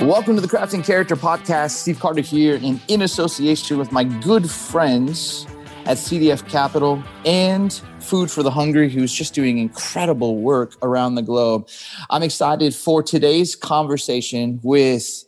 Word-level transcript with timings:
Welcome 0.00 0.34
to 0.36 0.40
the 0.40 0.48
Crafting 0.48 0.82
Character 0.82 1.14
Podcast. 1.14 1.72
Steve 1.72 2.00
Carter 2.00 2.22
here, 2.22 2.58
and 2.62 2.80
in 2.88 3.02
association 3.02 3.76
with 3.76 3.92
my 3.92 4.02
good 4.02 4.50
friends 4.50 5.46
at 5.84 5.98
CDF 5.98 6.48
Capital 6.48 7.02
and 7.26 7.70
Food 7.98 8.30
for 8.30 8.42
the 8.42 8.50
Hungry, 8.50 8.88
who's 8.88 9.12
just 9.12 9.34
doing 9.34 9.58
incredible 9.58 10.38
work 10.38 10.74
around 10.80 11.16
the 11.16 11.22
globe. 11.22 11.68
I'm 12.08 12.22
excited 12.22 12.74
for 12.74 13.02
today's 13.02 13.54
conversation 13.54 14.58
with 14.62 15.22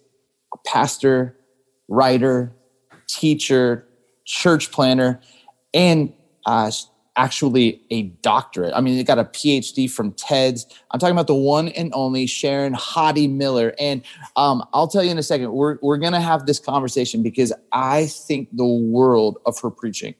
pastor, 0.64 1.36
writer, 1.88 2.56
teacher, 3.08 3.86
church 4.24 4.72
planter, 4.72 5.20
and 5.74 6.14
uh, 6.46 6.70
actually 7.16 7.82
a 7.90 8.02
doctorate. 8.22 8.72
I 8.74 8.80
mean, 8.80 8.96
they 8.96 9.04
got 9.04 9.18
a 9.18 9.24
PhD 9.24 9.90
from 9.90 10.12
TEDS. 10.12 10.66
I'm 10.90 11.00
talking 11.00 11.14
about 11.14 11.26
the 11.26 11.34
one 11.34 11.68
and 11.68 11.92
only 11.94 12.26
Sharon 12.26 12.74
Hodde 12.74 13.30
Miller. 13.30 13.74
And 13.78 14.02
um, 14.36 14.66
I'll 14.72 14.88
tell 14.88 15.04
you 15.04 15.10
in 15.10 15.18
a 15.18 15.22
second, 15.22 15.52
we're, 15.52 15.78
we're 15.82 15.98
going 15.98 16.12
to 16.12 16.20
have 16.20 16.46
this 16.46 16.58
conversation 16.58 17.22
because 17.22 17.52
I 17.72 18.06
think 18.06 18.48
the 18.52 18.64
world 18.64 19.38
of 19.46 19.58
her 19.60 19.70
preaching. 19.70 20.14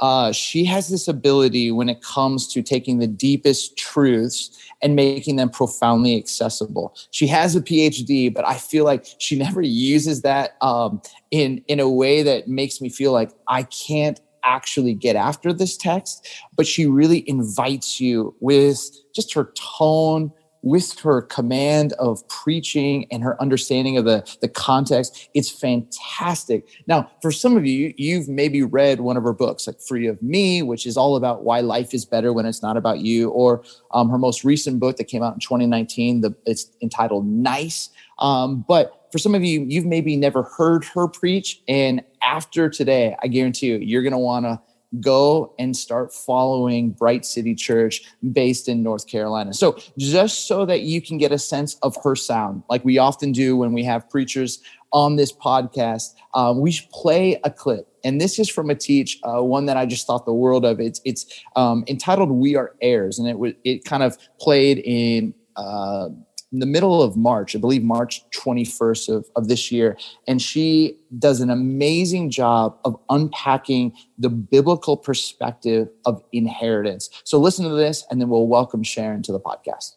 Uh, 0.00 0.32
she 0.32 0.64
has 0.64 0.88
this 0.88 1.06
ability 1.08 1.70
when 1.70 1.88
it 1.88 2.02
comes 2.02 2.48
to 2.48 2.62
taking 2.62 2.98
the 2.98 3.06
deepest 3.06 3.76
truths 3.76 4.50
and 4.82 4.96
making 4.96 5.36
them 5.36 5.48
profoundly 5.48 6.16
accessible. 6.16 6.94
She 7.10 7.26
has 7.28 7.54
a 7.54 7.60
PhD, 7.60 8.34
but 8.34 8.46
I 8.46 8.54
feel 8.54 8.84
like 8.84 9.06
she 9.18 9.36
never 9.36 9.62
uses 9.62 10.22
that 10.22 10.56
um, 10.60 11.00
in 11.30 11.62
in 11.68 11.80
a 11.80 11.88
way 11.88 12.22
that 12.22 12.48
makes 12.48 12.80
me 12.80 12.88
feel 12.88 13.12
like 13.12 13.30
I 13.48 13.62
can't 13.62 14.20
actually 14.44 14.94
get 14.94 15.16
after 15.16 15.52
this 15.52 15.76
text, 15.76 16.28
but 16.56 16.66
she 16.66 16.86
really 16.86 17.28
invites 17.28 18.00
you 18.00 18.34
with 18.40 18.80
just 19.14 19.34
her 19.34 19.52
tone, 19.54 20.32
with 20.64 20.98
her 21.00 21.20
command 21.20 21.92
of 21.94 22.26
preaching 22.28 23.06
and 23.10 23.22
her 23.22 23.40
understanding 23.40 23.98
of 23.98 24.06
the, 24.06 24.26
the 24.40 24.48
context. 24.48 25.28
It's 25.34 25.50
fantastic. 25.50 26.66
Now, 26.86 27.10
for 27.20 27.30
some 27.30 27.54
of 27.56 27.66
you, 27.66 27.92
you've 27.98 28.28
maybe 28.28 28.62
read 28.62 29.00
one 29.00 29.18
of 29.18 29.24
her 29.24 29.34
books, 29.34 29.66
like 29.66 29.78
Free 29.80 30.06
of 30.06 30.22
Me, 30.22 30.62
which 30.62 30.86
is 30.86 30.96
all 30.96 31.16
about 31.16 31.44
why 31.44 31.60
life 31.60 31.92
is 31.92 32.06
better 32.06 32.32
when 32.32 32.46
it's 32.46 32.62
not 32.62 32.78
about 32.78 33.00
you, 33.00 33.28
or 33.28 33.62
um, 33.90 34.08
her 34.08 34.16
most 34.16 34.42
recent 34.42 34.80
book 34.80 34.96
that 34.96 35.04
came 35.04 35.22
out 35.22 35.34
in 35.34 35.40
2019. 35.40 36.22
The, 36.22 36.34
it's 36.46 36.70
entitled 36.80 37.26
Nice. 37.26 37.90
Um, 38.18 38.64
but 38.66 39.03
for 39.14 39.18
some 39.18 39.36
of 39.36 39.44
you, 39.44 39.64
you've 39.68 39.86
maybe 39.86 40.16
never 40.16 40.42
heard 40.42 40.84
her 40.86 41.06
preach. 41.06 41.62
And 41.68 42.02
after 42.20 42.68
today, 42.68 43.14
I 43.22 43.28
guarantee 43.28 43.68
you, 43.68 43.76
you're 43.76 44.02
going 44.02 44.10
to 44.10 44.18
want 44.18 44.44
to 44.44 44.60
go 44.98 45.54
and 45.56 45.76
start 45.76 46.12
following 46.12 46.90
Bright 46.90 47.24
City 47.24 47.54
Church 47.54 48.02
based 48.32 48.68
in 48.68 48.82
North 48.82 49.06
Carolina. 49.06 49.54
So, 49.54 49.78
just 49.98 50.48
so 50.48 50.66
that 50.66 50.80
you 50.80 51.00
can 51.00 51.16
get 51.16 51.30
a 51.30 51.38
sense 51.38 51.76
of 51.84 51.96
her 52.02 52.16
sound, 52.16 52.64
like 52.68 52.84
we 52.84 52.98
often 52.98 53.30
do 53.30 53.56
when 53.56 53.72
we 53.72 53.84
have 53.84 54.10
preachers 54.10 54.60
on 54.92 55.14
this 55.14 55.32
podcast, 55.32 56.14
um, 56.34 56.58
we 56.58 56.72
should 56.72 56.90
play 56.90 57.40
a 57.44 57.52
clip. 57.52 57.86
And 58.02 58.20
this 58.20 58.40
is 58.40 58.48
from 58.50 58.68
a 58.68 58.74
teach, 58.74 59.20
uh, 59.22 59.40
one 59.44 59.66
that 59.66 59.76
I 59.76 59.86
just 59.86 60.08
thought 60.08 60.26
the 60.26 60.34
world 60.34 60.64
of. 60.64 60.80
It's 60.80 61.00
it's 61.04 61.40
um, 61.54 61.84
entitled 61.86 62.32
"We 62.32 62.56
Are 62.56 62.74
Heirs," 62.82 63.20
and 63.20 63.28
it 63.28 63.38
was 63.38 63.52
it 63.62 63.84
kind 63.84 64.02
of 64.02 64.18
played 64.40 64.78
in. 64.84 65.34
Uh, 65.54 66.08
in 66.54 66.60
the 66.60 66.66
middle 66.66 67.02
of 67.02 67.16
March, 67.16 67.56
I 67.56 67.58
believe 67.58 67.82
March 67.82 68.22
21st 68.30 69.08
of, 69.12 69.26
of 69.34 69.48
this 69.48 69.72
year. 69.72 69.98
And 70.28 70.40
she 70.40 70.96
does 71.18 71.40
an 71.40 71.50
amazing 71.50 72.30
job 72.30 72.78
of 72.84 72.96
unpacking 73.10 73.92
the 74.18 74.28
biblical 74.28 74.96
perspective 74.96 75.88
of 76.06 76.22
inheritance. 76.30 77.10
So 77.24 77.40
listen 77.40 77.64
to 77.64 77.74
this, 77.74 78.06
and 78.08 78.20
then 78.20 78.28
we'll 78.28 78.46
welcome 78.46 78.84
Sharon 78.84 79.20
to 79.24 79.32
the 79.32 79.40
podcast. 79.40 79.96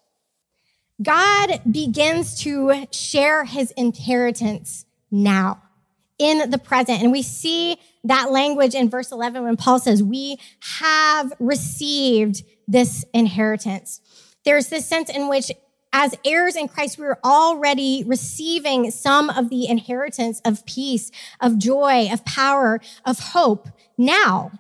God 1.04 1.62
begins 1.70 2.42
to 2.42 2.88
share 2.92 3.46
his 3.46 3.70
inheritance 3.78 4.88
now 5.12 5.62
in 6.18 6.50
the 6.50 6.58
present. 6.58 7.04
And 7.04 7.12
we 7.12 7.22
see 7.22 7.78
that 8.04 8.32
language 8.32 8.74
in 8.74 8.90
verse 8.90 9.12
11 9.12 9.44
when 9.44 9.58
Paul 9.58 9.78
says, 9.78 10.02
We 10.02 10.38
have 10.80 11.32
received 11.40 12.42
this 12.68 13.06
inheritance. 13.14 14.02
There's 14.44 14.70
this 14.70 14.88
sense 14.88 15.12
in 15.12 15.30
which 15.30 15.52
as 15.94 16.16
heirs 16.26 16.56
in 16.56 16.68
Christ, 16.68 17.00
we're 17.00 17.18
already 17.24 18.04
receiving 18.06 18.92
some 18.92 19.30
of 19.30 19.50
the 19.50 19.68
inheritance 19.68 20.42
of 20.46 20.66
peace, 20.66 21.12
of 21.40 21.58
joy, 21.58 22.12
of 22.12 22.26
power, 22.26 22.80
of 23.06 23.20
hope 23.20 23.68
now. 23.98 24.52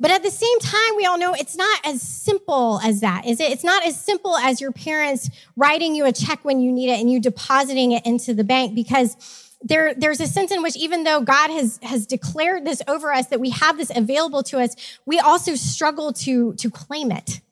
But 0.00 0.10
at 0.10 0.22
the 0.22 0.30
same 0.30 0.58
time, 0.60 0.96
we 0.96 1.04
all 1.04 1.18
know 1.18 1.34
it's 1.34 1.56
not 1.56 1.80
as 1.84 2.00
simple 2.00 2.80
as 2.82 3.00
that, 3.00 3.26
is 3.26 3.38
it? 3.38 3.52
It's 3.52 3.64
not 3.64 3.84
as 3.84 4.00
simple 4.00 4.34
as 4.34 4.58
your 4.58 4.72
parents 4.72 5.28
writing 5.56 5.94
you 5.94 6.06
a 6.06 6.12
check 6.12 6.42
when 6.42 6.60
you 6.60 6.72
need 6.72 6.88
it 6.88 6.98
and 6.98 7.10
you 7.10 7.20
depositing 7.20 7.92
it 7.92 8.06
into 8.06 8.32
the 8.32 8.42
bank 8.42 8.74
because 8.74 9.50
there, 9.62 9.92
there's 9.94 10.20
a 10.20 10.26
sense 10.26 10.50
in 10.52 10.62
which 10.62 10.74
even 10.76 11.04
though 11.04 11.20
God 11.20 11.50
has, 11.50 11.78
has 11.82 12.06
declared 12.06 12.64
this 12.64 12.80
over 12.88 13.12
us, 13.12 13.26
that 13.26 13.40
we 13.40 13.50
have 13.50 13.76
this 13.76 13.92
available 13.94 14.42
to 14.44 14.58
us, 14.58 14.74
we 15.04 15.18
also 15.18 15.54
struggle 15.54 16.14
to, 16.14 16.54
to 16.54 16.70
claim 16.70 17.12
it. 17.12 17.42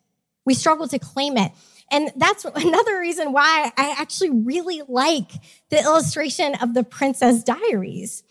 We 0.47 0.55
struggle 0.55 0.89
to 0.89 0.99
claim 0.99 1.37
it. 1.37 1.53
And 1.91 2.13
that's 2.17 2.45
another 2.55 2.99
reason 2.99 3.33
why 3.33 3.73
I 3.77 3.95
actually 3.99 4.31
really 4.31 4.83
like 4.89 5.33
the 5.71 5.81
illustration 5.81 6.55
of 6.57 6.75
the 6.75 6.85
Princess 6.85 7.43
Diaries. 7.43 8.23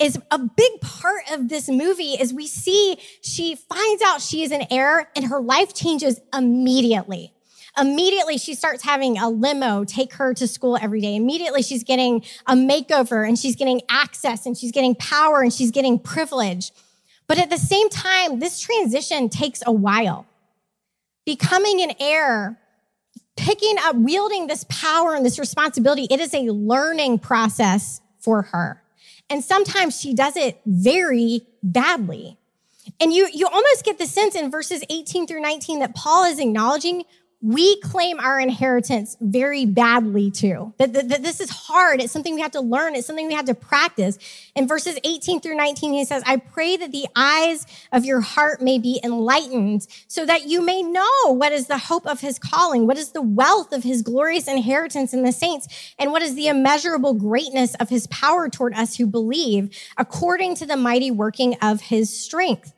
Is 0.00 0.18
a 0.32 0.38
big 0.40 0.80
part 0.80 1.22
of 1.30 1.48
this 1.48 1.68
movie 1.68 2.14
is 2.14 2.34
we 2.34 2.48
see 2.48 2.98
she 3.22 3.54
finds 3.54 4.02
out 4.02 4.20
she 4.20 4.42
is 4.42 4.50
an 4.50 4.66
heir 4.68 5.08
and 5.14 5.26
her 5.26 5.40
life 5.40 5.72
changes 5.72 6.20
immediately. 6.36 7.32
Immediately, 7.78 8.38
she 8.38 8.54
starts 8.54 8.82
having 8.82 9.18
a 9.18 9.28
limo 9.28 9.84
take 9.84 10.14
her 10.14 10.34
to 10.34 10.46
school 10.48 10.76
every 10.80 11.00
day. 11.00 11.14
Immediately, 11.14 11.62
she's 11.62 11.84
getting 11.84 12.24
a 12.46 12.54
makeover 12.54 13.26
and 13.26 13.38
she's 13.38 13.54
getting 13.54 13.82
access 13.88 14.46
and 14.46 14.56
she's 14.56 14.72
getting 14.72 14.96
power 14.96 15.42
and 15.42 15.52
she's 15.52 15.70
getting 15.70 15.98
privilege. 15.98 16.72
But 17.26 17.38
at 17.38 17.50
the 17.50 17.58
same 17.58 17.88
time, 17.88 18.38
this 18.38 18.60
transition 18.60 19.28
takes 19.28 19.62
a 19.66 19.72
while. 19.72 20.26
Becoming 21.24 21.80
an 21.80 21.92
heir 21.98 22.60
picking 23.36 23.76
up, 23.82 23.96
wielding 23.96 24.46
this 24.46 24.64
power 24.68 25.14
and 25.14 25.24
this 25.24 25.38
responsibility, 25.38 26.06
it 26.10 26.20
is 26.20 26.34
a 26.34 26.50
learning 26.50 27.18
process 27.18 28.00
for 28.18 28.42
her. 28.42 28.82
And 29.30 29.42
sometimes 29.42 30.00
she 30.00 30.14
does 30.14 30.36
it 30.36 30.60
very 30.66 31.46
badly. 31.62 32.38
And 33.00 33.12
you, 33.12 33.28
you 33.32 33.46
almost 33.46 33.84
get 33.84 33.98
the 33.98 34.06
sense 34.06 34.34
in 34.34 34.50
verses 34.50 34.84
18 34.90 35.26
through 35.26 35.40
19 35.40 35.80
that 35.80 35.94
Paul 35.94 36.24
is 36.24 36.38
acknowledging 36.38 37.04
we 37.44 37.78
claim 37.80 38.18
our 38.20 38.40
inheritance 38.40 39.18
very 39.20 39.66
badly 39.66 40.30
too. 40.30 40.72
That, 40.78 40.94
that, 40.94 41.10
that, 41.10 41.22
this 41.22 41.40
is 41.40 41.50
hard. 41.50 42.00
It's 42.00 42.10
something 42.10 42.34
we 42.34 42.40
have 42.40 42.52
to 42.52 42.62
learn. 42.62 42.94
It's 42.94 43.06
something 43.06 43.26
we 43.26 43.34
have 43.34 43.44
to 43.44 43.54
practice. 43.54 44.18
In 44.54 44.66
verses 44.66 44.98
18 45.04 45.42
through 45.42 45.56
19, 45.56 45.92
he 45.92 46.06
says, 46.06 46.22
I 46.24 46.38
pray 46.38 46.78
that 46.78 46.90
the 46.90 47.06
eyes 47.14 47.66
of 47.92 48.06
your 48.06 48.22
heart 48.22 48.62
may 48.62 48.78
be 48.78 48.98
enlightened 49.04 49.86
so 50.08 50.24
that 50.24 50.46
you 50.46 50.62
may 50.62 50.82
know 50.82 51.34
what 51.34 51.52
is 51.52 51.66
the 51.66 51.76
hope 51.76 52.06
of 52.06 52.22
his 52.22 52.38
calling, 52.38 52.86
what 52.86 52.96
is 52.96 53.10
the 53.10 53.20
wealth 53.20 53.74
of 53.74 53.82
his 53.82 54.00
glorious 54.00 54.48
inheritance 54.48 55.12
in 55.12 55.22
the 55.22 55.32
saints, 55.32 55.92
and 55.98 56.12
what 56.12 56.22
is 56.22 56.36
the 56.36 56.48
immeasurable 56.48 57.12
greatness 57.12 57.74
of 57.74 57.90
his 57.90 58.06
power 58.06 58.48
toward 58.48 58.72
us 58.72 58.96
who 58.96 59.06
believe 59.06 59.68
according 59.98 60.54
to 60.54 60.64
the 60.64 60.78
mighty 60.78 61.10
working 61.10 61.56
of 61.60 61.82
his 61.82 62.08
strength 62.18 62.73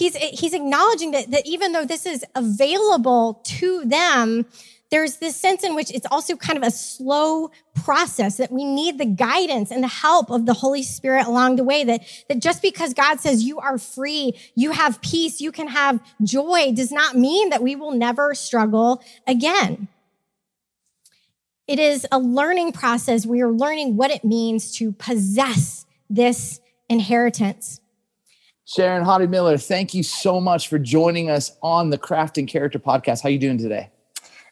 he's, 0.00 0.16
he's 0.16 0.54
acknowledging 0.54 1.10
that, 1.10 1.30
that 1.30 1.46
even 1.46 1.72
though 1.72 1.84
this 1.84 2.06
is 2.06 2.24
available 2.34 3.42
to 3.44 3.84
them, 3.84 4.46
there's 4.90 5.18
this 5.18 5.36
sense 5.36 5.62
in 5.62 5.76
which 5.76 5.90
it's 5.92 6.06
also 6.10 6.36
kind 6.36 6.56
of 6.56 6.64
a 6.64 6.70
slow 6.70 7.50
process 7.74 8.38
that 8.38 8.50
we 8.50 8.64
need 8.64 8.98
the 8.98 9.04
guidance 9.04 9.70
and 9.70 9.84
the 9.84 9.88
help 9.88 10.30
of 10.30 10.46
the 10.46 10.54
Holy 10.54 10.82
Spirit 10.82 11.26
along 11.26 11.56
the 11.56 11.64
way. 11.64 11.84
That, 11.84 12.00
that 12.28 12.40
just 12.40 12.62
because 12.62 12.94
God 12.94 13.20
says 13.20 13.44
you 13.44 13.60
are 13.60 13.78
free, 13.78 14.36
you 14.56 14.72
have 14.72 15.00
peace, 15.02 15.40
you 15.40 15.52
can 15.52 15.68
have 15.68 16.00
joy 16.22 16.72
does 16.74 16.90
not 16.90 17.14
mean 17.14 17.50
that 17.50 17.62
we 17.62 17.76
will 17.76 17.92
never 17.92 18.34
struggle 18.34 19.02
again. 19.26 19.86
It 21.68 21.78
is 21.78 22.04
a 22.10 22.18
learning 22.18 22.72
process. 22.72 23.26
We 23.26 23.42
are 23.42 23.52
learning 23.52 23.96
what 23.96 24.10
it 24.10 24.24
means 24.24 24.74
to 24.78 24.90
possess 24.92 25.86
this 26.08 26.58
inheritance. 26.88 27.80
Sharon 28.70 29.04
Hodde 29.04 29.28
Miller, 29.28 29.58
thank 29.58 29.94
you 29.94 30.04
so 30.04 30.40
much 30.40 30.68
for 30.68 30.78
joining 30.78 31.28
us 31.28 31.56
on 31.60 31.90
the 31.90 31.98
Crafting 31.98 32.46
Character 32.46 32.78
podcast. 32.78 33.20
How 33.20 33.28
are 33.28 33.32
you 33.32 33.38
doing 33.38 33.58
today? 33.58 33.90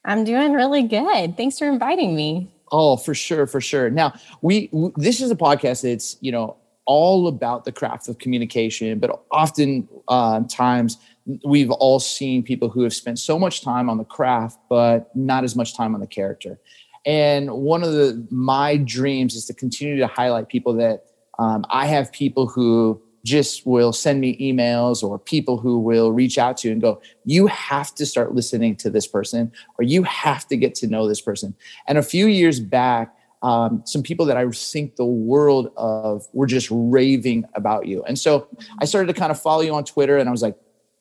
I'm 0.04 0.24
doing 0.24 0.54
really 0.54 0.82
good. 0.82 1.36
Thanks 1.36 1.56
for 1.56 1.68
inviting 1.68 2.16
me. 2.16 2.52
Oh, 2.72 2.96
for 2.96 3.14
sure, 3.14 3.46
for 3.46 3.60
sure. 3.60 3.90
Now, 3.90 4.12
we, 4.42 4.70
we 4.72 4.90
this 4.96 5.20
is 5.20 5.30
a 5.30 5.36
podcast 5.36 5.82
that's, 5.82 6.16
you 6.20 6.32
know, 6.32 6.56
all 6.84 7.28
about 7.28 7.64
the 7.64 7.70
craft 7.70 8.08
of 8.08 8.18
communication, 8.18 8.98
but 8.98 9.24
often 9.30 9.88
uh, 10.08 10.40
times 10.48 10.98
we've 11.44 11.70
all 11.70 12.00
seen 12.00 12.42
people 12.42 12.68
who 12.68 12.82
have 12.82 12.94
spent 12.94 13.20
so 13.20 13.38
much 13.38 13.62
time 13.62 13.88
on 13.88 13.98
the 13.98 14.04
craft, 14.04 14.58
but 14.68 15.14
not 15.14 15.44
as 15.44 15.54
much 15.54 15.76
time 15.76 15.94
on 15.94 16.00
the 16.00 16.08
character. 16.08 16.58
And 17.06 17.52
one 17.52 17.84
of 17.84 17.92
the 17.92 18.26
my 18.32 18.78
dreams 18.78 19.36
is 19.36 19.46
to 19.46 19.54
continue 19.54 19.96
to 19.98 20.08
highlight 20.08 20.48
people 20.48 20.72
that 20.74 21.04
um, 21.38 21.64
I 21.70 21.86
have 21.86 22.10
people 22.10 22.48
who 22.48 23.00
just 23.24 23.66
will 23.66 23.92
send 23.92 24.20
me 24.20 24.36
emails 24.38 25.02
or 25.02 25.18
people 25.18 25.58
who 25.58 25.78
will 25.78 26.12
reach 26.12 26.38
out 26.38 26.56
to 26.58 26.68
you 26.68 26.72
and 26.72 26.80
go, 26.80 27.00
you 27.24 27.46
have 27.46 27.94
to 27.94 28.06
start 28.06 28.34
listening 28.34 28.76
to 28.76 28.90
this 28.90 29.06
person 29.06 29.52
or 29.78 29.82
you 29.82 30.02
have 30.04 30.46
to 30.48 30.56
get 30.56 30.74
to 30.76 30.86
know 30.86 31.08
this 31.08 31.20
person. 31.20 31.54
And 31.86 31.98
a 31.98 32.02
few 32.02 32.26
years 32.26 32.60
back, 32.60 33.14
um, 33.42 33.82
some 33.84 34.02
people 34.02 34.26
that 34.26 34.36
I 34.36 34.48
think 34.50 34.96
the 34.96 35.04
world 35.04 35.72
of 35.76 36.26
were 36.32 36.46
just 36.46 36.68
raving 36.70 37.44
about 37.54 37.86
you. 37.86 38.02
And 38.04 38.18
so 38.18 38.48
I 38.80 38.84
started 38.84 39.12
to 39.12 39.18
kind 39.18 39.30
of 39.30 39.40
follow 39.40 39.62
you 39.62 39.74
on 39.74 39.84
Twitter 39.84 40.18
and 40.18 40.28
I 40.28 40.32
was 40.32 40.42
like, 40.42 40.56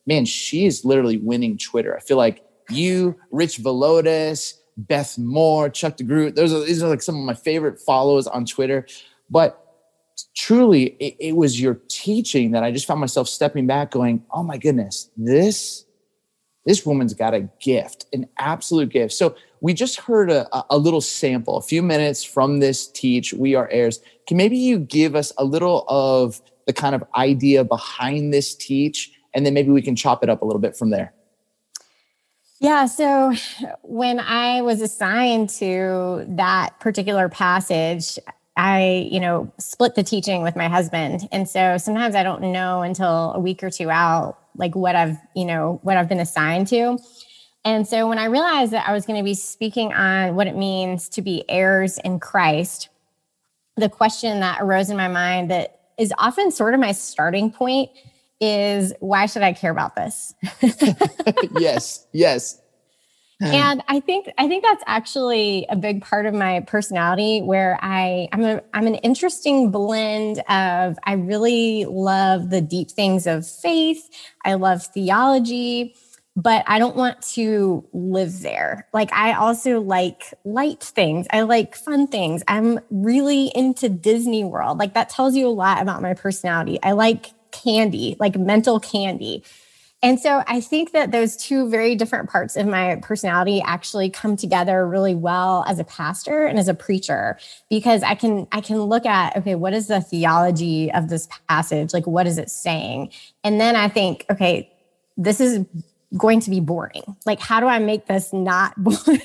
man, 0.05 0.25
she 0.25 0.65
is 0.65 0.85
literally 0.85 1.17
winning 1.17 1.57
Twitter. 1.57 1.95
I 1.95 1.99
feel 1.99 2.17
like 2.17 2.43
you, 2.69 3.15
Rich 3.31 3.59
Villodas, 3.59 4.53
Beth 4.77 5.17
Moore, 5.17 5.69
Chuck 5.69 5.97
DeGroat, 5.97 6.35
those 6.35 6.53
are 6.53 6.63
these 6.63 6.83
are 6.83 6.89
like 6.89 7.01
some 7.01 7.17
of 7.17 7.23
my 7.23 7.33
favorite 7.33 7.79
follows 7.79 8.27
on 8.27 8.45
Twitter. 8.45 8.85
But 9.29 9.66
truly 10.35 10.95
it, 10.99 11.15
it, 11.19 11.35
was 11.35 11.59
your 11.59 11.79
teaching 11.87 12.51
that 12.51 12.63
I 12.63 12.71
just 12.71 12.85
found 12.85 12.99
myself 12.99 13.27
stepping 13.27 13.67
back 13.67 13.91
going, 13.91 14.23
oh 14.31 14.43
my 14.43 14.57
goodness, 14.57 15.09
this, 15.17 15.85
this 16.65 16.85
woman's 16.85 17.13
got 17.13 17.33
a 17.33 17.49
gift, 17.59 18.05
an 18.13 18.27
absolute 18.37 18.89
gift. 18.89 19.13
So 19.13 19.35
we 19.61 19.73
just 19.73 19.99
heard 19.99 20.29
a, 20.29 20.47
a 20.69 20.77
little 20.77 21.01
sample, 21.01 21.57
a 21.57 21.61
few 21.61 21.81
minutes 21.81 22.23
from 22.23 22.59
this 22.59 22.87
teach, 22.87 23.33
We 23.33 23.55
Are 23.55 23.69
Heirs. 23.69 23.99
Can 24.27 24.37
maybe 24.37 24.57
you 24.57 24.79
give 24.79 25.15
us 25.15 25.31
a 25.37 25.43
little 25.43 25.85
of 25.87 26.41
the 26.65 26.73
kind 26.73 26.93
of 26.93 27.03
idea 27.15 27.63
behind 27.63 28.33
this 28.33 28.53
teach, 28.53 29.11
and 29.33 29.45
then 29.45 29.53
maybe 29.53 29.69
we 29.69 29.81
can 29.81 29.95
chop 29.95 30.23
it 30.23 30.29
up 30.29 30.41
a 30.41 30.45
little 30.45 30.59
bit 30.61 30.75
from 30.75 30.89
there. 30.89 31.13
Yeah. 32.59 32.87
So 32.87 33.33
when 33.83 34.19
I 34.19 34.61
was 34.61 34.81
assigned 34.81 35.49
to 35.51 36.25
that 36.29 36.79
particular 36.79 37.29
passage, 37.29 38.17
I, 38.57 39.07
you 39.11 39.19
know, 39.19 39.51
split 39.59 39.93
the 39.93 40.03
teaching 40.03 40.41
with 40.41 40.55
my 40.55 40.67
husband. 40.67 41.29
And 41.31 41.47
so 41.47 41.77
sometimes 41.77 42.15
I 42.15 42.23
don't 42.23 42.41
know 42.51 42.81
until 42.81 43.31
a 43.33 43.39
week 43.39 43.63
or 43.63 43.69
two 43.69 43.91
out, 43.91 44.37
like 44.55 44.75
what 44.75 44.95
I've, 44.95 45.15
you 45.35 45.45
know, 45.45 45.79
what 45.83 45.95
I've 45.95 46.09
been 46.09 46.19
assigned 46.19 46.67
to. 46.69 46.97
And 47.63 47.87
so 47.87 48.07
when 48.07 48.17
I 48.17 48.25
realized 48.25 48.73
that 48.73 48.87
I 48.87 48.93
was 48.93 49.05
going 49.05 49.19
to 49.19 49.23
be 49.23 49.35
speaking 49.35 49.93
on 49.93 50.35
what 50.35 50.47
it 50.47 50.55
means 50.55 51.07
to 51.09 51.21
be 51.21 51.45
heirs 51.47 51.99
in 51.99 52.19
Christ, 52.19 52.89
the 53.75 53.89
question 53.89 54.39
that 54.39 54.57
arose 54.59 54.89
in 54.89 54.97
my 54.97 55.07
mind 55.07 55.51
that 55.51 55.79
is 55.99 56.11
often 56.17 56.49
sort 56.49 56.73
of 56.73 56.79
my 56.79 56.93
starting 56.93 57.51
point 57.51 57.91
is 58.41 58.93
why 58.99 59.27
should 59.27 59.43
I 59.43 59.53
care 59.53 59.71
about 59.71 59.95
this? 59.95 60.33
yes, 61.59 62.07
yes. 62.11 62.59
And 63.39 63.83
I 63.87 63.99
think 63.99 64.29
I 64.37 64.47
think 64.47 64.63
that's 64.63 64.83
actually 64.87 65.65
a 65.69 65.75
big 65.75 66.01
part 66.01 66.25
of 66.25 66.33
my 66.33 66.61
personality 66.61 67.41
where 67.41 67.77
I 67.81 68.29
I'm 68.33 68.43
a 68.43 68.61
I'm 68.73 68.87
an 68.87 68.95
interesting 68.95 69.69
blend 69.69 70.39
of 70.49 70.97
I 71.03 71.13
really 71.13 71.85
love 71.85 72.49
the 72.49 72.61
deep 72.61 72.89
things 72.89 73.27
of 73.27 73.47
faith. 73.47 74.09
I 74.43 74.55
love 74.55 74.83
theology, 74.83 75.93
but 76.35 76.63
I 76.67 76.79
don't 76.79 76.95
want 76.95 77.21
to 77.33 77.85
live 77.93 78.41
there. 78.41 78.87
Like 78.91 79.13
I 79.13 79.33
also 79.33 79.81
like 79.81 80.33
light 80.43 80.81
things. 80.81 81.27
I 81.31 81.41
like 81.41 81.75
fun 81.75 82.07
things. 82.07 82.43
I'm 82.47 82.79
really 82.89 83.51
into 83.53 83.87
Disney 83.87 84.45
World. 84.45 84.79
Like 84.79 84.95
that 84.95 85.09
tells 85.09 85.35
you 85.35 85.47
a 85.47 85.49
lot 85.49 85.81
about 85.81 86.01
my 86.01 86.15
personality. 86.15 86.79
I 86.81 86.93
like 86.93 87.33
candy, 87.51 88.15
like 88.19 88.35
mental 88.35 88.79
candy. 88.79 89.43
And 90.07 90.21
so 90.21 90.41
I 90.47 90.61
think 90.61 90.93
that 90.93 91.11
those 91.11 91.35
two 91.35 91.67
very 91.67 91.93
different 91.93 92.29
parts 92.29 92.55
of 92.55 92.65
my 92.65 92.95
personality 93.01 93.61
actually 93.65 94.09
come 94.09 94.37
together 94.37 94.87
really 94.87 95.13
well 95.13 95.65
as 95.67 95.79
a 95.79 95.83
pastor 95.83 96.45
and 96.45 96.57
as 96.57 96.69
a 96.69 96.73
preacher 96.73 97.37
because 97.69 98.03
I 98.03 98.15
can 98.15 98.47
I 98.53 98.61
can 98.61 98.81
look 98.83 99.05
at 99.05 99.35
okay 99.35 99.55
what 99.55 99.73
is 99.73 99.87
the 99.87 99.99
theology 99.99 100.89
of 100.93 101.09
this 101.09 101.27
passage 101.49 101.93
like 101.93 102.07
what 102.07 102.25
is 102.25 102.37
it 102.37 102.49
saying 102.49 103.11
and 103.43 103.59
then 103.59 103.75
I 103.75 103.89
think 103.89 104.25
okay 104.29 104.71
this 105.17 105.41
is 105.41 105.65
going 106.15 106.39
to 106.39 106.51
be 106.51 106.61
boring 106.61 107.17
like 107.25 107.41
how 107.41 107.59
do 107.59 107.65
I 107.67 107.79
make 107.79 108.05
this 108.05 108.31
not 108.31 108.75
boring 108.81 109.19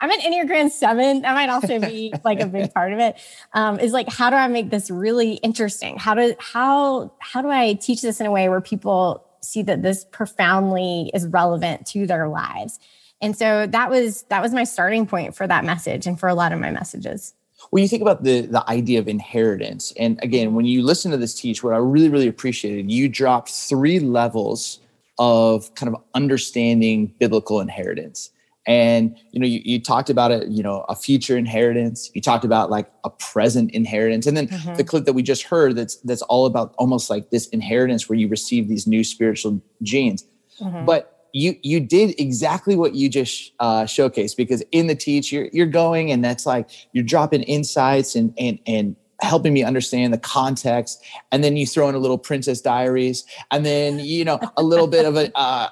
I'm 0.00 0.10
an 0.10 0.20
Enneagram 0.20 0.70
seven. 0.70 1.22
That 1.22 1.34
might 1.34 1.48
also 1.48 1.78
be 1.78 2.12
like 2.22 2.40
a 2.40 2.46
big 2.46 2.72
part 2.74 2.92
of 2.92 2.98
it. 2.98 3.16
Um, 3.54 3.80
is 3.80 3.92
like, 3.92 4.08
how 4.10 4.28
do 4.28 4.36
I 4.36 4.46
make 4.46 4.70
this 4.70 4.90
really 4.90 5.34
interesting? 5.34 5.96
How 5.96 6.14
do 6.14 6.34
how 6.38 7.12
how 7.18 7.40
do 7.40 7.48
I 7.48 7.74
teach 7.74 8.02
this 8.02 8.20
in 8.20 8.26
a 8.26 8.30
way 8.30 8.48
where 8.48 8.60
people 8.60 9.27
see 9.48 9.62
that 9.62 9.82
this 9.82 10.04
profoundly 10.04 11.10
is 11.14 11.26
relevant 11.26 11.86
to 11.88 12.06
their 12.06 12.28
lives. 12.28 12.78
And 13.20 13.36
so 13.36 13.66
that 13.66 13.90
was 13.90 14.22
that 14.28 14.42
was 14.42 14.52
my 14.52 14.64
starting 14.64 15.06
point 15.06 15.34
for 15.34 15.46
that 15.46 15.64
message 15.64 16.06
and 16.06 16.18
for 16.18 16.28
a 16.28 16.34
lot 16.34 16.52
of 16.52 16.60
my 16.60 16.70
messages. 16.70 17.34
When 17.70 17.82
you 17.82 17.88
think 17.88 18.02
about 18.02 18.22
the 18.22 18.42
the 18.42 18.68
idea 18.70 18.98
of 19.00 19.08
inheritance, 19.08 19.92
and 19.98 20.18
again, 20.22 20.54
when 20.54 20.64
you 20.64 20.82
listen 20.82 21.10
to 21.10 21.16
this 21.16 21.34
teach, 21.34 21.64
what 21.64 21.72
I 21.72 21.78
really 21.78 22.08
really 22.08 22.28
appreciated, 22.28 22.90
you 22.90 23.08
dropped 23.08 23.50
three 23.50 23.98
levels 23.98 24.78
of 25.18 25.74
kind 25.74 25.92
of 25.92 26.00
understanding 26.14 27.12
biblical 27.18 27.60
inheritance 27.60 28.30
and 28.68 29.16
you 29.32 29.40
know 29.40 29.46
you, 29.46 29.60
you 29.64 29.80
talked 29.80 30.10
about 30.10 30.30
it 30.30 30.46
you 30.48 30.62
know 30.62 30.84
a 30.88 30.94
future 30.94 31.36
inheritance. 31.36 32.10
You 32.14 32.20
talked 32.20 32.44
about 32.44 32.70
like 32.70 32.88
a 33.02 33.10
present 33.10 33.72
inheritance. 33.72 34.26
And 34.26 34.36
then 34.36 34.46
mm-hmm. 34.46 34.74
the 34.74 34.84
clip 34.84 35.06
that 35.06 35.14
we 35.14 35.22
just 35.22 35.42
heard 35.42 35.74
that's 35.74 35.96
that's 35.96 36.22
all 36.22 36.46
about 36.46 36.74
almost 36.78 37.10
like 37.10 37.30
this 37.30 37.48
inheritance 37.48 38.08
where 38.08 38.18
you 38.18 38.28
receive 38.28 38.68
these 38.68 38.86
new 38.86 39.02
spiritual 39.02 39.60
genes. 39.82 40.24
Mm-hmm. 40.60 40.86
but 40.86 41.14
you 41.32 41.54
you 41.62 41.78
did 41.78 42.18
exactly 42.18 42.74
what 42.74 42.94
you 42.96 43.08
just 43.08 43.52
uh, 43.60 43.84
showcased 43.84 44.36
because 44.36 44.60
in 44.72 44.88
the 44.88 44.94
teach 44.94 45.30
you're 45.30 45.48
you're 45.52 45.66
going 45.66 46.10
and 46.10 46.24
that's 46.24 46.46
like 46.46 46.68
you're 46.92 47.04
dropping 47.04 47.42
insights 47.44 48.16
and 48.16 48.34
and 48.38 48.58
and 48.66 48.96
helping 49.20 49.52
me 49.52 49.62
understand 49.62 50.12
the 50.12 50.18
context. 50.18 51.04
And 51.32 51.42
then 51.42 51.56
you 51.56 51.66
throw 51.66 51.88
in 51.88 51.94
a 51.94 51.98
little 51.98 52.18
princess 52.18 52.60
diaries. 52.60 53.24
And 53.50 53.64
then 53.64 53.98
you 53.98 54.24
know 54.24 54.38
a 54.56 54.62
little 54.62 54.86
bit 54.86 55.06
of 55.06 55.16
a 55.16 55.36
uh, 55.38 55.68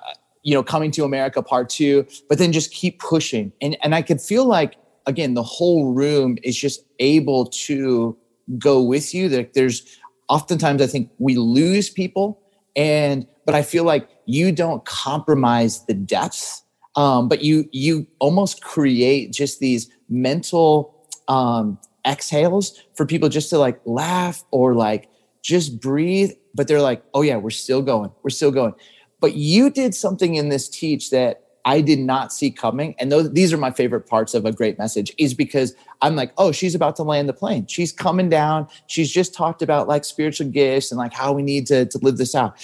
you 0.46 0.54
know, 0.54 0.62
coming 0.62 0.92
to 0.92 1.02
America 1.02 1.42
part 1.42 1.68
two, 1.68 2.06
but 2.28 2.38
then 2.38 2.52
just 2.52 2.72
keep 2.72 3.00
pushing. 3.00 3.52
And 3.60 3.76
and 3.82 3.96
I 3.96 4.00
could 4.00 4.20
feel 4.20 4.44
like 4.44 4.76
again, 5.04 5.34
the 5.34 5.42
whole 5.42 5.92
room 5.92 6.38
is 6.44 6.56
just 6.56 6.84
able 7.00 7.46
to 7.66 8.16
go 8.56 8.80
with 8.80 9.12
you. 9.12 9.28
That 9.28 9.54
there's 9.54 9.98
oftentimes 10.28 10.80
I 10.80 10.86
think 10.86 11.10
we 11.18 11.34
lose 11.34 11.90
people, 11.90 12.40
and 12.76 13.26
but 13.44 13.56
I 13.56 13.62
feel 13.62 13.82
like 13.82 14.08
you 14.26 14.52
don't 14.52 14.84
compromise 14.84 15.84
the 15.86 15.94
depths, 15.94 16.62
um, 16.94 17.28
but 17.28 17.42
you 17.42 17.68
you 17.72 18.06
almost 18.20 18.62
create 18.62 19.32
just 19.32 19.58
these 19.58 19.90
mental 20.08 20.94
um, 21.26 21.76
exhales 22.06 22.80
for 22.94 23.04
people 23.04 23.28
just 23.28 23.50
to 23.50 23.58
like 23.58 23.80
laugh 23.84 24.44
or 24.52 24.74
like 24.74 25.08
just 25.42 25.80
breathe. 25.80 26.30
But 26.54 26.68
they're 26.68 26.80
like, 26.80 27.02
oh 27.14 27.22
yeah, 27.22 27.36
we're 27.36 27.50
still 27.50 27.82
going, 27.82 28.12
we're 28.22 28.30
still 28.30 28.52
going. 28.52 28.74
But 29.20 29.34
you 29.34 29.70
did 29.70 29.94
something 29.94 30.34
in 30.34 30.48
this 30.48 30.68
teach 30.68 31.10
that 31.10 31.42
I 31.64 31.80
did 31.80 31.98
not 31.98 32.32
see 32.32 32.50
coming. 32.50 32.94
And 32.98 33.10
those, 33.10 33.32
these 33.32 33.52
are 33.52 33.56
my 33.56 33.72
favorite 33.72 34.06
parts 34.06 34.34
of 34.34 34.44
a 34.44 34.52
great 34.52 34.78
message 34.78 35.12
is 35.18 35.34
because 35.34 35.74
I'm 36.00 36.14
like, 36.14 36.32
oh, 36.38 36.52
she's 36.52 36.76
about 36.76 36.94
to 36.96 37.02
land 37.02 37.28
the 37.28 37.32
plane. 37.32 37.66
She's 37.66 37.90
coming 37.90 38.28
down. 38.28 38.68
She's 38.86 39.10
just 39.10 39.34
talked 39.34 39.62
about 39.62 39.88
like 39.88 40.04
spiritual 40.04 40.48
gifts 40.48 40.92
and 40.92 40.98
like 40.98 41.12
how 41.12 41.32
we 41.32 41.42
need 41.42 41.66
to, 41.66 41.86
to 41.86 41.98
live 41.98 42.18
this 42.18 42.36
out. 42.36 42.56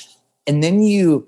And 0.47 0.63
then 0.63 0.83
you 0.83 1.27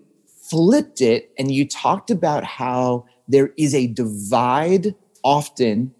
flipped 0.48 1.00
it 1.00 1.32
and 1.36 1.50
you 1.50 1.66
talked 1.66 2.10
about 2.10 2.44
how 2.44 3.06
there 3.26 3.52
is 3.56 3.74
a 3.74 3.88
divide 3.88 4.94
often 5.24 5.92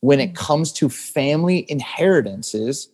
when 0.00 0.20
it 0.20 0.32
mm. 0.32 0.36
comes 0.36 0.72
to 0.72 0.88
family 0.88 1.66
inheritances 1.68 2.88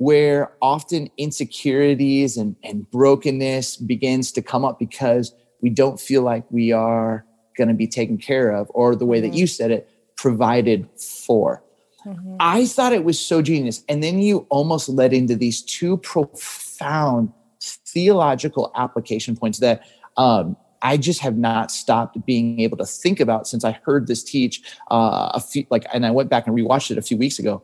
where 0.00 0.50
often 0.62 1.10
insecurities 1.18 2.38
and, 2.38 2.56
and 2.64 2.90
brokenness 2.90 3.76
begins 3.76 4.32
to 4.32 4.40
come 4.40 4.64
up 4.64 4.78
because 4.78 5.34
we 5.60 5.68
don't 5.68 6.00
feel 6.00 6.22
like 6.22 6.42
we 6.50 6.72
are 6.72 7.26
going 7.54 7.68
to 7.68 7.74
be 7.74 7.86
taken 7.86 8.16
care 8.16 8.50
of 8.50 8.66
or 8.70 8.96
the 8.96 9.04
way 9.04 9.20
mm-hmm. 9.20 9.30
that 9.30 9.36
you 9.36 9.46
said 9.46 9.70
it 9.70 9.90
provided 10.16 10.88
for 10.98 11.62
mm-hmm. 12.06 12.36
i 12.40 12.64
thought 12.64 12.94
it 12.94 13.04
was 13.04 13.20
so 13.20 13.42
genius 13.42 13.84
and 13.90 14.02
then 14.02 14.18
you 14.18 14.46
almost 14.48 14.88
led 14.88 15.12
into 15.12 15.36
these 15.36 15.60
two 15.60 15.98
profound 15.98 17.30
theological 17.62 18.72
application 18.76 19.36
points 19.36 19.58
that 19.58 19.86
um, 20.16 20.56
I 20.82 20.96
just 20.96 21.20
have 21.20 21.36
not 21.36 21.70
stopped 21.70 22.24
being 22.24 22.60
able 22.60 22.78
to 22.78 22.86
think 22.86 23.20
about 23.20 23.46
since 23.46 23.64
I 23.64 23.78
heard 23.84 24.06
this 24.06 24.24
teach 24.24 24.62
uh, 24.90 25.30
a 25.34 25.40
few 25.40 25.66
like, 25.68 25.84
and 25.92 26.06
I 26.06 26.10
went 26.10 26.30
back 26.30 26.46
and 26.46 26.56
rewatched 26.56 26.90
it 26.90 26.96
a 26.96 27.02
few 27.02 27.18
weeks 27.18 27.38
ago. 27.38 27.62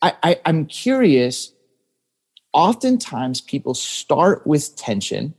I, 0.00 0.14
I, 0.22 0.40
I'm 0.46 0.64
curious 0.64 1.52
oftentimes 2.56 3.42
people 3.42 3.74
start 3.74 4.44
with 4.46 4.74
tension 4.76 5.34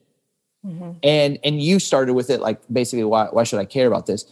mm-hmm. 0.63 0.91
and 1.01 1.39
and 1.43 1.61
you 1.61 1.79
started 1.79 2.13
with 2.13 2.29
it 2.29 2.39
like 2.39 2.61
basically 2.71 3.03
why, 3.03 3.25
why 3.31 3.43
should 3.43 3.59
i 3.59 3.65
care 3.65 3.87
about 3.87 4.05
this 4.05 4.31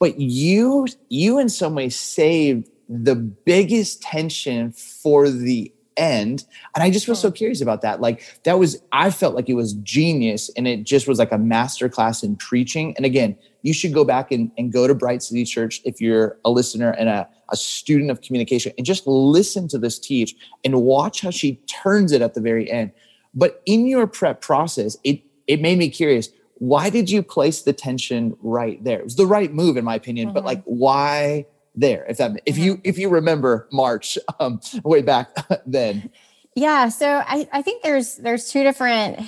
but 0.00 0.18
you 0.18 0.86
you 1.08 1.38
in 1.38 1.48
some 1.48 1.76
ways 1.76 1.98
saved 1.98 2.68
the 2.88 3.14
biggest 3.14 4.02
tension 4.02 4.72
for 4.72 5.30
the 5.30 5.72
end. 5.96 6.44
And 6.74 6.82
i 6.82 6.90
just 6.90 7.08
was 7.08 7.20
so 7.20 7.30
curious 7.30 7.60
about 7.60 7.82
that. 7.82 8.00
Like 8.00 8.40
that 8.44 8.58
was 8.58 8.82
i 8.92 9.10
felt 9.10 9.34
like 9.34 9.48
it 9.48 9.54
was 9.54 9.74
genius 9.74 10.50
and 10.56 10.66
it 10.66 10.84
just 10.84 11.06
was 11.06 11.18
like 11.18 11.32
a 11.32 11.38
master 11.38 11.88
class 11.88 12.22
in 12.22 12.36
preaching. 12.36 12.94
And 12.96 13.06
again 13.06 13.36
you 13.62 13.72
should 13.72 13.94
go 13.94 14.04
back 14.04 14.30
and, 14.30 14.50
and 14.58 14.72
go 14.72 14.86
to 14.86 14.94
bright 14.94 15.22
city 15.22 15.44
church 15.44 15.80
if 15.84 16.00
you're 16.00 16.38
a 16.44 16.50
listener 16.50 16.90
and 16.90 17.08
a, 17.08 17.26
a 17.50 17.56
student 17.56 18.10
of 18.10 18.20
communication 18.20 18.72
and 18.76 18.84
just 18.84 19.06
listen 19.06 19.68
to 19.68 19.78
this 19.78 19.98
teach 19.98 20.34
and 20.64 20.82
watch 20.82 21.22
how 21.22 21.30
she 21.30 21.54
turns 21.82 22.12
it 22.12 22.20
at 22.20 22.34
the 22.34 22.40
very 22.40 22.70
end. 22.70 22.92
But 23.34 23.62
in 23.66 23.86
your 23.86 24.06
prep 24.06 24.40
process 24.40 24.96
it 25.04 25.22
it 25.46 25.60
made 25.60 25.78
me 25.78 25.88
curious 25.88 26.28
why 26.58 26.88
did 26.88 27.10
you 27.10 27.22
place 27.22 27.62
the 27.62 27.72
tension 27.72 28.36
right 28.40 28.82
there? 28.82 29.00
It 29.00 29.04
was 29.04 29.16
the 29.16 29.26
right 29.26 29.52
move 29.52 29.76
in 29.76 29.84
my 29.84 29.94
opinion 29.94 30.28
mm-hmm. 30.28 30.34
but 30.34 30.44
like 30.44 30.62
why 30.64 31.46
there 31.74 32.04
if 32.08 32.18
that 32.18 32.40
if 32.46 32.56
you 32.56 32.80
if 32.84 32.98
you 32.98 33.08
remember 33.08 33.68
march 33.72 34.16
um 34.40 34.60
way 34.84 35.02
back 35.02 35.30
then. 35.66 36.10
Yeah 36.54 36.88
so 36.88 37.22
i 37.26 37.48
i 37.52 37.62
think 37.62 37.82
there's 37.82 38.16
there's 38.16 38.50
two 38.50 38.62
different 38.62 39.20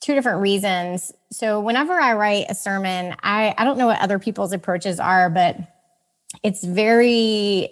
two 0.00 0.14
different 0.14 0.40
reasons. 0.40 1.12
So 1.30 1.60
whenever 1.60 1.92
i 1.92 2.14
write 2.14 2.46
a 2.48 2.54
sermon 2.54 3.14
i 3.22 3.54
i 3.58 3.64
don't 3.64 3.78
know 3.78 3.86
what 3.86 4.00
other 4.00 4.18
people's 4.18 4.52
approaches 4.52 5.00
are 5.00 5.28
but 5.28 5.56
it's 6.42 6.64
very 6.64 7.70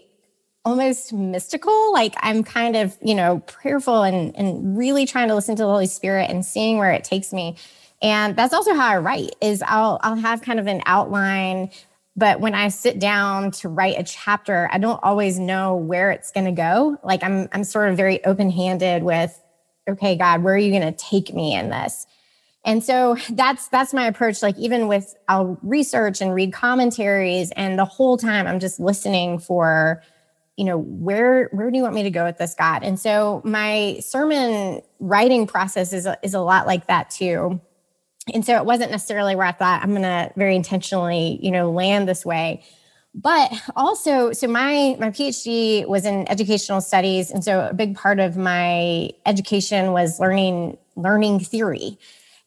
almost 0.64 1.12
mystical. 1.12 1.92
Like 1.92 2.14
i'm 2.18 2.42
kind 2.42 2.76
of 2.76 2.96
you 3.00 3.14
know 3.14 3.40
prayerful 3.46 4.02
and 4.02 4.36
and 4.36 4.76
really 4.76 5.06
trying 5.06 5.28
to 5.28 5.34
listen 5.34 5.56
to 5.56 5.62
the 5.62 5.68
holy 5.68 5.86
spirit 5.86 6.30
and 6.30 6.44
seeing 6.44 6.78
where 6.78 6.92
it 6.92 7.04
takes 7.04 7.32
me. 7.32 7.56
And 8.02 8.34
that's 8.34 8.54
also 8.54 8.74
how 8.74 8.88
i 8.88 8.96
write 8.96 9.36
is 9.40 9.62
i'll 9.66 10.00
i'll 10.02 10.16
have 10.16 10.42
kind 10.42 10.58
of 10.58 10.66
an 10.66 10.82
outline 10.86 11.70
but 12.16 12.40
when 12.40 12.54
I 12.54 12.68
sit 12.68 12.98
down 12.98 13.50
to 13.52 13.68
write 13.68 13.98
a 13.98 14.02
chapter, 14.02 14.68
I 14.72 14.78
don't 14.78 15.00
always 15.02 15.38
know 15.38 15.76
where 15.76 16.10
it's 16.10 16.30
going 16.32 16.46
to 16.46 16.52
go. 16.52 16.98
Like 17.04 17.22
I'm 17.22 17.48
I'm 17.52 17.64
sort 17.64 17.88
of 17.88 17.96
very 17.96 18.24
open-handed 18.24 19.02
with 19.02 19.40
okay, 19.88 20.16
God, 20.16 20.42
where 20.42 20.54
are 20.54 20.58
you 20.58 20.70
going 20.70 20.92
to 20.92 20.96
take 20.96 21.34
me 21.34 21.54
in 21.54 21.70
this? 21.70 22.06
And 22.64 22.84
so 22.84 23.16
that's 23.30 23.68
that's 23.68 23.94
my 23.94 24.06
approach 24.06 24.42
like 24.42 24.58
even 24.58 24.88
with 24.88 25.14
I'll 25.28 25.58
research 25.62 26.20
and 26.20 26.34
read 26.34 26.52
commentaries 26.52 27.52
and 27.52 27.78
the 27.78 27.84
whole 27.84 28.16
time 28.18 28.46
I'm 28.46 28.60
just 28.60 28.78
listening 28.78 29.38
for 29.38 30.02
you 30.56 30.64
know 30.64 30.78
where 30.78 31.48
where 31.52 31.70
do 31.70 31.76
you 31.76 31.82
want 31.82 31.94
me 31.94 32.02
to 32.02 32.10
go 32.10 32.24
with 32.24 32.36
this 32.36 32.54
God? 32.54 32.82
And 32.82 33.00
so 33.00 33.40
my 33.44 33.98
sermon 34.00 34.82
writing 34.98 35.46
process 35.46 35.92
is 35.92 36.06
is 36.22 36.34
a 36.34 36.40
lot 36.40 36.66
like 36.66 36.86
that 36.88 37.08
too 37.08 37.60
and 38.34 38.44
so 38.44 38.56
it 38.56 38.64
wasn't 38.64 38.90
necessarily 38.90 39.34
where 39.36 39.46
I 39.46 39.52
thought 39.52 39.82
I'm 39.82 39.90
going 39.90 40.02
to 40.02 40.32
very 40.36 40.56
intentionally, 40.56 41.38
you 41.42 41.50
know, 41.50 41.70
land 41.70 42.08
this 42.08 42.24
way. 42.24 42.62
But 43.14 43.52
also, 43.74 44.32
so 44.32 44.46
my 44.46 44.96
my 45.00 45.10
PhD 45.10 45.86
was 45.86 46.06
in 46.06 46.28
educational 46.28 46.80
studies, 46.80 47.30
and 47.30 47.42
so 47.42 47.66
a 47.68 47.74
big 47.74 47.96
part 47.96 48.20
of 48.20 48.36
my 48.36 49.10
education 49.26 49.92
was 49.92 50.20
learning 50.20 50.78
learning 50.96 51.40
theory. 51.40 51.98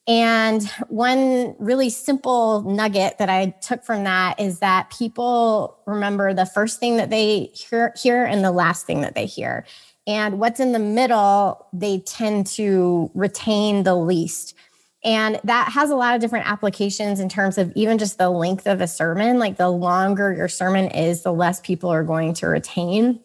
And 0.07 0.63
one 0.89 1.55
really 1.59 1.89
simple 1.89 2.61
nugget 2.63 3.19
that 3.19 3.29
I 3.29 3.55
took 3.61 3.85
from 3.85 4.03
that 4.03 4.39
is 4.39 4.59
that 4.59 4.89
people 4.89 5.77
remember 5.85 6.33
the 6.33 6.45
first 6.45 6.79
thing 6.79 6.97
that 6.97 7.09
they 7.09 7.51
hear, 7.53 7.93
hear 7.95 8.25
and 8.25 8.43
the 8.43 8.51
last 8.51 8.85
thing 8.85 9.01
that 9.01 9.15
they 9.15 9.25
hear. 9.25 9.65
And 10.05 10.39
what's 10.39 10.59
in 10.59 10.73
the 10.73 10.79
middle, 10.79 11.65
they 11.71 11.99
tend 11.99 12.47
to 12.47 13.09
retain 13.13 13.83
the 13.83 13.95
least. 13.95 14.55
And 15.03 15.39
that 15.43 15.71
has 15.73 15.89
a 15.89 15.95
lot 15.95 16.15
of 16.15 16.21
different 16.21 16.49
applications 16.49 17.19
in 17.19 17.27
terms 17.27 17.57
of 17.57 17.71
even 17.75 17.97
just 17.97 18.17
the 18.17 18.29
length 18.29 18.67
of 18.67 18.79
a 18.79 18.87
sermon. 18.87 19.37
Like 19.37 19.57
the 19.57 19.69
longer 19.69 20.33
your 20.33 20.47
sermon 20.47 20.89
is, 20.91 21.23
the 21.23 21.33
less 21.33 21.59
people 21.59 21.89
are 21.89 22.03
going 22.03 22.33
to 22.35 22.47
retain. 22.47 23.19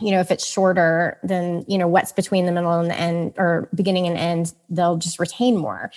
You 0.00 0.12
know, 0.12 0.20
if 0.20 0.30
it's 0.30 0.46
shorter, 0.46 1.18
then, 1.22 1.64
you 1.68 1.76
know, 1.76 1.88
what's 1.88 2.12
between 2.12 2.46
the 2.46 2.52
middle 2.52 2.72
and 2.72 2.90
the 2.90 2.98
end 2.98 3.34
or 3.36 3.68
beginning 3.74 4.06
and 4.06 4.16
end, 4.16 4.54
they'll 4.70 4.96
just 4.96 5.18
retain 5.18 5.58
more. 5.58 5.90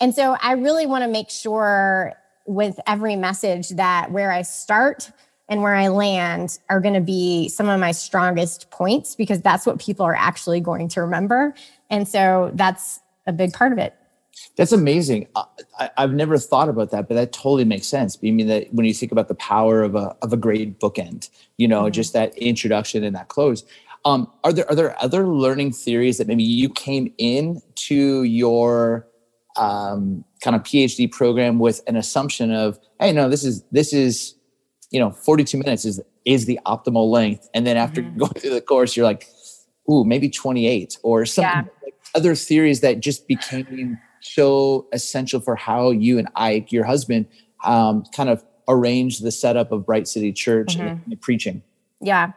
And 0.00 0.14
so 0.14 0.36
I 0.40 0.52
really 0.52 0.86
want 0.86 1.04
to 1.04 1.08
make 1.08 1.28
sure 1.28 2.14
with 2.46 2.80
every 2.86 3.14
message 3.14 3.68
that 3.70 4.10
where 4.10 4.32
I 4.32 4.42
start 4.42 5.10
and 5.48 5.62
where 5.62 5.74
I 5.74 5.88
land 5.88 6.58
are 6.70 6.80
going 6.80 6.94
to 6.94 7.00
be 7.00 7.48
some 7.48 7.68
of 7.68 7.78
my 7.78 7.92
strongest 7.92 8.70
points 8.70 9.14
because 9.14 9.42
that's 9.42 9.66
what 9.66 9.78
people 9.78 10.06
are 10.06 10.14
actually 10.14 10.60
going 10.60 10.88
to 10.88 11.02
remember. 11.02 11.54
And 11.90 12.08
so 12.08 12.52
that's 12.54 13.00
a 13.26 13.32
big 13.32 13.52
part 13.52 13.72
of 13.72 13.78
it. 13.78 13.94
That's 14.56 14.72
amazing. 14.72 15.28
I, 15.34 15.90
have 15.96 16.12
never 16.12 16.36
thought 16.38 16.68
about 16.68 16.90
that, 16.90 17.08
but 17.08 17.14
that 17.14 17.32
totally 17.32 17.64
makes 17.64 17.86
sense. 17.86 18.18
I 18.22 18.30
mean, 18.30 18.48
that 18.48 18.72
when 18.72 18.86
you 18.86 18.94
think 18.94 19.12
about 19.12 19.28
the 19.28 19.34
power 19.34 19.82
of 19.82 19.94
a 19.94 20.14
of 20.22 20.32
a 20.32 20.36
great 20.36 20.78
bookend, 20.78 21.30
you 21.56 21.68
know, 21.68 21.84
mm-hmm. 21.84 21.92
just 21.92 22.12
that 22.12 22.36
introduction 22.36 23.04
and 23.04 23.14
that 23.16 23.28
close. 23.28 23.64
Um, 24.04 24.30
are 24.42 24.52
there 24.52 24.68
are 24.68 24.74
there 24.74 25.02
other 25.02 25.26
learning 25.26 25.72
theories 25.72 26.18
that 26.18 26.26
maybe 26.26 26.42
you 26.42 26.68
came 26.68 27.12
in 27.18 27.62
to 27.76 28.24
your 28.24 29.06
um, 29.56 30.24
kind 30.42 30.56
of 30.56 30.62
PhD 30.62 31.10
program 31.10 31.58
with 31.58 31.82
an 31.86 31.96
assumption 31.96 32.52
of, 32.52 32.78
hey, 33.00 33.12
no, 33.12 33.28
this 33.28 33.44
is 33.44 33.62
this 33.70 33.92
is 33.92 34.34
you 34.92 35.00
know, 35.00 35.10
42 35.10 35.58
minutes 35.58 35.84
is 35.84 36.00
is 36.24 36.46
the 36.46 36.60
optimal 36.66 37.10
length, 37.10 37.48
and 37.54 37.66
then 37.66 37.76
after 37.76 38.02
mm-hmm. 38.02 38.18
going 38.18 38.32
through 38.38 38.54
the 38.54 38.60
course, 38.60 38.96
you're 38.96 39.06
like, 39.06 39.26
ooh, 39.90 40.04
maybe 40.04 40.28
28 40.30 40.98
or 41.02 41.26
something. 41.26 41.50
Yeah. 41.50 41.72
Like 41.82 41.94
other 42.14 42.34
theories 42.36 42.80
that 42.82 43.00
just 43.00 43.26
became 43.26 43.98
so 44.22 44.86
essential 44.92 45.40
for 45.40 45.56
how 45.56 45.90
you 45.90 46.18
and 46.18 46.28
Ike, 46.36 46.72
your 46.72 46.84
husband, 46.84 47.26
um, 47.64 48.04
kind 48.14 48.28
of 48.28 48.44
arranged 48.68 49.22
the 49.22 49.30
setup 49.30 49.72
of 49.72 49.84
Bright 49.84 50.08
City 50.08 50.32
Church 50.32 50.76
mm-hmm. 50.76 50.86
and, 50.86 51.02
and 51.06 51.20
preaching. 51.20 51.62
Yeah. 52.00 52.32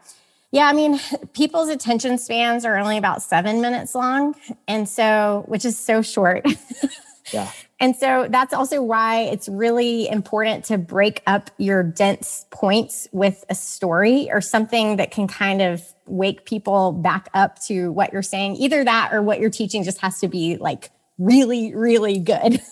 Yeah, 0.52 0.68
I 0.68 0.74
mean, 0.74 1.00
people's 1.34 1.70
attention 1.70 2.18
spans 2.18 2.64
are 2.64 2.78
only 2.78 2.98
about 2.98 3.22
seven 3.22 3.62
minutes 3.62 3.94
long. 3.94 4.36
And 4.68 4.88
so, 4.88 5.44
which 5.48 5.66
is 5.66 5.78
so 5.78 6.02
short. 6.02 6.46
yeah. 7.34 7.52
And 7.80 7.94
so 7.96 8.28
that's 8.30 8.54
also 8.54 8.82
why 8.82 9.24
it's 9.24 9.50
really 9.50 10.08
important 10.08 10.64
to 10.66 10.78
break 10.78 11.22
up 11.28 11.52
your 11.58 11.84
dense 11.84 12.46
points 12.52 13.10
with 13.12 13.44
a 13.50 13.56
story 13.56 14.30
or 14.32 14.40
something 14.40 14.96
that 14.96 15.12
can 15.12 15.28
kind 15.28 15.62
of 15.62 15.84
wake 16.06 16.46
people 16.46 16.94
back 16.94 17.30
up 17.34 17.60
to 17.64 17.92
what 17.92 18.14
you're 18.14 18.22
saying. 18.22 18.56
Either 18.56 18.84
that 18.86 19.10
or 19.12 19.22
what 19.22 19.42
you're 19.42 19.50
teaching 19.50 19.84
just 19.84 20.00
has 20.00 20.20
to 20.22 20.30
be 20.30 20.56
like 20.56 20.90
really, 21.18 21.74
really 21.76 22.20
good. 22.20 22.62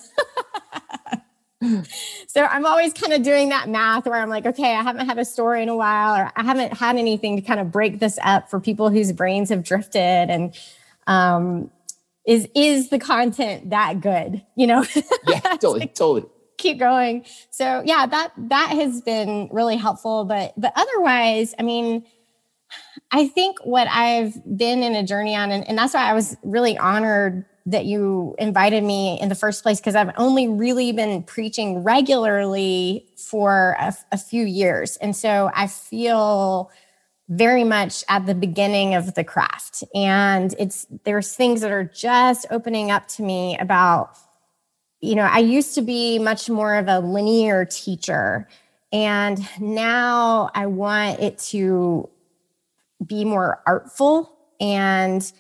so 2.28 2.44
I'm 2.44 2.66
always 2.66 2.94
kind 2.94 3.14
of 3.14 3.24
doing 3.24 3.50
that 3.50 3.70
math 3.70 4.06
where 4.06 4.16
I'm 4.16 4.30
like, 4.30 4.46
okay, 4.46 4.76
I 4.76 4.82
haven't 4.82 5.08
had 5.08 5.18
a 5.18 5.26
story 5.26 5.64
in 5.64 5.70
a 5.70 5.76
while, 5.76 6.16
or 6.16 6.32
I 6.36 6.44
haven't 6.44 6.78
had 6.78 6.98
anything 6.98 7.36
to 7.38 7.42
kind 7.42 7.60
of 7.60 7.72
break 7.72 8.00
this 8.00 8.20
up 8.24 8.50
for 8.50 8.60
people 8.60 8.90
whose 8.90 9.12
brains 9.12 9.50
have 9.50 9.64
drifted. 9.64 10.00
And 10.30 10.58
um, 11.08 11.72
is 12.26 12.48
is 12.56 12.90
the 12.90 13.00
content 13.00 13.70
that 13.70 14.02
good? 14.02 14.44
You 14.56 14.68
know? 14.68 14.86
yeah, 15.28 15.40
totally, 15.40 15.88
totally. 15.88 16.26
Keep 16.58 16.80
going. 16.80 17.26
So 17.50 17.82
yeah, 17.86 18.06
that 18.06 18.34
that 18.38 18.70
has 18.70 19.02
been 19.02 19.50
really 19.52 19.78
helpful. 19.78 20.26
But 20.26 20.54
but 20.58 20.74
otherwise, 20.76 21.54
I 21.58 21.64
mean, 21.64 22.06
I 23.12 23.28
think 23.28 23.58
what 23.64 23.88
I've 23.90 24.34
been 24.58 24.84
in 24.84 24.96
a 24.96 25.04
journey 25.04 25.36
on, 25.36 25.52
and, 25.52 25.68
and 25.68 25.78
that's 25.78 25.94
why 25.94 26.10
I 26.10 26.14
was 26.14 26.38
really 26.44 26.78
honored 26.78 27.46
that 27.66 27.86
you 27.86 28.36
invited 28.40 28.84
me 28.84 29.20
in 29.22 29.30
the 29.30 29.36
first 29.36 29.64
place 29.64 29.80
because 29.80 29.96
I've 29.96 30.12
only 30.18 30.48
really 30.48 30.92
been 30.92 31.24
preaching 31.24 31.84
regularly 31.84 33.08
for 33.16 33.78
a, 33.80 33.94
a, 34.12 34.18
few 34.18 34.44
years. 34.44 34.98
And 34.98 35.16
so 35.16 35.50
I 35.56 35.68
feel 35.68 36.70
very 37.30 37.64
much 37.64 38.04
at 38.10 38.26
the 38.26 38.36
beginning 38.36 38.96
of 38.96 39.16
the 39.16 39.24
craft. 39.24 39.84
And 39.96 40.54
it's 40.60 40.86
there's 41.06 41.34
things 41.34 41.62
that 41.62 41.72
are 41.72 41.86
just 41.86 42.46
opening 42.52 42.92
up 42.92 43.08
to 43.10 43.24
me 43.24 43.58
about, 43.58 44.18
you 45.00 45.16
know, 45.16 45.24
I 45.24 45.40
used 45.40 45.74
to 45.76 45.82
be 45.82 46.20
much 46.20 46.50
more 46.50 46.76
of 46.76 46.90
a 46.90 47.00
linear 47.00 47.64
teacher. 47.64 48.50
And 48.92 49.40
now 49.60 50.52
I 50.54 50.66
want 50.66 51.22
it 51.22 51.38
to 51.50 52.10
be 53.06 53.24
more 53.24 53.62
artful 53.66 54.38
and 54.60 55.32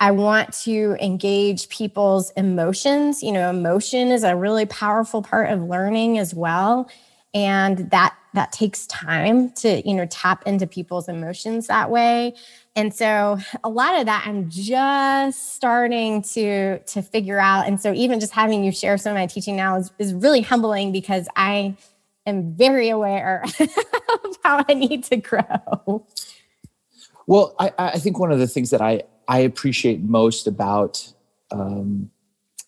I 0.00 0.12
want 0.12 0.52
to 0.64 0.96
engage 1.00 1.68
people's 1.68 2.30
emotions. 2.32 3.22
You 3.22 3.32
know, 3.32 3.50
emotion 3.50 4.08
is 4.08 4.22
a 4.22 4.36
really 4.36 4.66
powerful 4.66 5.22
part 5.22 5.50
of 5.50 5.62
learning 5.62 6.18
as 6.18 6.34
well. 6.34 6.88
And 7.34 7.90
that 7.90 8.14
that 8.34 8.52
takes 8.52 8.86
time 8.86 9.50
to, 9.52 9.86
you 9.88 9.94
know, 9.94 10.06
tap 10.06 10.46
into 10.46 10.66
people's 10.66 11.08
emotions 11.08 11.66
that 11.66 11.90
way. 11.90 12.34
And 12.76 12.94
so 12.94 13.38
a 13.64 13.68
lot 13.68 13.98
of 13.98 14.06
that 14.06 14.24
I'm 14.26 14.48
just 14.48 15.54
starting 15.54 16.22
to 16.22 16.78
to 16.78 17.02
figure 17.02 17.40
out. 17.40 17.66
And 17.66 17.80
so 17.80 17.92
even 17.92 18.20
just 18.20 18.32
having 18.32 18.62
you 18.62 18.70
share 18.70 18.98
some 18.98 19.12
of 19.12 19.16
my 19.16 19.26
teaching 19.26 19.56
now 19.56 19.76
is, 19.76 19.90
is 19.98 20.14
really 20.14 20.42
humbling 20.42 20.92
because 20.92 21.28
I 21.34 21.76
am 22.24 22.54
very 22.54 22.88
aware 22.88 23.44
of 23.60 24.38
how 24.44 24.64
I 24.68 24.74
need 24.74 25.04
to 25.04 25.16
grow. 25.16 26.06
Well, 27.26 27.56
I, 27.58 27.72
I 27.76 27.98
think 27.98 28.18
one 28.18 28.30
of 28.30 28.38
the 28.38 28.46
things 28.46 28.70
that 28.70 28.80
I 28.80 29.02
I 29.28 29.40
appreciate 29.40 30.00
most 30.00 30.46
about 30.46 31.12
um, 31.50 32.10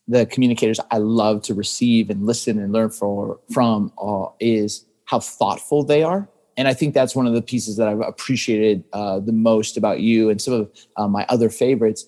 the 0.07 0.27
communicators 0.27 0.79
I 0.91 0.99
love 0.99 1.43
to 1.43 1.55
receive 1.55 2.11
and 2.11 2.27
listen 2.27 2.59
and 2.59 2.73
learn 2.73 2.91
for, 2.91 3.41
from 3.51 3.93
uh, 4.01 4.27
is 4.39 4.85
how 5.07 5.21
thoughtful 5.21 5.83
they 5.83 6.03
are. 6.03 6.29
And 6.57 6.69
I 6.69 6.75
think 6.75 6.93
that's 6.93 7.17
one 7.17 7.27
of 7.27 7.33
the 7.33 7.43
pieces 7.43 7.77
that 7.77 7.89
I've 7.89 8.01
appreciated 8.01 8.85
uh, 8.93 9.21
the 9.21 9.33
most 9.33 9.77
about 9.77 10.01
you 10.01 10.29
and 10.29 10.41
some 10.41 10.53
of 10.55 10.71
uh, 10.97 11.09
my 11.09 11.25
other 11.29 11.49
favorites. 11.49 12.05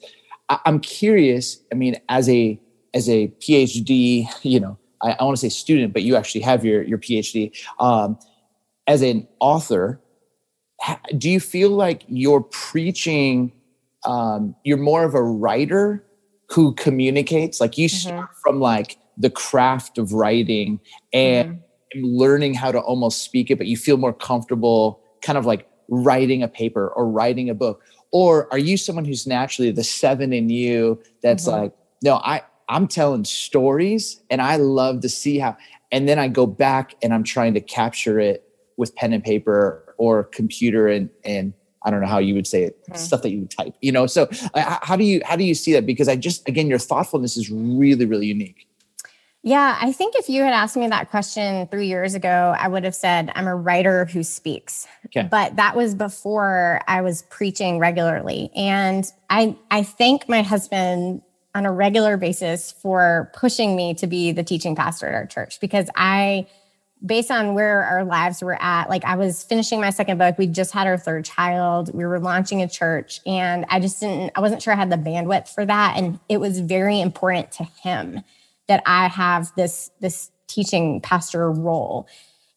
I- 0.48 0.60
I'm 0.66 0.80
curious. 0.80 1.58
I 1.72 1.74
mean, 1.74 1.96
as 2.08 2.28
a 2.28 2.60
as 2.94 3.08
a 3.08 3.28
PhD, 3.40 4.26
you 4.42 4.60
know, 4.60 4.76
I, 5.00 5.16
I 5.18 5.24
want 5.24 5.36
to 5.36 5.40
say 5.40 5.48
student, 5.48 5.94
but 5.94 6.02
you 6.02 6.16
actually 6.16 6.42
have 6.42 6.64
your 6.64 6.82
your 6.82 6.98
PhD. 6.98 7.56
Um, 7.78 8.18
as 8.86 9.00
an 9.00 9.26
author, 9.40 10.00
do 11.16 11.30
you 11.30 11.40
feel 11.40 11.70
like 11.70 12.02
you're 12.08 12.42
preaching? 12.42 13.52
Um, 14.04 14.54
you're 14.64 14.78
more 14.78 15.04
of 15.04 15.14
a 15.14 15.22
writer 15.22 16.04
who 16.50 16.74
communicates. 16.74 17.60
Like 17.60 17.78
you 17.78 17.88
mm-hmm. 17.88 18.08
start 18.08 18.30
from 18.42 18.60
like 18.60 18.98
the 19.16 19.30
craft 19.30 19.98
of 19.98 20.12
writing 20.12 20.80
and 21.12 21.56
mm-hmm. 21.94 22.04
learning 22.04 22.54
how 22.54 22.72
to 22.72 22.80
almost 22.80 23.22
speak 23.22 23.50
it, 23.50 23.58
but 23.58 23.66
you 23.66 23.76
feel 23.76 23.96
more 23.96 24.12
comfortable, 24.12 25.00
kind 25.22 25.38
of 25.38 25.46
like 25.46 25.68
writing 25.88 26.42
a 26.42 26.48
paper 26.48 26.88
or 26.88 27.08
writing 27.08 27.48
a 27.50 27.54
book. 27.54 27.82
Or 28.10 28.52
are 28.52 28.58
you 28.58 28.76
someone 28.76 29.04
who's 29.04 29.26
naturally 29.26 29.70
the 29.70 29.84
seven 29.84 30.32
in 30.32 30.50
you 30.50 31.00
that's 31.22 31.46
mm-hmm. 31.46 31.62
like, 31.62 31.72
no, 32.02 32.16
I 32.16 32.42
I'm 32.68 32.88
telling 32.88 33.24
stories 33.24 34.22
and 34.30 34.40
I 34.40 34.56
love 34.56 35.00
to 35.00 35.08
see 35.08 35.38
how, 35.38 35.56
and 35.90 36.08
then 36.08 36.18
I 36.18 36.28
go 36.28 36.46
back 36.46 36.94
and 37.02 37.12
I'm 37.12 37.22
trying 37.22 37.54
to 37.54 37.60
capture 37.60 38.18
it 38.18 38.44
with 38.76 38.94
pen 38.96 39.12
and 39.12 39.22
paper 39.22 39.94
or 39.98 40.24
computer 40.24 40.88
and, 40.88 41.10
and 41.24 41.52
I 41.84 41.90
don't 41.90 42.00
know 42.00 42.06
how 42.06 42.18
you 42.18 42.34
would 42.34 42.46
say 42.46 42.64
it, 42.64 42.82
mm-hmm. 42.84 42.96
stuff 42.96 43.22
that 43.22 43.30
you 43.30 43.40
would 43.40 43.50
type, 43.50 43.74
you 43.80 43.92
know? 43.92 44.06
So 44.06 44.28
uh, 44.54 44.78
how 44.82 44.96
do 44.96 45.04
you, 45.04 45.20
how 45.24 45.36
do 45.36 45.44
you 45.44 45.54
see 45.54 45.72
that? 45.72 45.86
Because 45.86 46.08
I 46.08 46.16
just, 46.16 46.48
again, 46.48 46.68
your 46.68 46.78
thoughtfulness 46.78 47.36
is 47.36 47.50
really, 47.50 48.04
really 48.04 48.26
unique. 48.26 48.66
Yeah, 49.44 49.76
I 49.80 49.90
think 49.90 50.14
if 50.14 50.28
you 50.28 50.42
had 50.42 50.52
asked 50.52 50.76
me 50.76 50.86
that 50.86 51.10
question 51.10 51.66
three 51.66 51.88
years 51.88 52.14
ago, 52.14 52.54
I 52.56 52.68
would 52.68 52.84
have 52.84 52.94
said, 52.94 53.32
I'm 53.34 53.48
a 53.48 53.56
writer 53.56 54.04
who 54.04 54.22
speaks. 54.22 54.86
Okay. 55.06 55.26
But 55.28 55.56
that 55.56 55.74
was 55.74 55.96
before 55.96 56.80
I 56.86 57.00
was 57.00 57.22
preaching 57.22 57.80
regularly. 57.80 58.52
And 58.54 59.04
I, 59.30 59.56
I 59.70 59.82
thank 59.82 60.28
my 60.28 60.42
husband 60.42 61.22
on 61.56 61.66
a 61.66 61.72
regular 61.72 62.16
basis 62.16 62.70
for 62.70 63.32
pushing 63.34 63.74
me 63.74 63.94
to 63.94 64.06
be 64.06 64.30
the 64.30 64.44
teaching 64.44 64.76
pastor 64.76 65.08
at 65.08 65.14
our 65.14 65.26
church 65.26 65.58
because 65.60 65.90
I, 65.96 66.46
based 67.04 67.30
on 67.30 67.54
where 67.54 67.82
our 67.84 68.04
lives 68.04 68.42
were 68.42 68.60
at, 68.60 68.88
like 68.88 69.04
I 69.04 69.16
was 69.16 69.42
finishing 69.42 69.80
my 69.80 69.90
second 69.90 70.18
book, 70.18 70.38
we 70.38 70.46
just 70.46 70.72
had 70.72 70.86
our 70.86 70.96
third 70.96 71.24
child, 71.24 71.92
we 71.94 72.04
were 72.04 72.20
launching 72.20 72.62
a 72.62 72.68
church, 72.68 73.20
and 73.26 73.66
I 73.68 73.80
just 73.80 74.00
didn't, 74.00 74.32
I 74.34 74.40
wasn't 74.40 74.62
sure 74.62 74.72
I 74.72 74.76
had 74.76 74.90
the 74.90 74.96
bandwidth 74.96 75.48
for 75.48 75.66
that. 75.66 75.96
And 75.96 76.20
it 76.28 76.38
was 76.38 76.60
very 76.60 77.00
important 77.00 77.50
to 77.52 77.64
him 77.64 78.22
that 78.68 78.82
I 78.86 79.08
have 79.08 79.52
this, 79.56 79.90
this 80.00 80.30
teaching 80.46 81.00
pastor 81.00 81.50
role. 81.50 82.06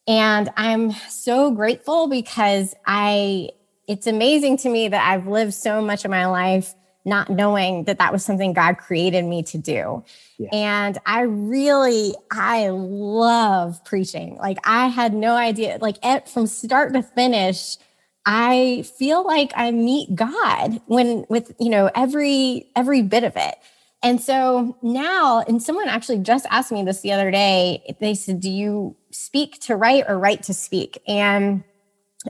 And 0.08 0.52
I'm 0.56 0.92
so 1.10 1.50
grateful 1.52 2.08
because 2.08 2.76
I, 2.86 3.50
it's 3.88 4.06
amazing 4.06 4.58
to 4.58 4.70
me 4.70 4.88
that 4.88 5.10
I've 5.10 5.28
lived 5.28 5.54
so 5.54 5.82
much 5.82 6.06
of 6.06 6.12
my 6.12 6.28
life 6.28 6.76
not 7.06 7.30
knowing 7.30 7.84
that 7.86 8.00
that 8.00 8.12
was 8.12 8.26
something 8.26 8.52
God 8.54 8.78
created 8.78 9.24
me 9.26 9.44
to 9.44 9.58
do. 9.58 10.04
Yeah. 10.38 10.50
And 10.52 10.98
I 11.06 11.22
really, 11.22 12.16
I 12.32 12.70
love 12.70 13.84
preaching. 13.86 14.38
Like 14.38 14.58
I 14.64 14.88
had 14.88 15.14
no 15.14 15.36
idea, 15.36 15.78
like 15.80 16.04
at, 16.04 16.28
from 16.28 16.48
start 16.48 16.94
to 16.94 17.04
finish, 17.04 17.78
I 18.26 18.84
feel 18.98 19.24
like 19.24 19.52
I 19.56 19.70
meet 19.72 20.16
God 20.16 20.82
when 20.88 21.26
with, 21.30 21.54
you 21.60 21.70
know, 21.70 21.92
every, 21.94 22.72
every 22.76 23.04
bit 23.04 23.24
of 23.24 23.38
it. 23.38 23.56
And 24.02 24.22
so 24.22 24.78
now, 24.82 25.44
and 25.48 25.62
someone 25.62 25.88
actually 25.88 26.20
just 26.20 26.46
asked 26.50 26.72
me 26.72 26.84
this 26.84 27.02
the 27.02 27.12
other 27.12 27.32
day. 27.32 27.96
They 28.00 28.14
said, 28.14 28.40
Do 28.40 28.52
you 28.52 28.96
speak 29.10 29.60
to 29.62 29.76
write 29.76 30.06
or 30.08 30.20
write 30.20 30.44
to 30.44 30.54
speak? 30.54 31.02
And 31.08 31.64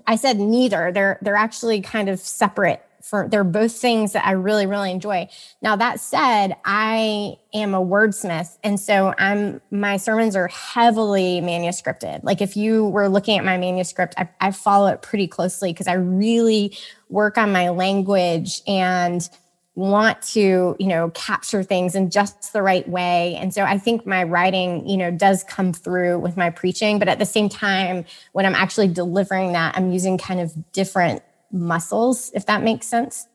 I 0.08 0.16
said 0.16 0.40
neither. 0.40 0.92
They're 0.94 1.20
they're 1.22 1.36
actually 1.36 1.82
kind 1.82 2.08
of 2.08 2.20
separate 2.20 2.82
for 3.06 3.28
they're 3.30 3.44
both 3.44 3.72
things 3.72 4.14
that 4.14 4.26
I 4.26 4.32
really 4.32 4.66
really 4.66 4.90
enjoy. 4.90 5.30
Now 5.62 5.76
that 5.76 6.00
said, 6.00 6.56
I 6.66 7.38
am 7.54 7.76
a 7.76 7.86
wordsmith 7.86 8.58
and 8.64 8.80
so 8.80 9.14
I'm 9.20 9.62
my 9.70 9.98
sermons 9.98 10.36
are 10.36 10.48
heavily 10.48 11.40
manuscripted. 11.42 12.24
Like 12.24 12.42
if 12.42 12.58
you 12.58 12.86
were 12.88 13.08
looking 13.08 13.38
at 13.38 13.46
my 13.46 13.58
manuscript, 13.58 14.16
I, 14.18 14.28
I 14.42 14.52
follow 14.52 14.88
it 14.88 15.04
pretty 15.04 15.28
closely 15.28 15.72
because 15.72 15.88
I 15.88 15.94
really 15.94 16.76
work 17.10 17.38
on 17.38 17.52
my 17.52 17.70
language 17.70 18.62
and 18.68 19.30
want 19.76 20.22
to 20.22 20.76
you 20.80 20.88
know 20.88 21.10
capture 21.10 21.62
things 21.62 21.96
in 21.96 22.10
just 22.10 22.54
the 22.54 22.62
right 22.62 22.88
way 22.88 23.36
and 23.36 23.54
so 23.54 23.62
i 23.64 23.78
think 23.78 24.08
my 24.08 24.24
writing 24.24 24.88
you 24.88 24.96
know 24.96 25.12
does 25.12 25.44
come 25.44 25.74
through 25.74 26.18
with 26.18 26.38
my 26.38 26.50
preaching 26.50 26.98
but 26.98 27.10
at 27.10 27.20
the 27.20 27.26
same 27.26 27.50
time 27.50 28.06
when 28.32 28.46
i'm 28.46 28.56
actually 28.56 28.88
delivering 28.88 29.52
that 29.52 29.76
i'm 29.76 29.92
using 29.92 30.18
kind 30.18 30.40
of 30.40 30.54
different 30.72 31.22
muscles, 31.52 32.32
if 32.34 32.46
that 32.46 32.64
makes 32.64 32.88
sense. 32.88 33.28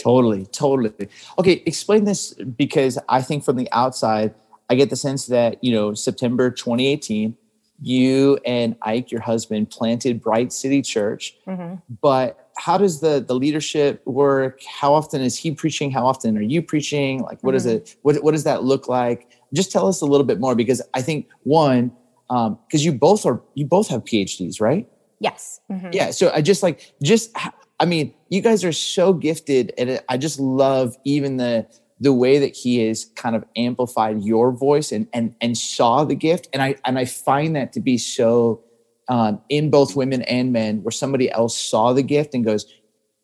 Totally, 0.00 0.46
totally. 0.46 1.08
Okay, 1.38 1.62
explain 1.66 2.04
this 2.04 2.34
because 2.34 2.98
I 3.08 3.22
think 3.22 3.44
from 3.44 3.56
the 3.56 3.68
outside, 3.72 4.34
I 4.68 4.74
get 4.74 4.90
the 4.90 4.96
sense 4.96 5.26
that, 5.26 5.62
you 5.62 5.72
know, 5.72 5.94
September 5.94 6.50
2018, 6.50 7.36
you 7.82 8.38
and 8.46 8.76
Ike, 8.82 9.10
your 9.10 9.20
husband, 9.20 9.70
planted 9.70 10.22
Bright 10.22 10.52
City 10.52 10.82
Church. 10.82 11.34
Mm-hmm. 11.46 11.74
But 12.00 12.50
how 12.56 12.78
does 12.78 13.00
the 13.00 13.24
the 13.26 13.34
leadership 13.34 14.06
work? 14.06 14.60
How 14.64 14.94
often 14.94 15.20
is 15.20 15.36
he 15.36 15.50
preaching? 15.50 15.90
How 15.90 16.06
often 16.06 16.38
are 16.38 16.42
you 16.42 16.62
preaching? 16.62 17.22
Like, 17.22 17.42
what 17.42 17.50
mm-hmm. 17.50 17.56
is 17.56 17.66
it? 17.66 17.96
What 18.02 18.22
what 18.22 18.32
does 18.32 18.44
that 18.44 18.62
look 18.62 18.88
like? 18.88 19.28
Just 19.52 19.72
tell 19.72 19.88
us 19.88 20.00
a 20.00 20.06
little 20.06 20.26
bit 20.26 20.38
more 20.38 20.54
because 20.54 20.80
I 20.94 21.02
think 21.02 21.28
one, 21.42 21.92
because 22.28 22.48
um, 22.48 22.58
you 22.70 22.92
both 22.92 23.26
are 23.26 23.42
you 23.54 23.66
both 23.66 23.88
have 23.88 24.04
PhDs, 24.04 24.60
right? 24.60 24.88
Yes. 25.22 25.60
Mm-hmm. 25.70 25.90
Yeah. 25.92 26.10
So 26.10 26.32
I 26.34 26.42
just 26.42 26.62
like 26.62 26.92
just 27.02 27.30
I 27.78 27.84
mean, 27.84 28.12
you 28.28 28.40
guys 28.40 28.64
are 28.64 28.72
so 28.72 29.12
gifted, 29.12 29.72
and 29.78 30.00
I 30.08 30.16
just 30.16 30.38
love 30.38 30.96
even 31.04 31.36
the 31.36 31.66
the 32.00 32.12
way 32.12 32.38
that 32.38 32.56
he 32.56 32.86
has 32.86 33.04
kind 33.14 33.36
of 33.36 33.44
amplified 33.56 34.22
your 34.22 34.50
voice 34.50 34.90
and 34.90 35.06
and 35.12 35.34
and 35.40 35.56
saw 35.56 36.04
the 36.04 36.16
gift. 36.16 36.48
And 36.52 36.60
I 36.60 36.74
and 36.84 36.98
I 36.98 37.04
find 37.04 37.54
that 37.54 37.72
to 37.74 37.80
be 37.80 37.98
so 37.98 38.62
um, 39.08 39.40
in 39.48 39.70
both 39.70 39.94
women 39.94 40.22
and 40.22 40.52
men, 40.52 40.82
where 40.82 40.92
somebody 40.92 41.30
else 41.30 41.56
saw 41.56 41.92
the 41.92 42.02
gift 42.02 42.34
and 42.34 42.44
goes, 42.44 42.66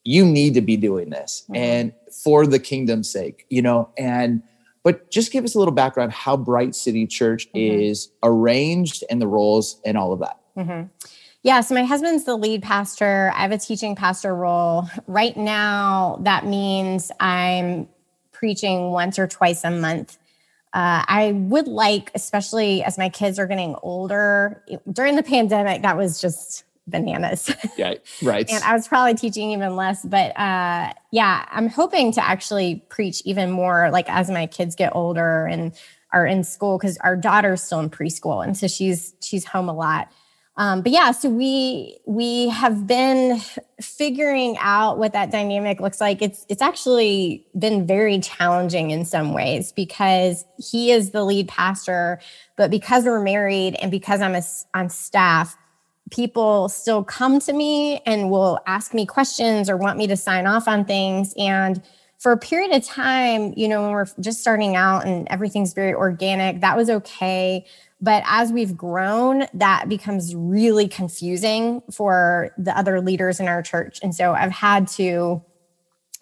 "You 0.05 0.25
need 0.25 0.55
to 0.55 0.61
be 0.61 0.77
doing 0.77 1.11
this," 1.11 1.45
mm-hmm. 1.45 1.57
and 1.57 1.93
for 2.23 2.47
the 2.47 2.59
kingdom's 2.59 3.11
sake, 3.11 3.47
you 3.51 3.63
know, 3.63 3.91
and. 3.99 4.43
But 4.85 5.11
just 5.11 5.33
give 5.33 5.45
us 5.45 5.55
a 5.55 5.59
little 5.59 5.75
background 5.75 6.13
how 6.13 6.37
Bright 6.37 6.75
City 6.75 7.07
Church 7.07 7.49
mm-hmm. 7.49 7.81
is 7.81 8.11
arranged 8.23 9.05
and 9.11 9.21
the 9.21 9.27
roles 9.27 9.79
and 9.85 9.99
all 9.99 10.15
of 10.15 10.21
that. 10.21 10.39
Mm-hmm. 10.57 10.87
Yeah, 11.43 11.61
so 11.61 11.75
my 11.75 11.85
husband's 11.85 12.25
the 12.25 12.37
lead 12.37 12.63
pastor. 12.63 13.33
I 13.35 13.43
have 13.43 13.53
a 13.53 13.59
teaching 13.59 13.95
pastor 13.95 14.35
role. 14.35 14.89
Right 15.07 15.37
now, 15.37 16.19
that 16.23 16.45
means 16.45 17.13
I'm 17.21 17.89
preaching 18.33 18.91
once 18.91 19.19
or 19.19 19.27
twice 19.27 19.65
a 19.65 19.71
month. 19.71 20.19
Uh, 20.73 21.03
I 21.07 21.33
would 21.33 21.67
like, 21.67 22.11
especially 22.15 22.83
as 22.83 22.99
my 22.99 23.09
kids 23.09 23.39
are 23.39 23.47
getting 23.47 23.77
older, 23.83 24.63
during 24.91 25.17
the 25.17 25.23
pandemic, 25.23 25.83
that 25.83 25.97
was 25.97 26.21
just 26.21 26.65
bananas. 26.87 27.51
Yeah, 27.77 27.95
right. 28.23 28.49
and 28.51 28.63
I 28.65 28.75
was 28.75 28.89
probably 28.89 29.15
teaching 29.15 29.53
even 29.53 29.77
less, 29.77 30.05
but 30.05 30.39
uh, 30.39 30.93
yeah, 31.11 31.47
I'm 31.51 31.69
hoping 31.69 32.13
to 32.13 32.25
actually 32.25 32.85
preach 32.89 33.23
even 33.25 33.51
more, 33.51 33.91
like 33.91 34.11
as 34.11 34.31
my 34.31 34.47
kids 34.47 34.75
get 34.75 34.95
older 34.95 35.47
and 35.47 35.73
are 36.13 36.27
in 36.27 36.45
school, 36.45 36.79
because 36.79 36.99
our 36.99 37.17
daughter's 37.17 37.63
still 37.63 37.81
in 37.81 37.91
preschool, 37.91 38.45
and 38.45 38.57
so 38.57 38.67
she's 38.67 39.15
she's 39.21 39.45
home 39.45 39.69
a 39.69 39.75
lot. 39.75 40.11
Um, 40.59 40.83
but 40.83 40.91
yeah, 40.91 41.13
so 41.13 41.31
we 41.31 42.01
we 42.05 42.49
have 42.49 42.85
been 42.89 43.41
figuring 43.81 44.57
out 44.59 44.99
what 44.99 45.13
that 45.13 45.31
dynamic 45.31 45.81
looks 45.81 46.01
like. 46.01 46.21
It's 46.21 46.45
it's 46.49 46.61
actually 46.61 47.47
been 47.57 47.87
very 47.87 48.19
challenging 48.19 48.91
in 48.91 49.05
some 49.05 49.33
ways 49.33 49.71
because 49.71 50.45
he 50.59 50.91
is 50.91 51.13
the 51.13 51.25
lead 51.25 51.47
pastor, 51.47 52.21
but 52.57 52.73
because 52.73 53.05
we're 53.05 53.23
married 53.23 53.77
and 53.81 53.93
because 53.93 54.21
I'm 54.21 54.35
a, 54.35 54.43
on 54.75 54.91
staff, 54.91 55.57
people 56.11 56.69
still 56.69 57.05
come 57.05 57.39
to 57.39 57.53
me 57.53 58.01
and 58.05 58.29
will 58.29 58.59
ask 58.67 58.93
me 58.93 59.07
questions 59.07 59.71
or 59.71 59.77
want 59.77 59.97
me 59.97 60.09
to 60.09 60.17
sign 60.17 60.49
off 60.49 60.67
on 60.67 60.85
things 60.85 61.35
and 61.39 61.81
for 62.19 62.33
a 62.33 62.37
period 62.37 62.73
of 62.73 62.85
time, 62.85 63.55
you 63.57 63.69
know, 63.69 63.83
when 63.83 63.93
we're 63.93 64.07
just 64.19 64.41
starting 64.41 64.75
out 64.75 65.07
and 65.07 65.29
everything's 65.31 65.73
very 65.73 65.95
organic, 65.95 66.61
that 66.63 66.77
was 66.77 66.91
okay. 66.91 67.65
But 68.01 68.23
as 68.27 68.53
we've 68.53 68.77
grown, 68.77 69.47
that 69.55 69.89
becomes 69.89 70.35
really 70.35 70.87
confusing 70.87 71.83
for 71.93 72.51
the 72.57 72.77
other 72.77 73.01
leaders 73.01 73.41
in 73.41 73.49
our 73.49 73.63
church. 73.63 73.99
And 74.03 74.15
so 74.15 74.35
I've 74.35 74.53
had 74.53 74.87
to 74.89 75.43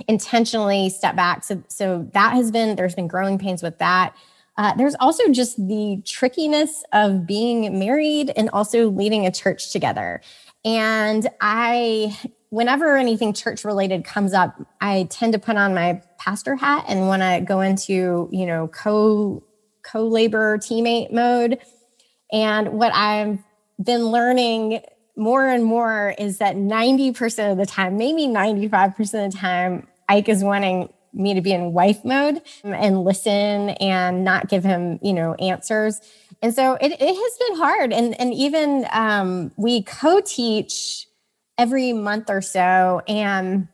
intentionally 0.08 0.88
step 0.88 1.16
back. 1.16 1.44
So, 1.44 1.62
so 1.68 2.08
that 2.12 2.32
has 2.32 2.50
been, 2.50 2.76
there's 2.76 2.94
been 2.94 3.08
growing 3.08 3.38
pains 3.38 3.62
with 3.62 3.78
that. 3.78 4.14
Uh, 4.58 4.74
there's 4.74 4.94
also 5.00 5.30
just 5.30 5.56
the 5.68 6.00
trickiness 6.06 6.82
of 6.92 7.26
being 7.26 7.78
married 7.78 8.32
and 8.36 8.48
also 8.50 8.88
leading 8.88 9.26
a 9.26 9.30
church 9.30 9.70
together. 9.70 10.22
And 10.64 11.28
I, 11.42 12.18
whenever 12.48 12.96
anything 12.96 13.34
church 13.34 13.64
related 13.64 14.04
comes 14.04 14.32
up, 14.32 14.56
I 14.80 15.08
tend 15.10 15.34
to 15.34 15.38
put 15.38 15.56
on 15.56 15.74
my 15.74 16.00
pastor 16.18 16.56
hat 16.56 16.86
and 16.88 17.06
want 17.06 17.20
to 17.22 17.42
go 17.46 17.60
into, 17.60 18.30
you 18.32 18.46
know, 18.46 18.68
co 18.68 19.42
co-labor 19.90 20.58
teammate 20.58 21.12
mode. 21.12 21.58
And 22.32 22.72
what 22.72 22.92
I've 22.94 23.38
been 23.82 24.06
learning 24.06 24.80
more 25.16 25.46
and 25.46 25.64
more 25.64 26.14
is 26.18 26.38
that 26.38 26.56
90% 26.56 27.52
of 27.52 27.58
the 27.58 27.66
time, 27.66 27.96
maybe 27.96 28.26
95% 28.26 28.98
of 29.26 29.32
the 29.32 29.38
time, 29.38 29.86
Ike 30.08 30.28
is 30.28 30.44
wanting 30.44 30.92
me 31.12 31.34
to 31.34 31.40
be 31.40 31.52
in 31.52 31.72
wife 31.72 32.04
mode 32.04 32.42
and 32.62 33.02
listen 33.02 33.70
and 33.70 34.22
not 34.24 34.48
give 34.48 34.62
him, 34.62 34.98
you 35.02 35.12
know, 35.12 35.34
answers. 35.34 36.00
And 36.42 36.54
so 36.54 36.74
it, 36.74 36.92
it 36.92 37.00
has 37.00 37.48
been 37.48 37.56
hard. 37.56 37.92
And, 37.92 38.20
and 38.20 38.34
even 38.34 38.86
um, 38.92 39.50
we 39.56 39.82
co 39.82 40.20
teach 40.20 41.06
every 41.56 41.92
month 41.92 42.28
or 42.28 42.42
so. 42.42 43.00
And 43.08 43.68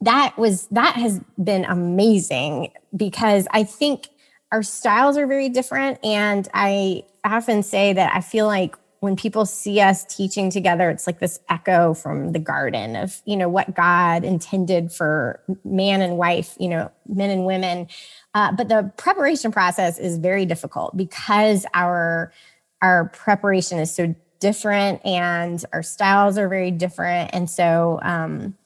that 0.00 0.36
was, 0.36 0.66
that 0.72 0.96
has 0.96 1.20
been 1.42 1.64
amazing 1.64 2.72
because 2.96 3.46
I 3.52 3.62
think 3.62 4.08
our 4.52 4.62
styles 4.62 5.16
are 5.16 5.26
very 5.26 5.48
different. 5.48 5.98
And 6.04 6.46
I 6.54 7.04
often 7.24 7.62
say 7.62 7.94
that 7.94 8.14
I 8.14 8.20
feel 8.20 8.46
like 8.46 8.76
when 9.00 9.16
people 9.16 9.46
see 9.46 9.80
us 9.80 10.04
teaching 10.04 10.48
together, 10.50 10.88
it's 10.88 11.08
like 11.08 11.18
this 11.18 11.40
echo 11.48 11.92
from 11.92 12.30
the 12.30 12.38
garden 12.38 12.94
of, 12.94 13.20
you 13.24 13.36
know, 13.36 13.48
what 13.48 13.74
God 13.74 14.22
intended 14.22 14.92
for 14.92 15.42
man 15.64 16.02
and 16.02 16.16
wife, 16.16 16.54
you 16.60 16.68
know, 16.68 16.92
men 17.08 17.30
and 17.30 17.44
women. 17.44 17.88
Uh, 18.34 18.52
but 18.52 18.68
the 18.68 18.92
preparation 18.96 19.50
process 19.50 19.98
is 19.98 20.18
very 20.18 20.46
difficult 20.46 20.96
because 20.96 21.66
our 21.74 22.32
our 22.80 23.08
preparation 23.08 23.78
is 23.78 23.92
so 23.92 24.14
different 24.38 25.04
and 25.04 25.64
our 25.72 25.82
styles 25.82 26.36
are 26.38 26.48
very 26.48 26.70
different. 26.70 27.30
And 27.32 27.48
so 27.48 27.98
um, 28.02 28.56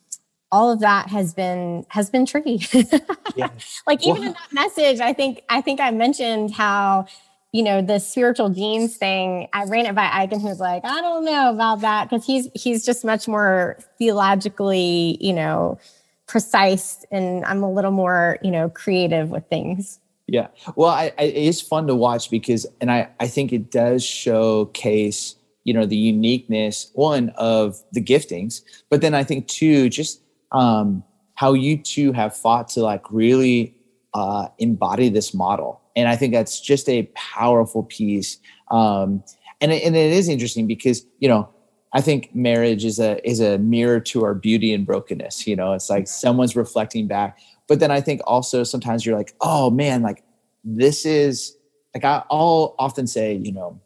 all 0.53 0.71
of 0.71 0.81
that 0.81 1.09
has 1.09 1.35
been 1.35 1.85
has 1.89 2.11
been 2.11 2.27
tricky. 2.27 2.61
yeah. 3.37 3.51
Like 3.87 4.07
even 4.07 4.21
well, 4.21 4.29
in 4.29 4.33
that 4.33 4.53
message, 4.53 5.01
I 5.01 5.13
think 5.13 5.43
I 5.49 5.61
think 5.61 5.81
I 5.81 5.91
mentioned 5.91 6.53
how 6.53 7.07
you 7.53 7.63
know, 7.63 7.81
the 7.81 7.99
spiritual 7.99 8.51
genes 8.51 8.99
thing, 8.99 9.49
I 9.55 9.65
ran 9.65 9.87
it 9.87 9.95
by 9.95 10.11
Ike 10.13 10.33
and 10.33 10.43
he 10.43 10.47
was 10.47 10.61
like, 10.61 10.85
I 10.85 11.01
don't 11.01 11.25
know 11.25 11.49
about 11.49 11.81
that 11.81 12.11
because 12.11 12.27
he's 12.27 12.51
he's 12.55 12.85
just 12.85 13.03
much 13.03 13.27
more 13.27 13.79
theologically, 13.99 15.17
you 15.23 15.33
know, 15.33 15.79
precise 16.27 17.07
and 17.11 17.45
I'm 17.47 17.63
a 17.63 17.73
little 17.73 17.93
more, 17.93 18.39
you 18.43 18.51
know, 18.51 18.69
creative 18.69 19.31
with 19.31 19.47
things. 19.49 20.01
Yeah. 20.27 20.49
Well, 20.75 20.91
I, 20.91 21.13
I, 21.19 21.23
it 21.23 21.35
is 21.35 21.63
fun 21.63 21.87
to 21.87 21.95
watch 21.95 22.31
because, 22.31 22.67
and 22.81 22.91
I, 22.91 23.09
I 23.21 23.29
think 23.29 23.53
it 23.55 23.71
does 23.71 24.05
showcase, 24.05 25.37
you 25.65 25.73
know, 25.73 25.87
the 25.87 25.97
uniqueness, 25.97 26.91
one 26.95 27.31
of 27.37 27.83
the 27.93 28.03
giftings, 28.03 28.63
but 28.91 29.01
then 29.01 29.15
I 29.15 29.25
think 29.25 29.47
two, 29.47 29.89
just 29.89 30.21
um, 30.53 31.03
how 31.35 31.53
you 31.53 31.77
two 31.77 32.13
have 32.13 32.37
fought 32.37 32.69
to 32.69 32.81
like 32.81 33.03
really 33.11 33.77
uh, 34.15 34.49
embody 34.59 35.09
this 35.09 35.35
model 35.35 35.83
and 35.97 36.09
I 36.09 36.15
think 36.15 36.33
that's 36.35 36.61
just 36.61 36.89
a 36.89 37.05
powerful 37.15 37.83
piece. 37.83 38.37
Um, 38.71 39.25
and 39.61 39.73
it, 39.73 39.83
and 39.83 39.97
it 39.97 40.13
is 40.13 40.29
interesting 40.29 40.67
because 40.67 41.05
you 41.19 41.29
know 41.29 41.49
I 41.95 42.03
think 42.03 42.35
marriage 42.35 42.85
is 42.85 43.01
a 43.01 43.27
is 43.29 43.41
a 43.41 43.59
mirror 43.59 43.99
to 44.01 44.25
our 44.25 44.35
beauty 44.35 44.75
and 44.75 44.87
brokenness. 44.87 45.47
You 45.47 45.57
know, 45.57 45.73
it's 45.73 45.89
like 45.89 46.07
someone's 46.07 46.55
reflecting 46.55 47.09
back. 47.09 47.39
But 47.67 47.81
then 47.81 47.91
I 47.91 48.01
think 48.01 48.21
also 48.27 48.63
sometimes 48.63 49.05
you're 49.05 49.17
like, 49.17 49.35
oh 49.41 49.71
man, 49.71 50.03
like 50.03 50.23
this 50.63 51.07
is 51.07 51.57
like 51.95 52.05
I'll 52.05 52.75
often 52.79 53.07
say, 53.07 53.35
you 53.35 53.51
know, 53.51 53.81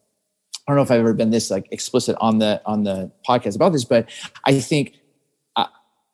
I 0.67 0.73
don't 0.73 0.77
know 0.77 0.83
if 0.83 0.91
I've 0.91 1.01
ever 1.01 1.15
been 1.15 1.31
this 1.31 1.51
like 1.51 1.69
explicit 1.71 2.17
on 2.21 2.39
the 2.39 2.61
on 2.67 2.83
the 2.83 3.13
podcast 3.27 3.55
about 3.55 3.73
this, 3.73 3.85
but 3.85 4.11
I 4.45 4.59
think 4.59 4.95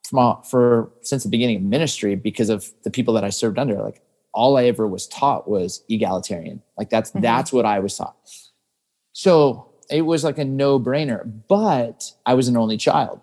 from 0.09 0.43
for 0.43 0.91
since 1.03 1.23
the 1.23 1.29
beginning 1.29 1.57
of 1.57 1.63
ministry, 1.63 2.15
because 2.15 2.49
of 2.49 2.71
the 2.85 2.91
people 2.91 3.15
that 3.15 3.25
I 3.25 3.31
served 3.31 3.59
under, 3.59 3.83
like 3.83 4.03
all 4.33 4.57
I 4.57 4.65
ever 4.65 4.87
was 4.87 5.07
taught 5.07 5.49
was 5.49 5.83
egalitarian. 5.89 6.63
Like 6.79 6.91
that's 6.91 7.11
mm-hmm. 7.11 7.23
that's 7.23 7.53
what 7.53 7.65
I 7.65 7.79
was 7.81 7.97
taught. 7.97 8.17
So 9.13 9.73
it 9.91 10.03
was 10.03 10.25
like 10.25 10.39
a 10.39 10.45
no-brainer. 10.45 11.31
But 11.49 12.13
I 12.27 12.35
was 12.35 12.49
an 12.49 12.57
only 12.57 12.77
child. 12.77 13.21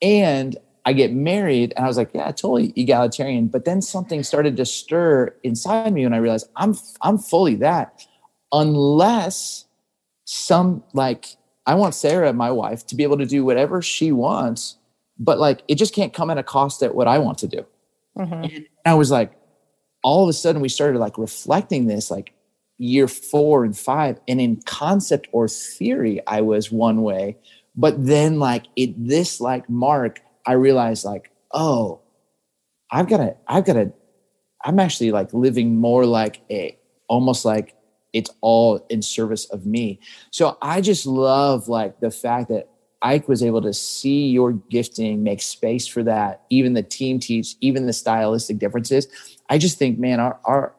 And 0.00 0.56
I 0.84 0.92
get 0.92 1.12
married 1.12 1.72
and 1.76 1.84
I 1.84 1.88
was 1.88 1.96
like, 1.96 2.10
yeah, 2.12 2.26
totally 2.32 2.72
egalitarian. 2.76 3.46
But 3.46 3.64
then 3.64 3.80
something 3.80 4.22
started 4.22 4.56
to 4.56 4.64
stir 4.64 5.34
inside 5.42 5.92
me 5.92 6.04
and 6.04 6.14
I 6.14 6.18
realized 6.18 6.48
I'm 6.56 6.76
I'm 7.00 7.18
fully 7.18 7.54
that. 7.56 8.04
Unless 8.50 9.66
some 10.24 10.82
like 10.92 11.36
I 11.66 11.74
want 11.74 11.94
Sarah, 11.94 12.32
my 12.32 12.50
wife, 12.50 12.86
to 12.88 12.96
be 12.96 13.04
able 13.04 13.18
to 13.18 13.26
do 13.26 13.44
whatever 13.44 13.80
she 13.80 14.10
wants, 14.10 14.76
but 15.22 15.38
like 15.38 15.62
it 15.68 15.76
just 15.76 15.94
can't 15.94 16.12
come 16.12 16.30
at 16.30 16.38
a 16.38 16.42
cost 16.42 16.82
at 16.82 16.94
what 16.94 17.08
I 17.08 17.18
want 17.18 17.38
to 17.38 17.48
do. 17.48 17.66
Mm-hmm. 18.18 18.44
And 18.44 18.66
I 18.84 18.94
was 18.94 19.10
like, 19.10 19.32
all 20.02 20.24
of 20.24 20.28
a 20.28 20.32
sudden 20.32 20.60
we 20.60 20.68
started 20.68 20.98
like 20.98 21.16
reflecting 21.16 21.86
this 21.86 22.10
like 22.10 22.34
year 22.78 23.06
four 23.06 23.64
and 23.64 23.78
five 23.78 24.18
and 24.26 24.40
in 24.40 24.60
concept 24.62 25.28
or 25.32 25.46
theory 25.46 26.20
i 26.26 26.40
was 26.40 26.72
one 26.72 27.02
way 27.02 27.36
but 27.76 28.04
then 28.04 28.38
like 28.38 28.64
it 28.76 28.92
this 28.96 29.40
like 29.40 29.68
mark 29.70 30.20
i 30.46 30.52
realized 30.52 31.04
like 31.04 31.30
oh 31.52 32.00
i've 32.90 33.08
got 33.08 33.18
to 33.18 33.36
i've 33.46 33.64
got 33.64 33.74
to 33.74 33.92
i'm 34.64 34.80
actually 34.80 35.12
like 35.12 35.32
living 35.32 35.76
more 35.76 36.04
like 36.04 36.40
a 36.50 36.76
almost 37.08 37.44
like 37.44 37.76
it's 38.12 38.30
all 38.40 38.84
in 38.90 39.00
service 39.00 39.44
of 39.46 39.64
me 39.64 40.00
so 40.30 40.58
i 40.60 40.80
just 40.80 41.06
love 41.06 41.68
like 41.68 42.00
the 42.00 42.10
fact 42.10 42.48
that 42.48 42.68
Ike 43.02 43.28
was 43.28 43.42
able 43.42 43.60
to 43.62 43.74
see 43.74 44.28
your 44.28 44.52
gifting, 44.52 45.22
make 45.22 45.42
space 45.42 45.86
for 45.86 46.02
that, 46.04 46.42
even 46.50 46.74
the 46.74 46.82
team 46.82 47.18
teach, 47.18 47.56
even 47.60 47.86
the 47.86 47.92
stylistic 47.92 48.58
differences. 48.58 49.08
I 49.48 49.58
just 49.58 49.78
think, 49.78 49.98
man, 49.98 50.20
our, 50.20 50.40
our 50.44 50.74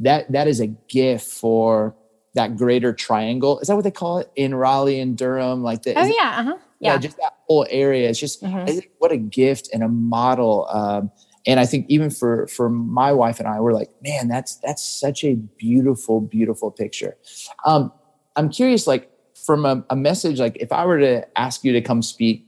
that 0.00 0.30
that 0.32 0.46
is 0.46 0.60
a 0.60 0.66
gift 0.66 1.26
for 1.26 1.96
that 2.34 2.56
greater 2.56 2.92
triangle. 2.92 3.58
Is 3.60 3.68
that 3.68 3.76
what 3.76 3.84
they 3.84 3.90
call 3.90 4.18
it 4.18 4.30
in 4.36 4.54
Raleigh 4.54 5.00
and 5.00 5.16
Durham? 5.16 5.62
Like 5.62 5.82
the 5.82 5.98
oh 5.98 6.04
yeah, 6.04 6.36
uh-huh. 6.38 6.56
yeah, 6.78 6.92
yeah, 6.92 6.98
just 6.98 7.16
that 7.16 7.32
whole 7.48 7.66
area. 7.70 8.08
It's 8.10 8.20
just 8.20 8.42
mm-hmm. 8.42 8.78
what 8.98 9.10
a 9.10 9.16
gift 9.16 9.70
and 9.72 9.82
a 9.82 9.88
model. 9.88 10.68
Um, 10.70 11.10
and 11.46 11.58
I 11.58 11.66
think 11.66 11.86
even 11.88 12.10
for 12.10 12.46
for 12.48 12.68
my 12.68 13.12
wife 13.12 13.38
and 13.38 13.48
I, 13.48 13.60
we're 13.60 13.72
like, 13.72 13.90
man, 14.02 14.28
that's 14.28 14.56
that's 14.56 14.82
such 14.82 15.24
a 15.24 15.34
beautiful, 15.34 16.20
beautiful 16.20 16.70
picture. 16.70 17.16
Um, 17.64 17.92
I'm 18.36 18.50
curious, 18.50 18.86
like 18.86 19.10
from 19.44 19.64
a, 19.64 19.84
a 19.90 19.96
message, 19.96 20.40
like 20.40 20.56
if 20.60 20.72
I 20.72 20.84
were 20.86 20.98
to 20.98 21.26
ask 21.38 21.64
you 21.64 21.72
to 21.72 21.80
come 21.80 22.02
speak, 22.02 22.46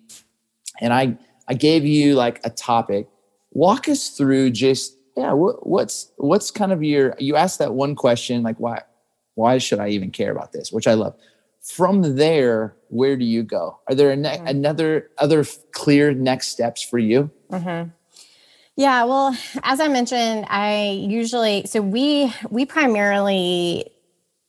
and 0.80 0.92
I 0.92 1.18
I 1.46 1.54
gave 1.54 1.84
you 1.84 2.14
like 2.14 2.40
a 2.44 2.50
topic, 2.50 3.08
walk 3.52 3.88
us 3.88 4.10
through 4.10 4.50
just 4.50 4.98
yeah 5.18 5.32
what, 5.32 5.66
what's 5.66 6.12
what's 6.16 6.50
kind 6.50 6.72
of 6.72 6.82
your 6.82 7.14
you 7.18 7.34
asked 7.34 7.58
that 7.58 7.74
one 7.74 7.94
question 7.94 8.42
like 8.42 8.56
why 8.58 8.80
why 9.34 9.58
should 9.58 9.80
i 9.80 9.88
even 9.88 10.10
care 10.10 10.30
about 10.30 10.52
this 10.52 10.70
which 10.70 10.86
i 10.86 10.94
love 10.94 11.14
from 11.60 12.16
there 12.16 12.76
where 12.88 13.16
do 13.16 13.24
you 13.24 13.42
go 13.42 13.78
are 13.88 13.94
there 13.94 14.14
ne- 14.14 14.36
mm-hmm. 14.36 14.46
another 14.46 15.10
other 15.18 15.44
clear 15.72 16.12
next 16.12 16.48
steps 16.48 16.82
for 16.82 16.98
you 16.98 17.30
mm-hmm. 17.50 17.90
yeah 18.76 19.04
well 19.04 19.36
as 19.64 19.80
i 19.80 19.88
mentioned 19.88 20.46
i 20.48 20.90
usually 21.08 21.66
so 21.66 21.80
we 21.80 22.32
we 22.50 22.64
primarily 22.64 23.90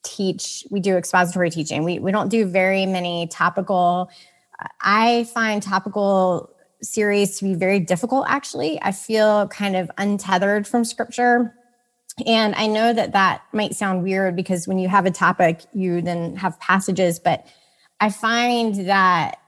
teach 0.03 0.65
we 0.71 0.79
do 0.79 0.95
expository 0.95 1.49
teaching 1.49 1.83
we, 1.83 1.99
we 1.99 2.11
don't 2.11 2.29
do 2.29 2.45
very 2.45 2.85
many 2.85 3.27
topical 3.27 4.09
i 4.81 5.25
find 5.33 5.61
topical 5.61 6.53
series 6.81 7.37
to 7.37 7.45
be 7.45 7.53
very 7.55 7.79
difficult, 7.79 8.25
actually. 8.29 8.81
I 8.81 8.91
feel 8.91 9.47
kind 9.47 9.75
of 9.75 9.91
untethered 9.97 10.67
from 10.67 10.85
scripture. 10.85 11.53
And 12.25 12.55
I 12.55 12.67
know 12.67 12.91
that 12.93 13.13
that 13.13 13.43
might 13.53 13.75
sound 13.75 14.03
weird 14.03 14.35
because 14.35 14.67
when 14.67 14.77
you 14.77 14.89
have 14.89 15.05
a 15.05 15.11
topic, 15.11 15.61
you 15.73 16.01
then 16.01 16.35
have 16.35 16.59
passages. 16.59 17.19
But 17.19 17.45
I 17.99 18.09
find 18.09 18.87
that 18.87 19.39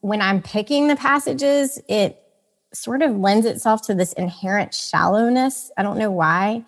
when 0.00 0.22
I'm 0.22 0.42
picking 0.42 0.88
the 0.88 0.96
passages, 0.96 1.80
it 1.88 2.22
sort 2.72 3.02
of 3.02 3.16
lends 3.16 3.46
itself 3.46 3.82
to 3.82 3.94
this 3.94 4.12
inherent 4.12 4.74
shallowness. 4.74 5.70
I 5.76 5.82
don't 5.82 5.98
know 5.98 6.10
why. 6.10 6.64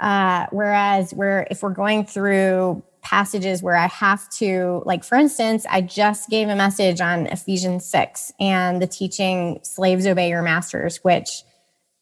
Uh, 0.00 0.46
whereas, 0.50 1.12
where 1.14 1.46
if 1.50 1.62
we're 1.62 1.70
going 1.70 2.04
through 2.04 2.82
passages 3.02 3.62
where 3.62 3.76
I 3.76 3.86
have 3.86 4.28
to, 4.30 4.82
like, 4.84 5.04
for 5.04 5.16
instance, 5.16 5.64
I 5.70 5.80
just 5.80 6.28
gave 6.28 6.48
a 6.48 6.56
message 6.56 7.00
on 7.00 7.26
Ephesians 7.28 7.86
6 7.86 8.32
and 8.40 8.82
the 8.82 8.86
teaching, 8.86 9.60
slaves 9.62 10.06
obey 10.06 10.28
your 10.28 10.42
masters, 10.42 10.98
which 11.02 11.42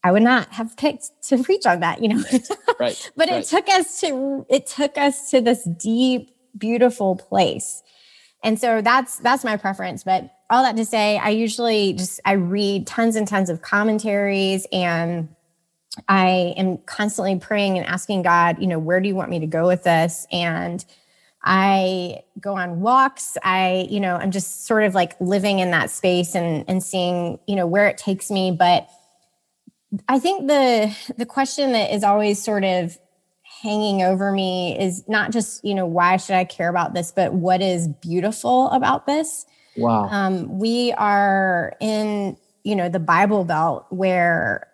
I 0.03 0.13
would 0.13 0.23
not 0.23 0.53
have 0.53 0.77
picked 0.77 1.11
to 1.29 1.43
preach 1.43 1.67
on 1.67 1.81
that, 1.81 2.03
you 2.03 2.09
know. 2.09 2.23
right. 2.81 3.11
but 3.17 3.29
right. 3.29 3.43
it 3.43 3.47
took 3.47 3.69
us 3.69 4.01
to 4.01 4.47
it 4.49 4.67
took 4.67 4.97
us 4.97 5.31
to 5.31 5.41
this 5.41 5.65
deep, 5.65 6.31
beautiful 6.57 7.17
place. 7.17 7.83
And 8.43 8.61
so 8.61 8.83
that's 8.83 9.17
that's 9.19 9.45
my 9.45 9.57
preference. 9.57 10.05
But 10.05 10.31
all 10.51 10.63
that 10.63 10.77
to 10.77 10.85
say, 10.85 11.19
I 11.19 11.31
usually 11.31 11.95
just 11.95 12.21
I 12.25 12.33
read 12.33 12.87
tons 12.87 13.17
and 13.17 13.27
tons 13.27 13.49
of 13.49 13.63
commentaries 13.63 14.67
and 14.71 15.34
I 16.09 16.55
am 16.57 16.79
constantly 16.79 17.39
praying 17.39 17.79
and 17.79 17.87
asking 17.87 18.23
God, 18.23 18.61
you 18.61 18.67
know, 18.67 18.79
where 18.79 19.01
do 19.01 19.09
you 19.09 19.15
want 19.15 19.31
me 19.31 19.41
to 19.41 19.47
go 19.47 19.67
with 19.67 19.85
this? 19.85 20.27
And 20.33 20.85
I 21.43 22.23
go 22.41 22.57
on 22.57 22.81
walks. 22.81 23.37
I, 23.43 23.87
you 23.91 24.01
know, 24.01 24.17
I'm 24.17 24.31
just 24.31 24.67
sort 24.67 24.85
of 24.85 24.95
like 24.95 25.15
living 25.21 25.59
in 25.59 25.71
that 25.73 25.91
space 25.91 26.35
and 26.35 26.65
and 26.69 26.83
seeing, 26.83 27.39
you 27.47 27.55
know, 27.55 27.67
where 27.67 27.87
it 27.87 27.99
takes 27.99 28.31
me. 28.31 28.51
But 28.51 28.89
I 30.09 30.19
think 30.19 30.49
the 30.49 30.97
the 31.17 31.27
question 31.27 31.73
that 31.73 31.95
is 31.95 32.03
always 32.03 32.43
sort 32.43 32.65
of 32.65 32.99
hanging 33.63 34.03
over 34.03 34.33
me 34.33 34.79
is 34.79 35.07
not 35.09 35.33
just, 35.33 35.65
you 35.65 35.75
know, 35.75 35.87
why 35.87 36.17
should 36.17 36.37
I 36.37 36.45
care 36.45 36.69
about 36.69 36.93
this, 36.93 37.13
but 37.13 37.33
what 37.33 37.63
is 37.63 37.89
beautiful 37.89 38.69
about 38.71 39.07
this? 39.07 39.47
Wow. 39.77 40.09
Um, 40.09 40.59
we 40.59 40.93
are 40.93 41.75
in, 41.81 42.37
you 42.63 42.77
know, 42.77 42.89
the 42.89 43.01
Bible 43.01 43.45
Belt 43.45 43.87
where 43.91 44.69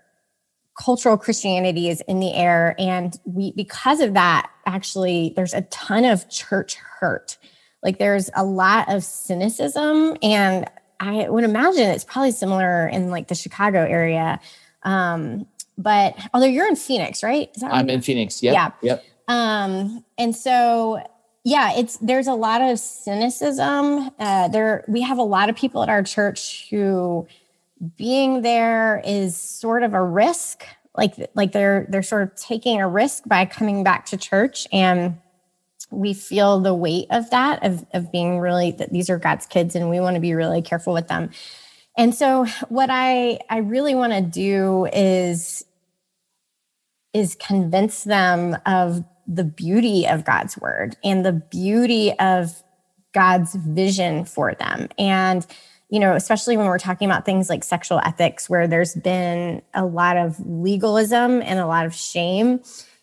cultural 0.81 1.19
Christianity 1.19 1.91
is 1.91 2.01
in 2.09 2.21
the 2.21 2.33
air. 2.33 2.75
And 2.79 3.19
we, 3.25 3.53
because 3.53 4.01
of 4.01 4.15
that, 4.15 4.51
actually, 4.67 5.35
there's 5.37 5.53
a 5.53 5.61
ton 5.63 6.07
of 6.07 6.29
church 6.31 6.77
hurt. 6.77 7.37
Like 7.83 7.99
there's 7.99 8.31
a 8.35 8.45
lot 8.45 8.93
of 8.93 9.05
cynicism. 9.05 10.17
And 10.23 10.69
I 10.99 11.29
would 11.29 11.45
imagine 11.45 11.83
it's 11.91 12.05
probably 12.05 12.33
similar 12.33 12.89
in 12.89 13.11
like 13.11 13.29
the 13.29 13.35
Chicago 13.35 13.81
area. 13.81 14.41
Um, 14.83 15.47
but 15.77 16.15
although 16.33 16.47
you're 16.47 16.69
in 16.69 16.77
Phoenix, 16.77 17.23
right? 17.23 17.51
I'm 17.63 17.91
in 17.91 18.01
Phoenix. 18.01 18.43
Yep. 18.43 18.55
Yeah. 18.55 18.71
Yep. 18.83 19.05
Um, 19.29 20.05
and 20.19 20.35
so 20.35 21.03
yeah, 21.45 21.73
it's 21.75 21.97
there's 21.99 22.27
a 22.27 22.35
lot 22.35 22.61
of 22.61 22.79
cynicism. 22.79 24.11
Uh, 24.19 24.49
there 24.49 24.85
we 24.89 25.01
have 25.03 25.19
a 25.19 25.23
lot 25.23 25.49
of 25.49 25.57
people 25.57 25.83
at 25.83 25.89
our 25.89 26.03
church 26.03 26.69
who 26.71 27.27
being 27.97 28.43
there 28.43 29.03
is 29.05 29.37
sort 29.37 29.83
of 29.83 29.95
a 29.95 30.03
risk. 30.03 30.65
Like 30.97 31.15
like 31.35 31.53
they're 31.53 31.87
they're 31.89 32.03
sort 32.03 32.23
of 32.23 32.35
taking 32.35 32.81
a 32.81 32.89
risk 32.89 33.25
by 33.27 33.47
coming 33.47 33.85
back 33.85 34.07
to 34.07 34.17
church 34.17 34.67
and 34.73 35.19
we 35.91 36.15
feel 36.15 36.61
the 36.61 36.75
weight 36.75 37.07
of 37.11 37.31
that 37.31 37.65
of 37.65 37.87
of 37.95 38.11
being 38.11 38.39
really 38.39 38.73
that 38.73 38.93
these 38.93 39.09
are 39.09 39.19
God's 39.19 39.47
kids 39.47 39.77
and 39.77 39.89
we 39.89 40.01
want 40.01 40.15
to 40.15 40.21
be 40.21 40.35
really 40.35 40.63
careful 40.63 40.93
with 40.93 41.09
them. 41.09 41.31
And 41.97 42.15
so 42.15 42.45
what 42.69 42.91
I 42.91 43.39
I 43.49 43.59
really 43.59 43.95
want 43.95 44.13
to 44.13 44.21
do 44.21 44.87
is 44.93 45.65
is 47.13 47.37
convince 47.37 48.05
them 48.05 48.57
of 48.67 49.05
the 49.27 49.45
beauty 49.45 50.07
of 50.07 50.25
God's 50.25 50.59
word 50.59 50.97
and 51.05 51.25
the 51.25 51.33
beauty 51.33 52.13
of 52.19 52.63
God's 53.13 53.55
vision 53.55 54.25
for 54.25 54.55
them. 54.55 54.89
And, 54.99 55.47
you 55.91 55.99
know, 55.99 56.15
especially 56.15 56.57
when 56.57 56.67
we're 56.67 56.79
talking 56.79 57.09
about 57.09 57.25
things 57.25 57.49
like 57.49 57.65
sexual 57.65 58.01
ethics, 58.05 58.49
where 58.49 58.67
there's 58.69 58.95
been 58.95 59.61
a 59.75 59.85
lot 59.85 60.17
of 60.17 60.39
legalism 60.47 61.43
and 61.43 61.59
a 61.59 61.67
lot 61.67 61.87
of 61.87 61.95
shame. 61.95 62.61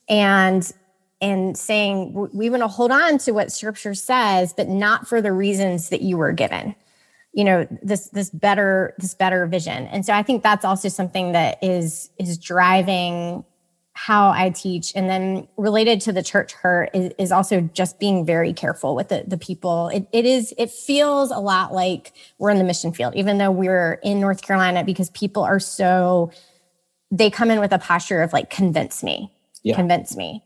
And 0.10 0.72
and 1.20 1.58
saying 1.58 2.30
we 2.34 2.50
want 2.50 2.62
to 2.62 2.68
hold 2.68 2.92
on 2.92 3.18
to 3.18 3.32
what 3.32 3.52
scripture 3.52 3.96
says 3.96 4.54
but 4.54 4.68
not 4.68 5.08
for 5.08 5.22
the 5.22 5.32
reasons 5.32 5.90
that 5.90 6.02
you 6.02 6.18
were 6.18 6.32
given 6.32 6.76
you 7.34 7.44
know 7.44 7.68
this 7.82 8.10
this 8.10 8.30
better 8.30 8.94
this 9.00 9.16
better 9.16 9.46
vision 9.48 9.88
and 9.88 10.06
so 10.06 10.14
i 10.14 10.22
think 10.22 10.44
that's 10.44 10.64
also 10.64 10.90
something 10.90 11.32
that 11.32 11.58
is 11.64 12.12
is 12.20 12.38
driving 12.38 13.44
how 13.98 14.30
I 14.30 14.52
teach. 14.52 14.94
And 14.96 15.10
then 15.10 15.48
related 15.58 16.02
to 16.02 16.14
the 16.14 16.22
church 16.22 16.54
hurt 16.54 16.92
is, 16.94 17.12
is 17.18 17.32
also 17.32 17.62
just 17.74 18.00
being 18.00 18.28
very 18.28 18.54
careful 18.54 18.96
with 18.96 19.10
the, 19.10 19.24
the 19.26 19.40
people. 19.40 19.90
It, 19.90 20.08
it 20.14 20.24
is, 20.24 20.54
it 20.60 20.70
feels 20.70 21.32
a 21.32 21.40
lot 21.40 21.74
like 21.74 22.14
we're 22.38 22.52
in 22.52 22.60
the 22.60 22.64
mission 22.64 22.94
field, 22.94 23.16
even 23.16 23.40
though 23.40 23.50
we're 23.50 23.94
in 24.04 24.20
North 24.20 24.44
Carolina, 24.44 24.84
because 24.84 25.10
people 25.10 25.42
are 25.42 25.60
so, 25.60 26.32
they 27.10 27.32
come 27.32 27.50
in 27.50 27.60
with 27.60 27.72
a 27.72 27.80
posture 27.80 28.22
of 28.22 28.34
like, 28.34 28.52
convince 28.52 29.02
me, 29.02 29.32
yeah. 29.64 29.76
convince 29.76 30.16
me. 30.16 30.44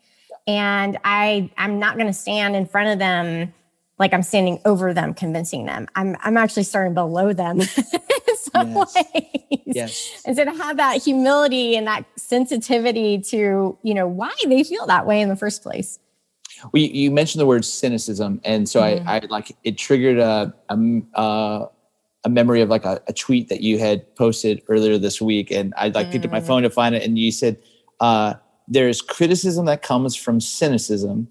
And 0.47 0.97
I, 1.03 1.51
I'm 1.57 1.77
not 1.77 1.97
going 1.97 2.07
to 2.07 2.13
stand 2.13 2.55
in 2.55 2.65
front 2.65 2.87
of 2.87 2.99
them 2.99 3.53
like 4.01 4.13
I'm 4.13 4.23
standing 4.23 4.59
over 4.65 4.93
them, 4.95 5.13
convincing 5.13 5.67
them. 5.67 5.87
I'm 5.95 6.17
I'm 6.21 6.35
actually 6.35 6.63
starting 6.63 6.95
below 6.95 7.33
them 7.33 7.61
in 8.27 8.35
some 8.35 8.71
yes. 8.71 8.95
ways. 8.95 9.61
Yes. 9.67 10.23
And 10.25 10.35
so 10.35 10.43
to 10.43 10.51
have 10.51 10.77
that 10.77 11.01
humility 11.01 11.75
and 11.75 11.85
that 11.85 12.05
sensitivity 12.17 13.19
to, 13.29 13.77
you 13.83 13.93
know, 13.93 14.07
why 14.07 14.33
they 14.45 14.63
feel 14.63 14.87
that 14.87 15.05
way 15.05 15.21
in 15.21 15.29
the 15.29 15.35
first 15.35 15.61
place. 15.61 15.99
Well, 16.73 16.81
you, 16.81 16.89
you 16.89 17.11
mentioned 17.11 17.41
the 17.41 17.45
word 17.45 17.63
cynicism, 17.63 18.41
and 18.43 18.67
so 18.67 18.81
mm-hmm. 18.81 19.07
I, 19.07 19.17
I 19.17 19.19
like 19.29 19.55
it 19.63 19.77
triggered 19.77 20.17
a 20.17 20.51
a, 20.69 21.65
a 22.23 22.29
memory 22.29 22.61
of 22.61 22.69
like 22.69 22.85
a, 22.85 23.01
a, 23.07 23.13
tweet 23.13 23.49
that 23.49 23.61
you 23.61 23.77
had 23.77 24.15
posted 24.15 24.63
earlier 24.67 24.97
this 24.97 25.21
week, 25.21 25.51
and 25.51 25.73
I 25.77 25.89
like 25.89 26.07
mm. 26.07 26.11
picked 26.11 26.25
up 26.25 26.31
my 26.31 26.41
mm. 26.41 26.47
phone 26.47 26.63
to 26.63 26.69
find 26.71 26.95
it, 26.95 27.03
and 27.03 27.17
you 27.17 27.31
said 27.31 27.57
uh, 27.99 28.33
there's 28.67 29.01
criticism 29.01 29.65
that 29.65 29.83
comes 29.83 30.15
from 30.15 30.39
cynicism, 30.39 31.27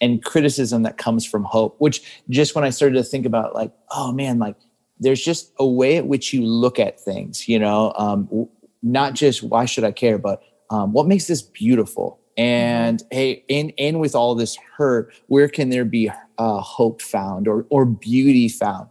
and 0.00 0.24
criticism 0.24 0.82
that 0.82 0.96
comes 0.96 1.26
from 1.26 1.44
hope 1.44 1.76
which 1.78 2.22
just 2.28 2.54
when 2.54 2.64
i 2.64 2.70
started 2.70 2.94
to 2.94 3.04
think 3.04 3.26
about 3.26 3.54
like 3.54 3.72
oh 3.90 4.12
man 4.12 4.38
like 4.38 4.56
there's 4.98 5.22
just 5.22 5.52
a 5.58 5.66
way 5.66 5.96
at 5.96 6.06
which 6.06 6.32
you 6.32 6.42
look 6.42 6.78
at 6.78 7.00
things 7.00 7.48
you 7.48 7.58
know 7.58 7.92
um, 7.96 8.48
not 8.82 9.14
just 9.14 9.42
why 9.42 9.64
should 9.64 9.84
i 9.84 9.92
care 9.92 10.18
but 10.18 10.42
um, 10.70 10.92
what 10.92 11.06
makes 11.06 11.26
this 11.26 11.42
beautiful? 11.42 12.20
And 12.36 13.00
mm-hmm. 13.00 13.14
hey 13.14 13.44
in 13.48 13.70
in 13.70 13.98
with 13.98 14.14
all 14.14 14.34
this 14.34 14.56
hurt 14.76 15.12
where 15.26 15.48
can 15.48 15.68
there 15.68 15.84
be 15.84 16.10
uh, 16.38 16.60
hope 16.60 17.02
found 17.02 17.48
or 17.48 17.66
or 17.70 17.84
beauty 17.84 18.48
found? 18.48 18.88